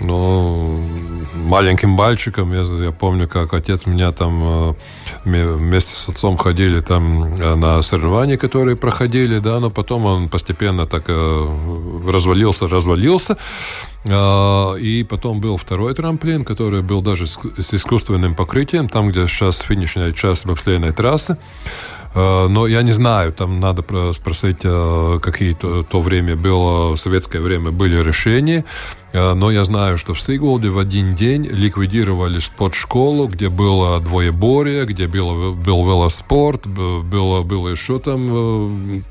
ну, 0.00 0.80
маленьким 1.34 1.90
мальчиком, 1.90 2.52
я, 2.52 2.62
я 2.84 2.92
помню, 2.92 3.28
как 3.28 3.52
отец 3.54 3.86
меня 3.86 4.12
там 4.12 4.42
э, 4.44 4.74
вместе 5.24 5.92
с 5.92 6.08
отцом 6.08 6.36
ходили 6.36 6.80
там 6.80 7.24
э, 7.24 7.54
на 7.54 7.82
соревнования, 7.82 8.36
которые 8.36 8.76
проходили, 8.76 9.38
да, 9.38 9.58
но 9.60 9.70
потом 9.70 10.04
он 10.06 10.28
постепенно 10.28 10.86
так 10.86 11.04
э, 11.08 11.48
развалился, 12.06 12.68
развалился. 12.68 13.36
И 14.06 15.06
потом 15.10 15.40
был 15.40 15.56
второй 15.56 15.92
трамплин, 15.92 16.44
который 16.44 16.82
был 16.82 17.02
даже 17.02 17.26
с 17.26 17.74
искусственным 17.74 18.34
покрытием, 18.34 18.88
там, 18.88 19.10
где 19.10 19.26
сейчас 19.26 19.58
финишная 19.58 20.12
часть 20.12 20.46
бобслейной 20.46 20.92
трассы. 20.92 21.36
Но 22.14 22.66
я 22.68 22.82
не 22.82 22.92
знаю, 22.92 23.32
там 23.32 23.60
надо 23.60 23.82
спросить, 24.12 24.60
какие 25.20 25.52
то, 25.54 25.82
то 25.82 26.00
время 26.00 26.36
было, 26.36 26.94
в 26.94 26.96
советское 26.96 27.40
время 27.40 27.70
были 27.70 28.02
решения. 28.02 28.64
Э, 29.12 29.34
но 29.34 29.50
я 29.50 29.64
знаю, 29.64 29.98
что 29.98 30.14
в 30.14 30.20
Сигулде 30.20 30.68
в 30.68 30.78
один 30.78 31.14
день 31.14 31.46
ликвидировали 31.46 32.38
спортшколу, 32.38 33.26
где 33.26 33.48
было 33.48 34.00
двоеборье, 34.00 34.84
где 34.84 35.06
было, 35.06 35.52
был 35.52 35.86
велоспорт, 35.86 36.66
было, 36.66 37.42
было 37.42 37.68
еще 37.68 37.98
там 37.98 39.02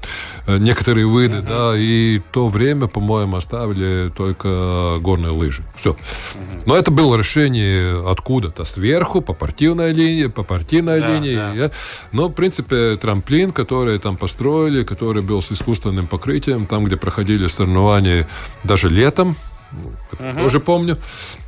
э, 0.47 0.57
некоторые 0.59 1.07
виды, 1.07 1.37
uh-huh. 1.37 1.71
да, 1.71 1.77
и 1.77 2.21
то 2.31 2.47
время, 2.47 2.87
по-моему, 2.87 3.37
оставили 3.37 4.11
только 4.15 4.97
горные 5.01 5.31
лыжи. 5.31 5.63
Все. 5.75 5.91
Uh-huh. 5.91 6.63
Но 6.65 6.77
это 6.77 6.91
было 6.91 7.15
решение 7.15 8.09
откуда-то 8.09 8.65
сверху, 8.65 9.21
по 9.21 9.33
партийной 9.33 9.93
линии, 9.93 10.27
по 10.27 10.43
партийной 10.43 10.99
да, 10.99 11.13
линии. 11.13 11.35
Да. 11.35 11.71
Но, 12.11 12.27
в 12.27 12.33
принципе, 12.33 12.95
трамплин, 12.97 13.51
который 13.51 13.97
там 13.99 14.15
построили, 14.15 14.83
который 14.83 15.23
был 15.23 15.41
с 15.41 15.51
искусственным 15.51 16.07
покрытием, 16.07 16.65
там, 16.65 16.85
где 16.85 16.97
проходили 16.97 17.47
соревнования 17.47 18.27
даже 18.63 18.89
летом, 18.89 19.35
угу. 19.71 20.39
тоже 20.39 20.59
помню. 20.59 20.97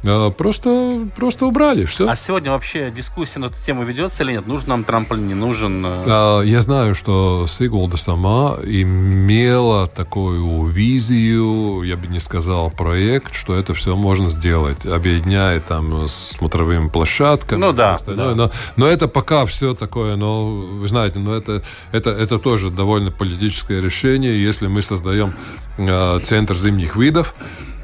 А, 0.05 0.29
просто, 0.31 1.07
просто 1.15 1.45
убрали, 1.45 1.85
все. 1.85 2.07
А 2.07 2.15
сегодня 2.15 2.51
вообще 2.51 2.91
дискуссия 2.91 3.39
на 3.39 3.45
эту 3.45 3.55
тему 3.65 3.83
ведется 3.83 4.23
или 4.23 4.33
нет? 4.33 4.47
Нужен 4.47 4.69
нам 4.69 4.83
трамплин, 4.83 5.27
не 5.27 5.33
нужен? 5.33 5.85
Э? 5.85 5.89
А, 6.07 6.41
я 6.41 6.61
знаю, 6.61 6.95
что 6.95 7.45
Сигулда 7.47 7.97
сама 7.97 8.57
имела 8.63 9.87
такую 9.87 10.65
визию, 10.65 11.83
я 11.83 11.97
бы 11.97 12.07
не 12.07 12.19
сказал 12.19 12.71
проект, 12.71 13.33
что 13.33 13.55
это 13.55 13.73
все 13.73 13.95
можно 13.95 14.29
сделать, 14.29 14.85
объединяя 14.85 15.59
там 15.59 16.07
с 16.07 16.31
смотровыми 16.37 16.89
площадками. 16.89 17.59
Ну 17.59 17.73
да. 17.73 17.97
да. 18.05 18.35
Но, 18.35 18.51
но 18.75 18.87
это 18.87 19.07
пока 19.07 19.45
все 19.45 19.73
такое, 19.73 20.15
но 20.15 20.45
вы 20.45 20.87
знаете, 20.87 21.19
но 21.19 21.35
это, 21.35 21.63
это, 21.91 22.09
это 22.09 22.39
тоже 22.39 22.69
довольно 22.69 23.11
политическое 23.11 23.81
решение, 23.81 24.41
если 24.41 24.67
мы 24.67 24.81
создаем 24.81 25.33
э, 25.77 26.19
центр 26.23 26.55
зимних 26.57 26.95
видов, 26.95 27.33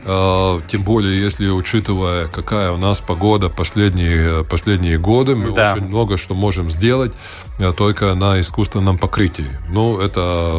тем 0.06 0.84
более, 0.84 1.20
если 1.20 1.49
учитывая, 1.49 2.28
какая 2.28 2.72
у 2.72 2.78
нас 2.78 2.99
погода 2.99 3.49
последние, 3.49 4.43
последние 4.43 4.99
годы, 4.99 5.36
мы 5.36 5.51
да. 5.51 5.74
очень 5.74 5.88
много 5.88 6.18
что 6.18 6.36
можем 6.36 6.70
сделать 6.70 7.12
а, 7.58 7.72
только 7.72 8.14
на 8.14 8.39
искусственном 8.39 8.99
покрытии. 8.99 9.49
Ну, 9.70 9.99
это 9.99 10.53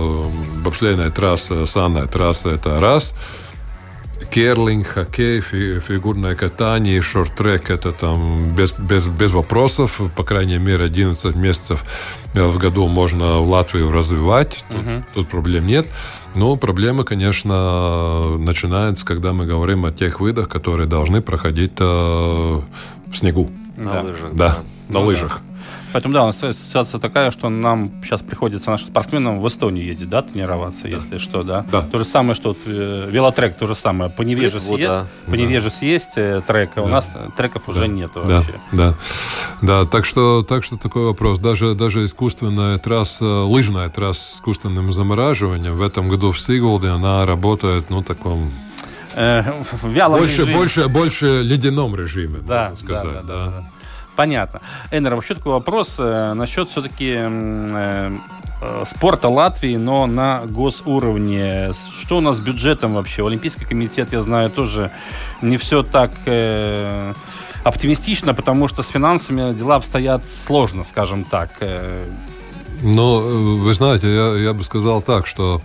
бобслейная 0.65 1.11
трасса, 1.11 1.65
санная 1.67 2.07
трасса, 2.07 2.51
это 2.51 2.81
раз. 2.81 3.15
керлинг, 4.33 4.89
хоккей, 4.89 5.41
фи, 5.41 5.79
фигурное 5.79 6.35
катание, 6.35 7.01
шорт-трек, 7.01 7.71
это 7.71 7.93
там 7.93 8.51
без, 8.51 8.73
без, 8.73 9.07
без 9.07 9.31
вопросов, 9.33 10.01
по 10.17 10.25
крайней 10.25 10.59
мере, 10.59 10.87
11 10.87 11.37
месяцев 11.37 11.85
в 12.35 12.59
году 12.59 12.89
можно 12.89 13.39
в 13.39 13.49
Латвию 13.49 13.93
развивать, 13.93 14.65
тут, 14.69 14.79
uh 14.79 15.05
тут 15.15 15.29
проблем 15.29 15.69
нет. 15.69 15.87
Но 16.37 16.57
проблема, 16.57 17.03
конечно, 17.05 18.37
начинается, 18.39 19.05
когда 19.07 19.33
мы 19.33 19.47
говорим 19.47 19.85
о 19.87 19.91
тех 19.91 20.21
видах, 20.21 20.49
которые 20.49 20.87
должны 20.87 21.23
проходить 21.23 21.73
э, 21.81 21.85
в 21.85 22.63
снегу. 23.15 23.51
На 23.77 23.93
Да. 23.95 24.03
лыжах. 24.03 24.35
Да, 24.35 24.59
на 24.89 25.01
Ну, 25.01 25.07
лыжах. 25.07 25.41
Поэтому, 25.97 26.13
да, 26.13 26.25
у 26.25 26.27
нас 26.27 26.37
ситуация 26.39 27.01
такая, 27.01 27.31
что 27.31 27.49
нам 27.49 27.91
сейчас 28.05 28.21
приходится 28.21 28.71
нашим 28.71 28.89
спортсменам 28.89 29.41
в 29.41 29.49
Эстонию 29.49 29.83
ездить, 29.87 30.11
да, 30.11 30.21
тренироваться, 30.21 30.89
если 30.89 31.17
что, 31.17 31.43
да? 31.43 31.65
Да. 31.73 31.81
То 31.81 31.97
же 31.97 32.05
самое, 32.05 32.35
что 32.35 32.51
вот, 32.51 32.59
э, 32.67 33.09
велотрек, 33.11 33.57
то 33.57 33.67
же 33.67 33.75
самое. 33.75 34.11
По 34.11 34.21
Невежес 34.21 34.67
Вот, 34.69 34.79
есть, 34.79 34.93
да. 34.93 35.07
по 35.25 35.35
Невежес 35.37 35.81
есть 35.81 36.11
э, 36.17 36.43
трек, 36.47 36.73
а 36.75 36.83
у 36.83 36.87
нас 36.89 37.09
треков 37.39 37.67
уже 37.71 37.89
нету 37.89 38.21
Да, 38.27 38.37
вообще. 38.37 38.53
да, 38.73 38.95
да. 39.63 39.85
Так 39.87 40.05
что, 40.05 40.43
так 40.43 40.65
что 40.65 40.77
такой 40.77 41.07
вопрос. 41.07 41.39
Даже, 41.39 41.75
даже 41.75 42.05
искусственная 42.05 42.77
трасса, 42.77 43.25
лыжная 43.45 43.89
трасса 43.89 44.21
с 44.21 44.35
искусственным 44.35 44.93
замораживанием 44.93 45.77
в 45.77 45.81
этом 45.81 46.11
году 46.11 46.31
в 46.33 46.39
Сигулде, 46.39 46.89
она 46.89 47.25
работает, 47.25 47.89
ну, 47.89 48.03
таком 48.03 48.53
Э, 49.15 49.43
вялом 49.83 50.19
больше, 50.21 50.43
режиме. 50.43 50.57
больше, 50.59 50.89
больше 50.89 51.43
ледяном 51.43 51.97
режиме, 51.97 52.41
Да, 52.47 52.69
можно 52.69 52.77
сказать. 52.77 53.15
да, 53.15 53.23
да, 53.23 53.23
да. 53.23 53.45
да, 53.47 53.51
да. 53.63 53.65
Понятно. 54.17 54.61
Эннер, 54.91 55.15
вообще 55.15 55.35
такой 55.35 55.53
вопрос 55.53 55.97
э, 55.99 56.33
насчет 56.33 56.71
все-таки 56.71 57.15
э, 57.17 58.17
э, 58.63 58.85
спорта 58.87 59.29
Латвии, 59.29 59.77
но 59.77 60.07
на 60.07 60.43
госуровне. 60.47 61.73
Что 62.01 62.19
у 62.19 62.21
нас 62.21 62.39
с 62.39 62.41
бюджетом 62.41 62.95
вообще? 62.95 63.27
Олимпийский 63.27 63.67
комитет, 63.67 64.13
я 64.13 64.23
знаю, 64.23 64.51
тоже 64.51 64.91
не 65.43 65.59
все 65.59 65.83
так 65.83 66.11
э, 66.25 67.13
оптимистично, 67.63 68.33
потому 68.33 68.69
что 68.69 68.83
с 68.83 68.89
финансами 68.89 69.53
дела 69.53 69.77
обстоят 69.77 70.31
сложно, 70.31 70.85
скажем 70.85 71.25
так. 71.25 71.51
Э, 71.61 72.05
Но, 72.83 73.21
э, 73.21 73.25
вы 73.65 73.75
знаете, 73.75 74.07
я, 74.15 74.35
я 74.39 74.53
бы 74.53 74.65
сказал 74.65 75.03
так, 75.03 75.27
что 75.27 75.61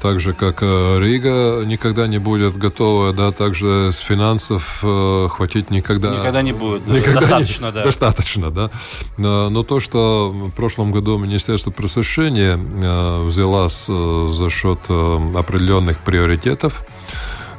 так 0.00 0.20
же, 0.20 0.32
как 0.32 0.58
э, 0.62 0.98
Рига 1.00 1.64
никогда 1.64 2.06
не 2.06 2.18
будет 2.18 2.56
готова, 2.56 3.12
да, 3.12 3.32
также 3.32 3.90
с 3.92 3.98
финансов 3.98 4.80
э, 4.82 5.28
хватить 5.30 5.70
никогда... 5.70 6.10
Никогда 6.10 6.42
не 6.42 6.52
будет. 6.52 6.86
да. 6.86 6.94
Никогда 6.94 7.20
Достаточно, 7.20 7.66
не, 7.66 7.72
да. 7.72 7.84
Достаточно, 7.84 8.50
да. 8.50 8.70
Но, 9.16 9.62
то, 9.62 9.80
что 9.80 10.30
в 10.30 10.50
прошлом 10.52 10.92
году 10.92 11.18
Министерство 11.18 11.70
просвещения 11.70 12.58
э, 12.58 13.24
взялось 13.24 13.86
э, 13.88 14.28
за 14.30 14.50
счет 14.50 14.78
э, 14.88 15.32
определенных 15.34 15.98
приоритетов, 15.98 16.84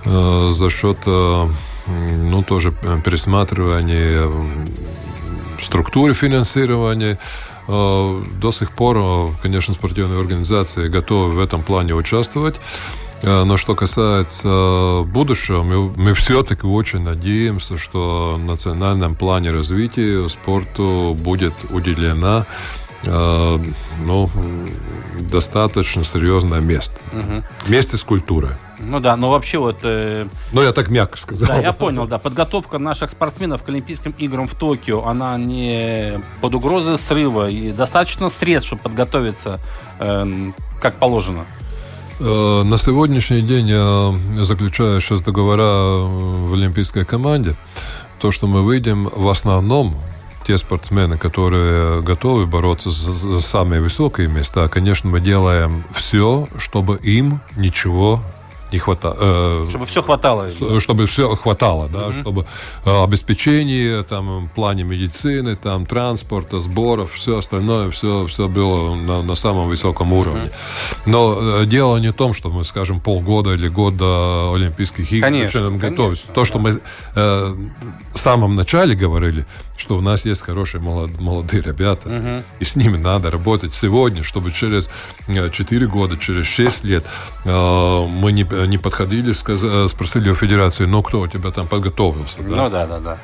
э, 0.05 0.49
за 0.51 0.69
счет, 0.69 0.97
э, 1.05 1.47
ну, 1.87 2.43
тоже 2.43 2.73
э, 2.81 2.99
пересматривания 3.03 4.29
структуры 5.61 6.13
финансирования, 6.13 7.19
до 7.69 8.51
сих 8.51 8.71
пор, 8.71 8.97
э, 8.97 9.27
конечно, 9.41 9.73
спортивные 9.73 10.19
организации 10.19 10.87
готовы 10.87 11.31
в 11.31 11.39
этом 11.39 11.61
плане 11.61 11.93
участвовать. 11.93 12.55
Э, 13.21 13.43
Но 13.43 13.57
что 13.57 13.75
касается 13.75 15.03
будущего, 15.05 15.63
мы, 15.63 15.89
мы 15.95 16.13
все-таки 16.13 16.65
очень 16.65 17.01
надеемся, 17.01 17.77
что 17.77 18.37
в 18.39 18.43
национальном 18.43 19.15
плане 19.15 19.51
развития 19.51 20.27
спорту 20.29 21.15
будет 21.15 21.53
уделена 21.69 22.45
э, 22.47 22.88
ну, 23.05 24.29
достаточно 25.19 26.03
серьезное 26.03 26.59
место. 26.59 26.95
Вместе 27.65 27.97
с 27.97 28.03
культурой. 28.03 28.51
Ну 28.79 28.99
да, 28.99 29.15
но 29.17 29.29
вообще 29.29 29.57
вот 29.57 29.79
э, 29.83 30.25
Ну, 30.53 30.61
я 30.61 30.71
так 30.71 30.89
мягко 30.89 31.17
сказал. 31.17 31.49
Да, 31.49 31.57
я 31.59 31.73
понял, 31.73 32.07
да. 32.07 32.17
Подготовка 32.17 32.79
наших 32.79 33.09
спортсменов 33.09 33.61
к 33.63 33.69
Олимпийским 33.69 34.13
играм 34.17 34.47
в 34.47 34.55
Токио, 34.55 35.05
она 35.05 35.37
не 35.37 36.21
под 36.39 36.55
угрозой 36.55 36.97
срыва. 36.97 37.49
И 37.49 37.71
достаточно 37.73 38.29
средств, 38.29 38.67
чтобы 38.67 38.83
подготовиться 38.83 39.59
эм, 39.99 40.55
как 40.81 40.95
положено. 40.95 41.45
Э, 42.21 42.63
На 42.63 42.77
сегодняшний 42.77 43.41
день 43.41 43.67
я 43.67 44.13
заключаю 44.45 45.01
сейчас 45.01 45.21
договора 45.21 45.63
э, 45.63 46.45
в 46.47 46.53
олимпийской 46.53 47.03
команде. 47.03 47.55
То, 48.19 48.31
что 48.31 48.47
мы 48.47 48.61
выйдем, 48.63 49.09
в 49.13 49.27
основном 49.27 49.95
те 50.49 50.57
спортсмены, 50.57 51.15
которые 51.19 52.01
готовы 52.01 52.47
бороться 52.47 52.89
за, 52.89 53.11
за 53.11 53.39
самые 53.39 53.81
высокие 53.81 54.27
места, 54.27 54.67
конечно, 54.67 55.07
мы 55.07 55.19
делаем 55.19 55.83
все, 55.93 56.47
чтобы 56.57 56.97
им 57.03 57.39
ничего 57.55 58.19
не 58.71 58.79
хватало. 58.79 59.69
Чтобы 59.69 59.85
все 59.85 60.01
хватало. 60.01 60.49
Чтобы 60.79 61.05
все 61.05 61.35
хватало, 61.35 61.87
да, 61.87 62.11
чтобы 62.13 62.45
э, 62.83 63.03
обеспечение 63.03 64.03
там 64.03 64.47
в 64.47 64.49
плане 64.49 64.83
медицины, 64.83 65.55
там 65.55 65.85
транспорта, 65.85 66.61
сборов, 66.61 67.13
все 67.13 67.37
остальное, 67.37 67.91
все, 67.91 68.25
все 68.25 68.47
было 68.47 68.95
на, 68.95 69.21
на 69.21 69.35
самом 69.35 69.67
высоком 69.67 70.13
уровне. 70.13 70.51
Но 71.05 71.61
э, 71.61 71.65
дело 71.65 71.97
не 71.97 72.11
в 72.11 72.13
том, 72.13 72.33
что 72.33 72.49
мы, 72.49 72.63
скажем, 72.63 72.99
полгода 72.99 73.51
или 73.53 73.67
год 73.67 73.97
до 73.97 74.51
Олимпийских 74.53 75.11
игр 75.11 75.25
Конечно, 75.25 75.59
конечно, 75.61 75.89
готовиться. 75.89 76.27
То, 76.33 76.45
что 76.45 76.59
мы 76.59 76.79
э, 77.15 77.55
в 78.13 78.17
самом 78.19 78.55
начале 78.55 78.95
говорили, 78.95 79.45
что 79.77 79.97
у 79.97 80.01
нас 80.01 80.25
есть 80.25 80.41
хорошие 80.41 80.81
молод- 80.81 81.19
молодые 81.19 81.63
ребята, 81.63 82.43
и 82.59 82.63
с 82.65 82.75
ними 82.75 82.97
надо 82.97 83.31
работать 83.31 83.73
сегодня, 83.73 84.23
чтобы 84.23 84.51
через 84.51 84.89
э, 85.27 85.49
4 85.49 85.87
года, 85.87 86.17
через 86.17 86.45
6 86.45 86.83
лет 86.83 87.05
э, 87.45 87.49
мы 88.07 88.31
не, 88.31 88.45
не 88.67 88.77
подходили, 88.77 89.31
сказ- 89.33 89.63
э, 89.63 89.87
спросили 89.87 90.29
у 90.29 90.35
федерации, 90.35 90.85
ну 90.85 91.01
кто 91.01 91.21
у 91.21 91.27
тебя 91.27 91.51
там 91.51 91.67
подготовился, 91.67 92.43
да? 92.43 92.55
Ну 92.55 92.69
да, 92.69 92.85
да, 92.85 92.99
да. 92.99 93.17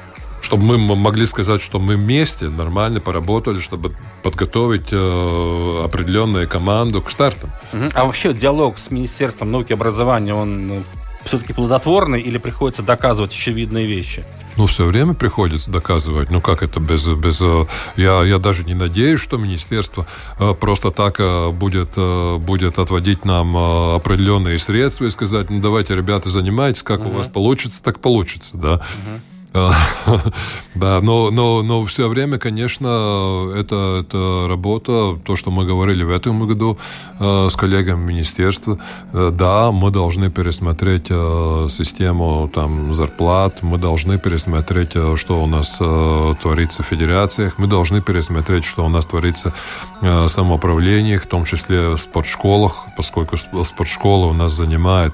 Чтобы 0.45 0.77
мы 0.77 0.95
могли 0.95 1.25
сказать, 1.25 1.61
что 1.61 1.79
мы 1.79 1.95
вместе 1.95 2.49
нормально 2.49 2.99
поработали, 2.99 3.59
чтобы 3.59 3.91
подготовить 4.21 4.89
э, 4.91 5.81
определенную 5.83 6.47
команду 6.47 7.01
к 7.01 7.09
стартам. 7.09 7.49
Мгм. 7.73 7.89
А 7.93 8.05
вообще 8.05 8.33
диалог 8.33 8.77
с 8.77 8.91
Министерством 8.91 9.51
науки 9.51 9.71
и 9.71 9.73
образования, 9.73 10.35
он 10.35 10.83
все-таки 11.25 11.53
плодотворный 11.53 12.21
или 12.21 12.37
приходится 12.37 12.83
доказывать 12.83 13.31
очевидные 13.31 13.87
вещи? 13.87 14.23
Ну, 14.55 14.67
все 14.67 14.85
время 14.85 15.15
приходится 15.15 15.71
доказывать. 15.71 16.29
Ну, 16.29 16.39
как 16.39 16.61
это 16.61 16.79
без... 16.79 17.07
без 17.07 17.41
э, 17.41 17.65
я, 17.97 18.23
я 18.23 18.37
даже 18.37 18.63
не 18.63 18.75
надеюсь, 18.75 19.19
что 19.19 19.37
министерство 19.37 20.05
э, 20.39 20.53
просто 20.53 20.91
так 20.91 21.19
э, 21.19 21.49
будет, 21.49 21.93
э, 21.97 22.37
будет 22.37 22.77
отводить 22.77 23.25
нам 23.25 23.57
э, 23.57 23.95
определенные 23.95 24.59
средства 24.59 25.05
и 25.05 25.09
сказать, 25.09 25.49
ну, 25.49 25.59
давайте, 25.59 25.95
ребята, 25.95 26.29
занимайтесь, 26.29 26.83
как 26.83 27.03
у 27.03 27.09
вас 27.09 27.27
получится, 27.27 27.81
так 27.81 27.99
получится, 27.99 28.57
да. 28.57 28.85
Э, 29.07 29.34
Да, 30.75 30.99
но, 31.01 31.31
но, 31.31 31.61
но 31.61 31.85
все 31.85 32.09
время, 32.09 32.37
конечно, 32.37 33.49
это, 33.55 34.03
это 34.05 34.45
работа, 34.49 35.17
то, 35.23 35.37
что 35.37 35.49
мы 35.49 35.65
говорили 35.65 36.03
в 36.03 36.11
этом 36.11 36.45
году 36.45 36.77
э, 37.17 37.47
с 37.49 37.55
коллегами 37.55 38.05
министерства. 38.05 38.77
Э, 39.13 39.31
да, 39.33 39.71
мы 39.71 39.89
должны 39.89 40.29
пересмотреть 40.29 41.05
э, 41.09 41.67
систему 41.69 42.51
там, 42.53 42.93
зарплат, 42.93 43.63
мы 43.63 43.77
должны 43.77 44.19
пересмотреть, 44.19 44.91
э, 44.95 45.15
что 45.15 45.41
у 45.41 45.47
нас 45.47 45.77
э, 45.79 46.33
творится 46.41 46.83
в 46.83 46.87
федерациях, 46.87 47.53
мы 47.57 47.67
должны 47.67 48.01
пересмотреть, 48.01 48.65
что 48.65 48.85
у 48.85 48.89
нас 48.89 49.05
творится 49.05 49.53
э, 50.01 50.25
в 50.25 50.27
самоуправлениях, 50.27 51.23
в 51.23 51.27
том 51.27 51.45
числе 51.45 51.91
в 51.91 51.97
спортшколах, 51.97 52.85
поскольку 52.97 53.37
спортшкола 53.37 54.25
у 54.25 54.33
нас 54.33 54.51
занимает 54.51 55.13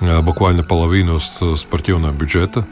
буквально 0.00 0.62
половину 0.62 1.18
спортивного 1.20 2.12
бюджета. 2.12 2.66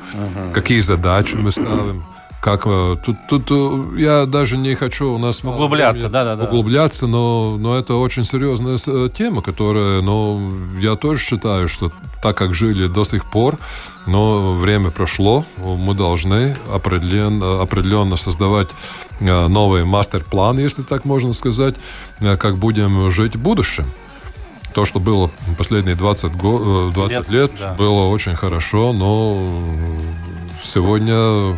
Какие 0.52 0.80
задачи 0.80 1.34
мы 1.34 1.52
ставим? 1.52 2.04
Как, 2.44 2.66
э, 2.66 2.96
тут, 3.02 3.16
тут 3.26 3.50
э, 3.50 4.00
я 4.02 4.26
даже 4.26 4.58
не 4.58 4.74
хочу 4.74 5.14
у 5.14 5.16
нас 5.16 5.42
мало 5.42 5.54
Углубляться, 5.54 6.08
времени 6.08 6.12
да-да-да. 6.12 6.44
углубляться, 6.44 7.06
но, 7.06 7.56
но 7.56 7.78
это 7.78 7.94
очень 7.94 8.24
серьезная 8.24 8.76
э, 8.86 9.08
тема, 9.16 9.40
которая, 9.40 10.02
ну, 10.02 10.52
я 10.78 10.96
тоже 10.96 11.20
считаю, 11.20 11.68
что 11.68 11.90
так 12.22 12.36
как 12.36 12.52
жили 12.52 12.86
до 12.86 13.04
сих 13.04 13.24
пор, 13.24 13.56
но 14.06 14.52
время 14.56 14.90
прошло, 14.90 15.46
мы 15.56 15.94
должны 15.94 16.54
определенно, 16.70 17.62
определенно 17.62 18.16
создавать 18.16 18.68
э, 19.20 19.48
новый 19.48 19.86
мастер-план, 19.86 20.58
если 20.58 20.82
так 20.82 21.06
можно 21.06 21.32
сказать, 21.32 21.76
э, 22.20 22.36
как 22.36 22.58
будем 22.58 23.10
жить 23.10 23.36
в 23.36 23.40
будущем. 23.40 23.86
То, 24.74 24.84
что 24.84 24.98
было 24.98 25.30
последние 25.56 25.94
20, 25.94 26.34
го- 26.36 26.88
э, 26.88 26.92
20 26.92 27.16
Лет, 27.16 27.28
лет, 27.30 27.52
да. 27.60 27.74
было 27.74 28.06
очень 28.08 28.34
хорошо, 28.34 28.92
но 28.92 29.38
сегодня 30.64 31.56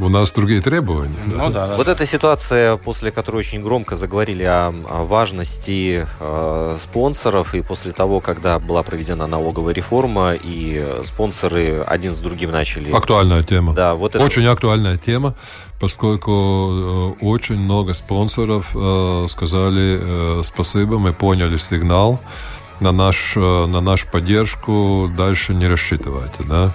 у 0.00 0.08
нас 0.08 0.32
другие 0.32 0.60
требования. 0.60 1.16
да. 1.26 1.36
Ну 1.36 1.50
да, 1.50 1.66
да. 1.68 1.76
Вот 1.76 1.88
эта 1.88 2.06
ситуация, 2.06 2.76
после 2.76 3.10
которой 3.10 3.36
очень 3.36 3.62
громко 3.62 3.96
заговорили 3.96 4.44
о, 4.44 4.72
о 4.88 5.04
важности 5.04 6.06
э, 6.20 6.76
спонсоров, 6.78 7.54
и 7.54 7.62
после 7.62 7.92
того, 7.92 8.20
когда 8.20 8.58
была 8.58 8.82
проведена 8.82 9.26
налоговая 9.26 9.74
реформа, 9.74 10.34
и 10.34 10.84
спонсоры 11.02 11.82
один 11.86 12.12
с 12.12 12.18
другим 12.18 12.50
начали... 12.50 12.92
Актуальная 12.92 13.42
тема. 13.42 13.72
Да, 13.74 13.94
вот 13.94 14.14
это... 14.14 14.24
Очень 14.24 14.46
актуальная 14.46 14.98
тема, 14.98 15.34
поскольку 15.80 17.16
э, 17.20 17.24
очень 17.24 17.58
много 17.58 17.94
спонсоров 17.94 18.66
э, 18.74 19.26
сказали 19.28 20.00
э, 20.02 20.42
спасибо, 20.44 20.98
мы 20.98 21.12
поняли 21.12 21.56
сигнал, 21.56 22.20
на, 22.80 22.92
наш, 22.92 23.36
э, 23.36 23.66
на 23.66 23.80
нашу 23.80 24.06
поддержку 24.10 25.10
дальше 25.16 25.54
не 25.54 25.66
рассчитывайте, 25.66 26.42
да. 26.44 26.72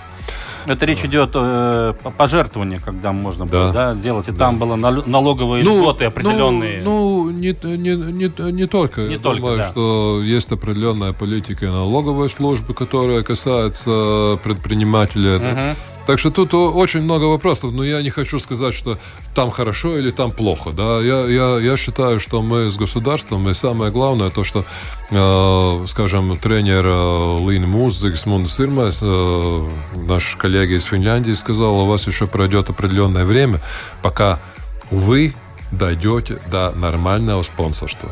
Это 0.65 0.85
речь 0.85 1.03
идет 1.03 1.31
э, 1.33 1.93
о 2.03 2.11
пожертвовании, 2.11 2.79
когда 2.83 3.11
можно 3.11 3.45
было 3.45 3.71
Да. 3.71 3.93
да, 3.93 3.99
делать. 3.99 4.27
И 4.27 4.31
там 4.31 4.57
было 4.59 4.75
нал- 4.75 5.03
налоговые 5.05 5.63
льготы 5.63 6.05
определенные. 6.05 6.81
Ну, 6.83 7.25
ну, 7.25 7.31
не, 7.31 7.55
не, 7.77 7.95
не, 7.95 8.51
не 8.51 8.67
только. 8.67 9.01
Не 9.01 9.13
Я 9.13 9.19
только, 9.19 9.39
думаю, 9.41 9.57
да. 9.57 9.67
что 9.69 10.21
есть 10.23 10.51
определенная 10.51 11.13
политика 11.13 11.65
налоговой 11.65 12.29
службы, 12.29 12.73
которая 12.73 13.23
касается 13.23 14.39
предпринимателей. 14.43 15.37
Мгм. 15.39 15.75
Так 16.11 16.19
что 16.19 16.29
тут 16.29 16.53
очень 16.53 17.03
много 17.03 17.23
вопросов, 17.23 17.71
но 17.71 17.85
я 17.85 18.01
не 18.01 18.09
хочу 18.09 18.37
сказать, 18.37 18.73
что 18.73 18.97
там 19.33 19.49
хорошо 19.49 19.97
или 19.97 20.11
там 20.11 20.31
плохо. 20.31 20.71
Да? 20.73 20.99
Я, 20.99 21.21
я, 21.25 21.57
я 21.57 21.77
считаю, 21.77 22.19
что 22.19 22.41
мы 22.41 22.69
с 22.69 22.75
государством, 22.75 23.47
и 23.47 23.53
самое 23.53 23.93
главное, 23.93 24.29
то, 24.29 24.43
что, 24.43 24.65
э, 25.09 25.85
скажем, 25.87 26.35
тренер 26.35 26.83
э, 26.85 27.49
Лин 27.49 27.65
Муз, 27.65 27.97
Зигсмунд 27.97 28.49
Сирмас, 28.49 28.99
э, 29.01 29.67
наш 30.05 30.35
коллега 30.35 30.75
из 30.75 30.83
Финляндии, 30.83 31.31
сказал, 31.31 31.79
у 31.79 31.85
вас 31.85 32.05
еще 32.07 32.27
пройдет 32.27 32.69
определенное 32.69 33.23
время, 33.23 33.61
пока 34.01 34.37
вы 34.89 35.33
дойдете 35.71 36.39
до 36.47 36.73
нормального 36.75 37.41
спонсорства. 37.43 38.09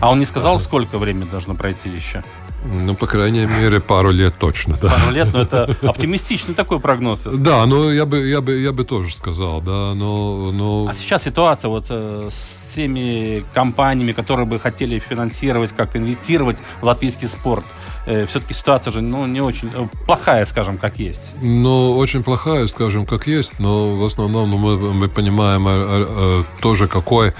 А 0.00 0.10
он 0.10 0.18
не 0.18 0.26
сказал, 0.26 0.58
сколько 0.58 0.98
времени 0.98 1.28
должно 1.30 1.54
пройти 1.54 1.90
еще? 1.90 2.24
Ну, 2.64 2.94
по 2.94 3.06
крайней 3.06 3.46
мере, 3.46 3.80
пару 3.80 4.10
лет 4.10 4.34
точно. 4.38 4.76
Да. 4.80 4.88
Пару 4.88 5.12
лет, 5.12 5.32
но 5.32 5.42
это 5.42 5.76
оптимистичный 5.82 6.54
такой 6.54 6.80
прогноз. 6.80 7.22
Да, 7.24 7.66
ну 7.66 7.90
я 7.90 8.06
бы, 8.06 8.26
я 8.26 8.40
бы, 8.40 8.58
я 8.58 8.72
бы 8.72 8.84
тоже 8.84 9.12
сказал, 9.14 9.60
да, 9.60 9.94
но, 9.94 10.50
но 10.50 10.86
А 10.88 10.94
сейчас 10.94 11.24
ситуация 11.24 11.68
вот 11.68 11.86
э, 11.90 12.28
с 12.30 12.74
теми 12.74 13.44
компаниями, 13.52 14.12
которые 14.12 14.46
бы 14.46 14.58
хотели 14.58 14.98
финансировать, 14.98 15.72
как-то 15.72 15.98
инвестировать 15.98 16.62
в 16.80 16.84
латвийский 16.84 17.28
спорт. 17.28 17.64
все-таки 18.04 18.54
ситуация 18.54 18.92
же 18.92 19.02
ну, 19.02 19.26
не 19.26 19.40
очень 19.40 19.70
э, 19.74 19.86
плохая, 20.06 20.44
скажем, 20.46 20.78
как 20.78 20.98
есть. 20.98 21.34
Ну, 21.42 21.96
очень 21.96 22.22
плохая, 22.22 22.66
скажем, 22.66 23.06
как 23.06 23.26
есть, 23.26 23.58
но 23.58 23.96
в 23.96 24.04
основном 24.04 24.50
ну, 24.50 24.58
мы, 24.58 24.92
мы 24.92 25.08
понимаем 25.08 25.66
э, 25.68 26.06
э, 26.08 26.42
тоже, 26.60 26.86
какой 26.86 27.28
э, 27.28 27.32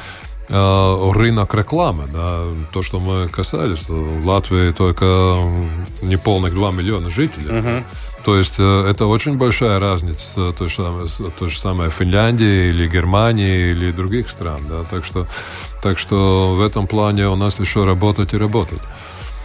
рынок 0.49 1.55
рекламы. 1.55 2.05
Да? 2.13 2.45
То, 2.73 2.83
что 2.83 3.01
мы 3.01 3.29
касались, 3.29 3.89
в 3.89 4.27
Латвии 4.27 4.73
только 4.73 5.37
неполных 6.03 6.53
2 6.55 6.71
миллиона 6.73 7.11
жителей. 7.11 7.83
То 8.25 8.39
есть 8.39 8.57
э, 8.59 8.87
это 8.89 9.05
очень 9.07 9.37
большая 9.37 9.79
разница, 9.79 10.53
то 10.53 10.67
же, 10.67 10.77
самое, 10.77 11.07
то 11.39 11.49
же 11.49 11.59
самое 11.59 11.91
Финляндии 11.91 12.71
или 12.71 12.89
Германии 12.89 13.71
или 13.71 13.93
других 13.93 14.31
стран. 14.31 14.63
Да? 14.67 14.83
Так, 14.85 15.05
что, 15.05 15.27
так 15.83 15.99
что 15.99 16.55
в 16.57 16.63
этом 16.63 16.87
плане 16.87 17.29
у 17.29 17.37
нас 17.37 17.61
еще 17.61 17.85
работать 17.85 18.33
и 18.33 18.39
работать. 18.39 18.81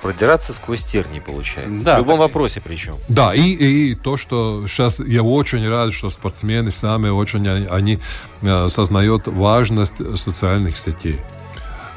Продираться 0.02 0.54
сквозь 0.54 0.84
тернии 0.84 1.20
получается. 1.20 1.84
Да, 1.84 1.96
в 1.96 2.00
любом 2.00 2.20
так 2.20 2.28
вопросе 2.28 2.62
причем. 2.62 2.96
Да, 3.08 3.34
и, 3.34 3.42
и 3.42 3.96
то, 3.96 4.18
что 4.18 4.66
сейчас 4.68 5.00
я 5.00 5.24
очень 5.24 5.68
рад, 5.68 5.94
что 5.94 6.10
спортсмены 6.10 6.72
сами 6.72 7.10
очень 7.10 7.48
они, 7.48 7.68
они 7.68 8.00
э, 8.42 8.66
осознают 8.66 9.28
важность 9.28 10.18
социальных 10.18 10.78
сетей. 10.78 11.20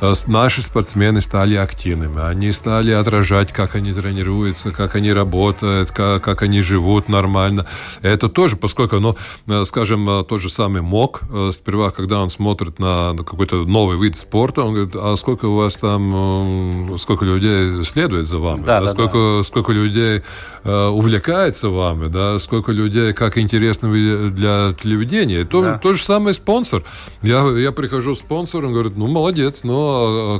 Э, 0.02 0.12
Наши 0.26 0.62
спортсмены 0.62 1.20
стали 1.20 1.54
активными, 1.54 2.20
они 2.28 2.52
стали 2.52 2.90
отражать, 2.90 3.52
как 3.52 3.76
они 3.76 3.92
тренируются, 3.92 4.72
как 4.72 4.96
они 4.96 5.12
работают, 5.12 5.92
как, 5.92 6.24
как 6.24 6.42
они 6.42 6.60
живут 6.60 7.08
нормально. 7.08 7.66
Это 8.02 8.28
тоже, 8.28 8.56
поскольку, 8.56 8.98
ну, 8.98 9.16
э, 9.46 9.64
скажем, 9.64 10.08
э, 10.10 10.24
тот 10.24 10.40
же 10.40 10.50
самый 10.50 10.82
МОК, 10.82 11.22
сперва, 11.52 11.90
когда 11.90 12.20
он 12.20 12.30
смотрит 12.30 12.80
на 12.80 13.14
какой-то 13.16 13.64
новый 13.64 13.96
вид 13.98 14.16
спорта, 14.16 14.62
он 14.62 14.74
говорит, 14.74 14.94
а 14.96 15.14
сколько 15.16 15.46
у 15.46 15.56
вас 15.56 15.74
там, 15.74 16.98
сколько 16.98 17.24
людей 17.24 17.84
следует 17.84 18.26
за 18.26 18.38
вами? 18.38 18.62
Да, 18.64 18.80
да, 18.80 18.88
сколько, 18.88 19.42
сколько 19.44 19.70
людей 19.72 20.22
увлекается 20.64 21.68
вами, 21.68 22.08
да, 22.08 22.38
сколько 22.38 22.72
людей, 22.72 23.12
как 23.12 23.38
интересно 23.38 23.88
вы 23.88 24.30
для 24.30 24.74
телевидения. 24.80 25.44
То, 25.44 25.62
Да. 25.62 25.78
то 25.78 25.94
же 25.94 26.02
самое 26.02 26.34
спонсор. 26.34 26.84
Я, 27.22 27.42
я 27.58 27.72
прихожу 27.72 28.14
спонсор, 28.14 28.64
он 28.66 28.72
говорит, 28.72 28.96
ну, 28.96 29.06
молодец, 29.06 29.64
но 29.64 29.91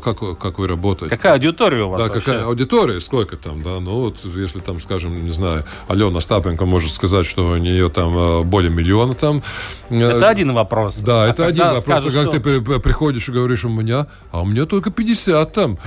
как, 0.02 0.38
как 0.38 0.58
вы 0.58 0.66
работаете? 0.68 1.14
Какая 1.16 1.34
аудитория 1.34 1.82
у 1.84 1.90
вас 1.90 2.00
Да, 2.02 2.08
вообще? 2.08 2.20
какая 2.24 2.44
аудитория, 2.46 3.00
сколько 3.00 3.36
там, 3.36 3.62
да, 3.62 3.80
ну 3.80 4.02
вот 4.02 4.16
если 4.24 4.60
там, 4.60 4.80
скажем, 4.80 5.14
не 5.24 5.30
знаю, 5.30 5.64
Алена 5.88 6.20
Стапенко 6.20 6.64
может 6.66 6.90
сказать, 6.92 7.26
что 7.26 7.44
у 7.44 7.56
нее 7.56 7.88
там 7.88 8.16
э, 8.16 8.42
более 8.42 8.70
миллиона 8.70 9.14
там. 9.14 9.42
э, 9.90 10.00
Это 10.00 10.28
один 10.28 10.52
вопрос. 10.52 10.96
Да, 10.98 11.24
А 11.24 11.28
это 11.28 11.44
один 11.46 11.64
вопрос. 11.64 11.82
скажешь, 11.82 12.12
Как 12.12 12.22
что 12.22 12.30
ты 12.32 12.40
при- 12.40 12.58
при- 12.60 12.78
приходишь 12.80 13.28
и 13.28 13.32
говоришь, 13.32 13.64
у 13.64 13.68
меня, 13.68 14.06
а 14.30 14.42
у 14.42 14.46
меня 14.46 14.66
только 14.66 14.90
50 14.90 15.52
там. 15.52 15.78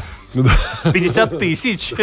50 0.94 1.40
тысяч. 1.40 1.94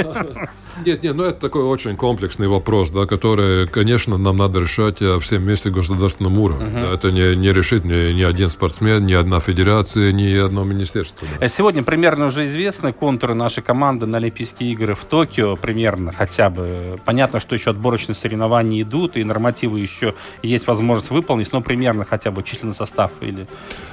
Нет, 0.86 1.02
нет, 1.02 1.14
ну 1.14 1.24
это 1.24 1.38
такой 1.40 1.62
очень 1.64 1.96
комплексный 1.96 2.48
вопрос, 2.48 2.90
да, 2.90 3.06
который, 3.06 3.68
конечно, 3.68 4.16
нам 4.16 4.36
надо 4.38 4.60
решать 4.60 5.02
э, 5.02 5.18
всем 5.20 5.42
вместе 5.42 5.70
в 5.70 5.72
государственном 5.74 6.38
уровне. 6.38 6.70
Да, 6.72 6.92
это 6.92 7.12
не, 7.12 7.36
не 7.36 7.52
решит 7.52 7.84
ни, 7.84 8.12
ни 8.12 8.22
один 8.22 8.48
спортсмен, 8.48 9.04
ни 9.04 9.12
одна 9.12 9.40
федерация, 9.40 10.12
ни 10.12 10.34
одно 10.34 10.64
министерство. 10.64 11.26
да. 11.38 11.44
Э, 11.44 11.48
Сегодня 11.48 11.82
примерно 11.82 12.26
уже 12.26 12.46
известны 12.46 12.92
контуры 12.92 13.34
нашей 13.34 13.62
команды 13.62 14.06
на 14.06 14.18
Олимпийские 14.18 14.72
игры 14.72 14.94
в 14.94 15.04
Токио, 15.04 15.56
примерно 15.56 16.12
хотя 16.12 16.48
бы. 16.48 16.98
Понятно, 17.04 17.38
что 17.40 17.54
еще 17.54 17.70
отборочные 17.70 18.14
соревнования 18.14 18.82
идут, 18.82 19.16
и 19.16 19.24
нормативы 19.24 19.80
еще 19.80 20.14
есть 20.42 20.66
возможность 20.66 21.10
выполнить, 21.10 21.52
но 21.52 21.60
примерно 21.60 22.04
хотя 22.04 22.30
бы 22.30 22.42
численный 22.42 22.74
состав 22.74 23.10
или 23.20 23.46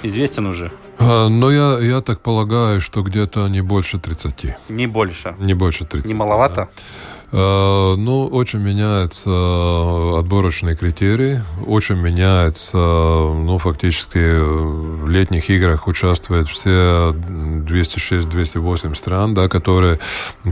известен 0.03 0.45
уже, 0.45 0.71
А, 0.97 1.27
Но 1.29 1.51
я, 1.51 1.79
я 1.79 2.01
так 2.01 2.21
полагаю, 2.21 2.79
что 2.81 3.01
где-то 3.03 3.47
не 3.49 3.61
больше 3.61 3.99
30. 3.99 4.55
не 4.69 4.87
больше. 4.87 5.35
Не 5.39 5.53
больше 5.53 5.85
30. 5.85 6.07
Не 6.07 6.13
маловато? 6.13 6.68
Э, 7.31 7.95
Ну, 7.95 8.27
очень 8.27 8.59
меняются 8.59 9.29
отборочные 10.17 10.75
критерии, 10.75 11.43
очень 11.67 11.95
меняется, 11.95 12.77
ну, 12.77 13.57
фактически 13.59 14.17
в 14.17 15.07
летних 15.07 15.49
играх 15.49 15.87
участвуют 15.87 16.49
все 16.49 17.13
206-208 17.13 18.95
стран, 18.95 19.33
да, 19.33 19.47
которые, 19.47 19.99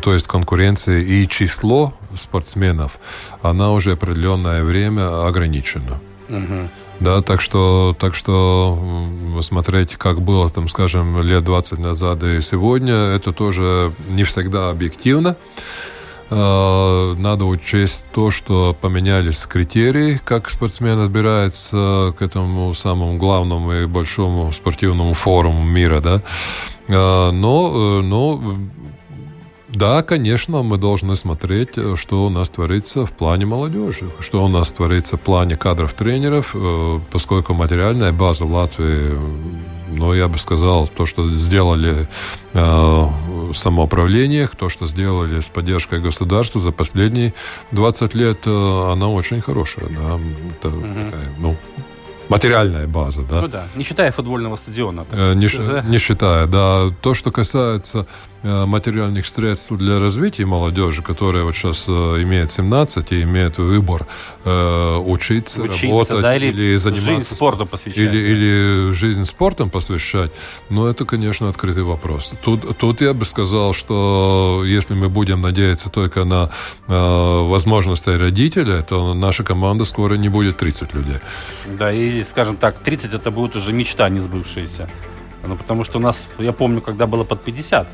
то 0.03 0.13
есть 0.13 0.27
конкуренция 0.27 0.99
и 1.01 1.27
число 1.27 1.93
спортсменов, 2.13 2.99
она 3.41 3.71
уже 3.71 3.93
определенное 3.93 4.63
время 4.63 5.27
ограничена. 5.27 5.99
Да, 6.99 7.21
так 7.21 7.41
что, 7.41 7.95
так 7.99 8.15
что 8.15 9.05
смотреть, 9.41 9.95
как 9.95 10.21
было, 10.21 10.49
там, 10.49 10.67
скажем, 10.67 11.21
лет 11.21 11.43
20 11.43 11.79
назад 11.79 12.23
и 12.23 12.41
сегодня, 12.41 12.93
это 12.93 13.31
тоже 13.33 13.93
не 14.09 14.23
всегда 14.23 14.69
объективно. 14.69 15.35
Надо 16.29 17.45
учесть 17.45 18.03
то, 18.11 18.31
что 18.31 18.75
поменялись 18.79 19.45
критерии, 19.45 20.19
как 20.25 20.49
спортсмен 20.49 20.99
отбирается 20.99 22.13
к 22.17 22.21
этому 22.21 22.73
самому 22.73 23.17
главному 23.17 23.73
и 23.73 23.85
большому 23.85 24.51
спортивному 24.51 25.13
форуму 25.13 25.63
мира, 25.63 26.01
да. 26.01 26.21
Э, 26.87 27.31
Но, 27.31 27.99
э, 27.99 28.01
но 28.01 28.57
да, 29.77 30.01
конечно, 30.01 30.63
мы 30.63 30.77
должны 30.77 31.15
смотреть, 31.15 31.77
э, 31.77 31.95
что 31.95 32.25
у 32.25 32.29
нас 32.29 32.49
творится 32.49 33.05
в 33.05 33.11
плане 33.11 33.45
молодежи, 33.45 34.09
что 34.19 34.43
у 34.43 34.47
нас 34.47 34.71
творится 34.71 35.17
в 35.17 35.21
плане 35.21 35.55
кадров 35.55 35.93
тренеров, 35.93 36.55
э, 36.55 36.99
поскольку 37.11 37.53
материальная 37.53 38.11
база 38.11 38.45
в 38.45 38.51
Латвии, 38.51 39.15
ну, 39.91 40.13
я 40.13 40.27
бы 40.27 40.39
сказал, 40.39 40.87
то, 40.87 41.05
что 41.05 41.31
сделали 41.31 42.07
э, 42.53 43.07
самоуправление, 43.53 44.47
то, 44.47 44.67
что 44.69 44.87
сделали 44.87 45.39
с 45.39 45.47
поддержкой 45.47 45.99
государства 45.99 46.59
за 46.59 46.71
последние 46.71 47.35
20 47.71 48.15
лет, 48.15 48.47
она 48.47 49.09
очень 49.09 49.41
хорошая, 49.41 49.89
да, 49.89 50.19
Это 50.59 50.71
такая, 50.71 51.29
ну, 51.37 51.55
материальная 52.29 52.87
база, 52.87 53.23
да. 53.23 53.41
Ну 53.41 53.47
да, 53.47 53.65
не 53.75 53.83
считая 53.83 54.11
футбольного 54.11 54.55
стадиона. 54.55 55.05
Э, 55.11 55.33
Не, 55.33 55.91
не 55.91 55.97
считая, 55.97 56.47
да. 56.47 56.89
То, 57.01 57.13
что 57.13 57.31
касается 57.31 58.05
материальных 58.65 59.27
средств 59.27 59.71
для 59.71 59.99
развития 59.99 60.45
молодежи, 60.45 61.01
которая 61.01 61.43
вот 61.43 61.55
сейчас 61.55 61.85
э, 61.87 61.91
имеет 62.23 62.51
17 62.51 63.11
и 63.11 63.23
имеет 63.23 63.57
выбор 63.57 64.07
э, 64.45 64.97
учиться, 64.97 65.61
Учиться, 65.61 65.87
работать 65.87 66.21
да, 66.21 66.35
или, 66.35 66.77
заниматься 66.77 67.13
жизнь 67.13 67.35
спорту 67.35 67.65
посвящать. 67.65 68.03
или, 68.03 68.17
или 68.17 68.91
жизнь 68.91 69.25
спортом 69.25 69.69
посвящать, 69.69 70.31
но 70.69 70.87
это, 70.87 71.05
конечно, 71.05 71.49
открытый 71.49 71.83
вопрос. 71.83 72.33
Тут, 72.43 72.77
тут 72.77 73.01
я 73.01 73.13
бы 73.13 73.25
сказал, 73.25 73.73
что 73.73 74.63
если 74.65 74.93
мы 74.93 75.09
будем 75.09 75.41
надеяться 75.41 75.89
только 75.89 76.23
на 76.23 76.49
э, 76.87 77.47
возможности 77.47 78.09
родителя, 78.09 78.81
то 78.81 79.13
наша 79.13 79.43
команда 79.43 79.85
скоро 79.85 80.15
не 80.15 80.29
будет 80.29 80.57
30 80.57 80.93
людей. 80.93 81.19
Да, 81.65 81.91
или, 81.91 82.23
скажем 82.23 82.57
так, 82.57 82.79
30 82.79 83.13
это 83.13 83.31
будет 83.31 83.55
уже 83.55 83.73
мечта 83.73 84.09
не 84.09 84.19
сбывшаяся. 84.19 84.89
Ну, 85.45 85.55
потому 85.55 85.83
что 85.83 85.99
у 85.99 86.01
нас, 86.01 86.27
я 86.39 86.51
помню, 86.51 86.81
когда 86.81 87.07
было 87.07 87.23
под 87.23 87.43
50. 87.43 87.87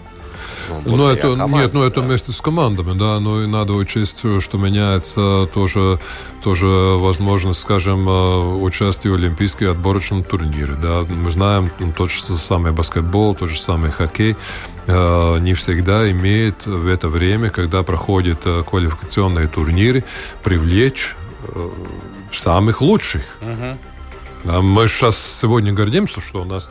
Ну, 0.85 0.97
Ну, 0.97 1.07
это, 1.09 1.27
нет, 1.27 1.37
ну, 1.37 1.43
команде, 1.43 1.67
это 1.67 2.01
да. 2.01 2.01
вместе 2.01 2.31
с 2.31 2.41
командами, 2.41 2.97
да, 2.97 3.19
ну, 3.19 3.43
и 3.43 3.47
надо 3.47 3.73
учесть, 3.73 4.19
что 4.19 4.57
меняется 4.57 5.47
тоже, 5.53 5.99
тоже 6.43 6.65
возможность, 6.65 7.59
скажем, 7.59 8.07
э, 8.07 8.55
участия 8.55 9.09
в 9.09 9.15
Олимпийском 9.15 9.69
отборочном 9.69 10.23
турнире, 10.23 10.75
да. 10.81 11.05
Мы 11.09 11.31
знаем, 11.31 11.69
ну, 11.79 11.91
тот 11.91 12.11
же 12.11 12.21
самый 12.37 12.71
баскетбол, 12.71 13.35
тот 13.35 13.49
же 13.49 13.59
самый 13.59 13.91
хоккей, 13.91 14.35
э, 14.87 15.39
не 15.39 15.53
всегда 15.53 16.09
имеет 16.11 16.65
в 16.65 16.87
это 16.87 17.07
время, 17.07 17.49
когда 17.49 17.83
проходят 17.83 18.45
э, 18.45 18.63
квалификационные 18.63 19.47
турниры, 19.47 20.03
привлечь 20.43 21.15
самых 22.33 22.81
лучших. 22.81 23.23
А 24.45 24.61
мы 24.61 24.87
сейчас 24.87 25.17
сегодня 25.17 25.71
гордимся, 25.71 26.19
что 26.19 26.41
у 26.41 26.45
нас, 26.45 26.69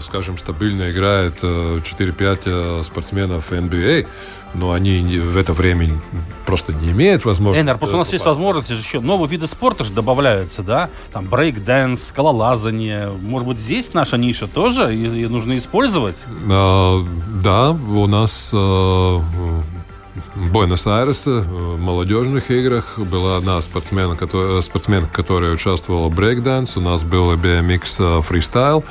скажем, 0.00 0.38
стабильно 0.38 0.90
играет 0.90 1.34
э, 1.42 1.78
4-5 1.78 2.40
э, 2.44 2.82
спортсменов 2.82 3.52
NBA, 3.52 4.06
но 4.54 4.72
они 4.72 5.18
в 5.18 5.36
это 5.36 5.52
время 5.52 6.00
просто 6.44 6.72
не 6.72 6.90
имеют 6.90 7.24
возможности. 7.24 7.68
Эйнарс, 7.68 7.78
просто 7.78 7.96
у 7.96 7.98
нас 8.00 8.12
есть 8.12 8.24
попасть. 8.24 8.38
возможности 8.38 8.72
еще 8.72 9.00
новые 9.00 9.28
виды 9.28 9.46
спорта 9.46 9.84
же 9.84 9.92
добавляются, 9.92 10.62
да? 10.62 10.90
Там 11.12 11.26
брейк-дэнс, 11.26 11.96
скалолазание. 11.96 13.10
Может 13.10 13.46
быть, 13.46 13.58
здесь 13.58 13.94
наша 13.94 14.16
ниша 14.16 14.48
тоже 14.48 14.94
и, 14.94 15.22
и 15.22 15.26
нужно 15.26 15.56
использовать? 15.56 16.24
А, 16.50 17.04
да, 17.42 17.70
у 17.70 18.06
нас 18.06 18.50
э, 18.52 18.56
в 18.56 20.52
Буэнос-Айресе 20.52 21.40
в 21.40 21.78
молодежных 21.78 22.50
играх 22.50 22.98
была 22.98 23.36
одна 23.36 23.60
спортсменка, 23.60 24.16
которая, 24.16 24.60
спортсменка, 24.60 25.08
которая 25.12 25.52
участвовала 25.52 26.08
в 26.08 26.14
брейкданс. 26.14 26.76
У 26.76 26.80
нас 26.80 27.04
был 27.04 27.32
BMX 27.34 28.18
э, 28.18 28.22
фристайл. 28.22 28.84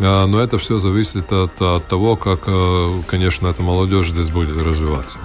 А, 0.00 0.26
Но 0.26 0.40
это 0.40 0.58
все 0.58 0.78
зависит 0.78 1.32
от, 1.32 1.60
от 1.60 1.86
того, 1.86 2.16
как, 2.16 2.40
э, 2.46 3.02
конечно, 3.06 3.48
эта 3.48 3.62
молодежь 3.62 4.08
здесь 4.08 4.30
будет 4.30 4.56
развиваться. 4.62 5.18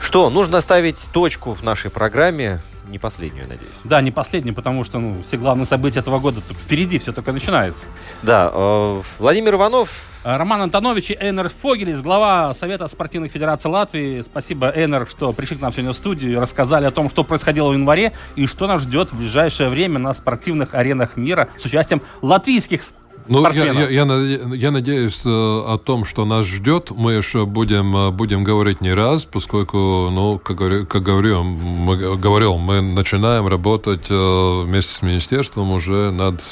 Что, 0.00 0.30
нужно 0.30 0.60
ставить 0.60 1.00
точку 1.12 1.54
в 1.54 1.62
нашей 1.62 1.90
программе, 1.90 2.60
не 2.88 2.98
последнюю, 2.98 3.48
надеюсь. 3.48 3.72
Да, 3.84 4.00
не 4.02 4.10
последний, 4.10 4.52
потому 4.52 4.84
что 4.84 4.98
ну, 4.98 5.22
все 5.22 5.36
главные 5.36 5.64
события 5.64 6.00
этого 6.00 6.18
года 6.18 6.40
только 6.40 6.60
впереди, 6.60 6.98
все 6.98 7.12
только 7.12 7.32
начинается. 7.32 7.86
Да, 8.22 8.50
э, 8.52 9.02
Владимир 9.18 9.54
Иванов, 9.54 9.88
А, 10.24 10.36
Роман 10.38 10.62
Антонович 10.62 11.10
и 11.10 11.14
Эйнер 11.18 11.48
Фогелис, 11.62 12.00
глава 12.00 12.52
Совета 12.54 12.86
спортивных 12.88 13.32
федераций 13.32 13.70
Латвии. 13.70 14.20
Спасибо, 14.22 14.70
Эйнер, 14.74 15.06
что 15.08 15.32
пришли 15.32 15.56
к 15.56 15.60
нам 15.60 15.72
сегодня 15.72 15.92
в 15.92 15.96
студию 15.96 16.32
и 16.32 16.36
рассказали 16.36 16.84
о 16.84 16.90
том, 16.90 17.08
что 17.08 17.24
происходило 17.24 17.70
в 17.70 17.72
январе 17.72 18.12
и 18.36 18.46
что 18.46 18.66
нас 18.66 18.82
ждет 18.82 19.12
в 19.12 19.16
ближайшее 19.16 19.68
время 19.68 19.98
на 19.98 20.12
спортивных 20.12 20.74
аренах 20.74 21.16
мира 21.16 21.48
с 21.58 21.64
участием 21.64 22.02
латвийских 22.20 22.82
Ну, 23.28 23.48
я, 23.52 23.72
я, 23.72 23.88
я 23.88 24.54
я 24.54 24.70
надеюсь 24.70 25.22
э, 25.24 25.28
о 25.28 25.78
том, 25.78 26.04
что 26.04 26.24
нас 26.24 26.46
ждет. 26.46 26.90
Мы 26.90 27.12
еще 27.12 27.46
будем, 27.46 27.96
э, 27.96 28.10
будем 28.10 28.44
говорить 28.44 28.80
не 28.80 28.92
раз, 28.92 29.24
поскольку, 29.24 30.08
ну, 30.10 30.38
как, 30.38 30.88
как 30.88 31.02
говорю, 31.02 31.42
мы, 31.42 32.16
говорил, 32.16 32.56
мы 32.56 32.80
начинаем 32.80 33.46
работать 33.46 34.06
э, 34.08 34.62
вместе 34.64 34.94
с 34.94 35.02
министерством 35.02 35.72
уже 35.72 36.10
над 36.10 36.42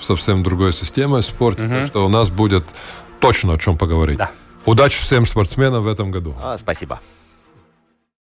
совсем 0.00 0.42
другой 0.42 0.72
системой 0.72 1.22
спорта, 1.22 1.68
так 1.68 1.86
что 1.86 2.04
у 2.04 2.08
нас 2.08 2.30
будет 2.30 2.64
точно 3.20 3.54
о 3.54 3.58
чем 3.58 3.78
поговорить. 3.78 4.18
Да. 4.18 4.30
Удачи 4.66 5.02
всем 5.02 5.26
спортсменам 5.26 5.84
в 5.84 5.88
этом 5.88 6.10
году. 6.10 6.34
а, 6.42 6.56
спасибо. 6.56 7.00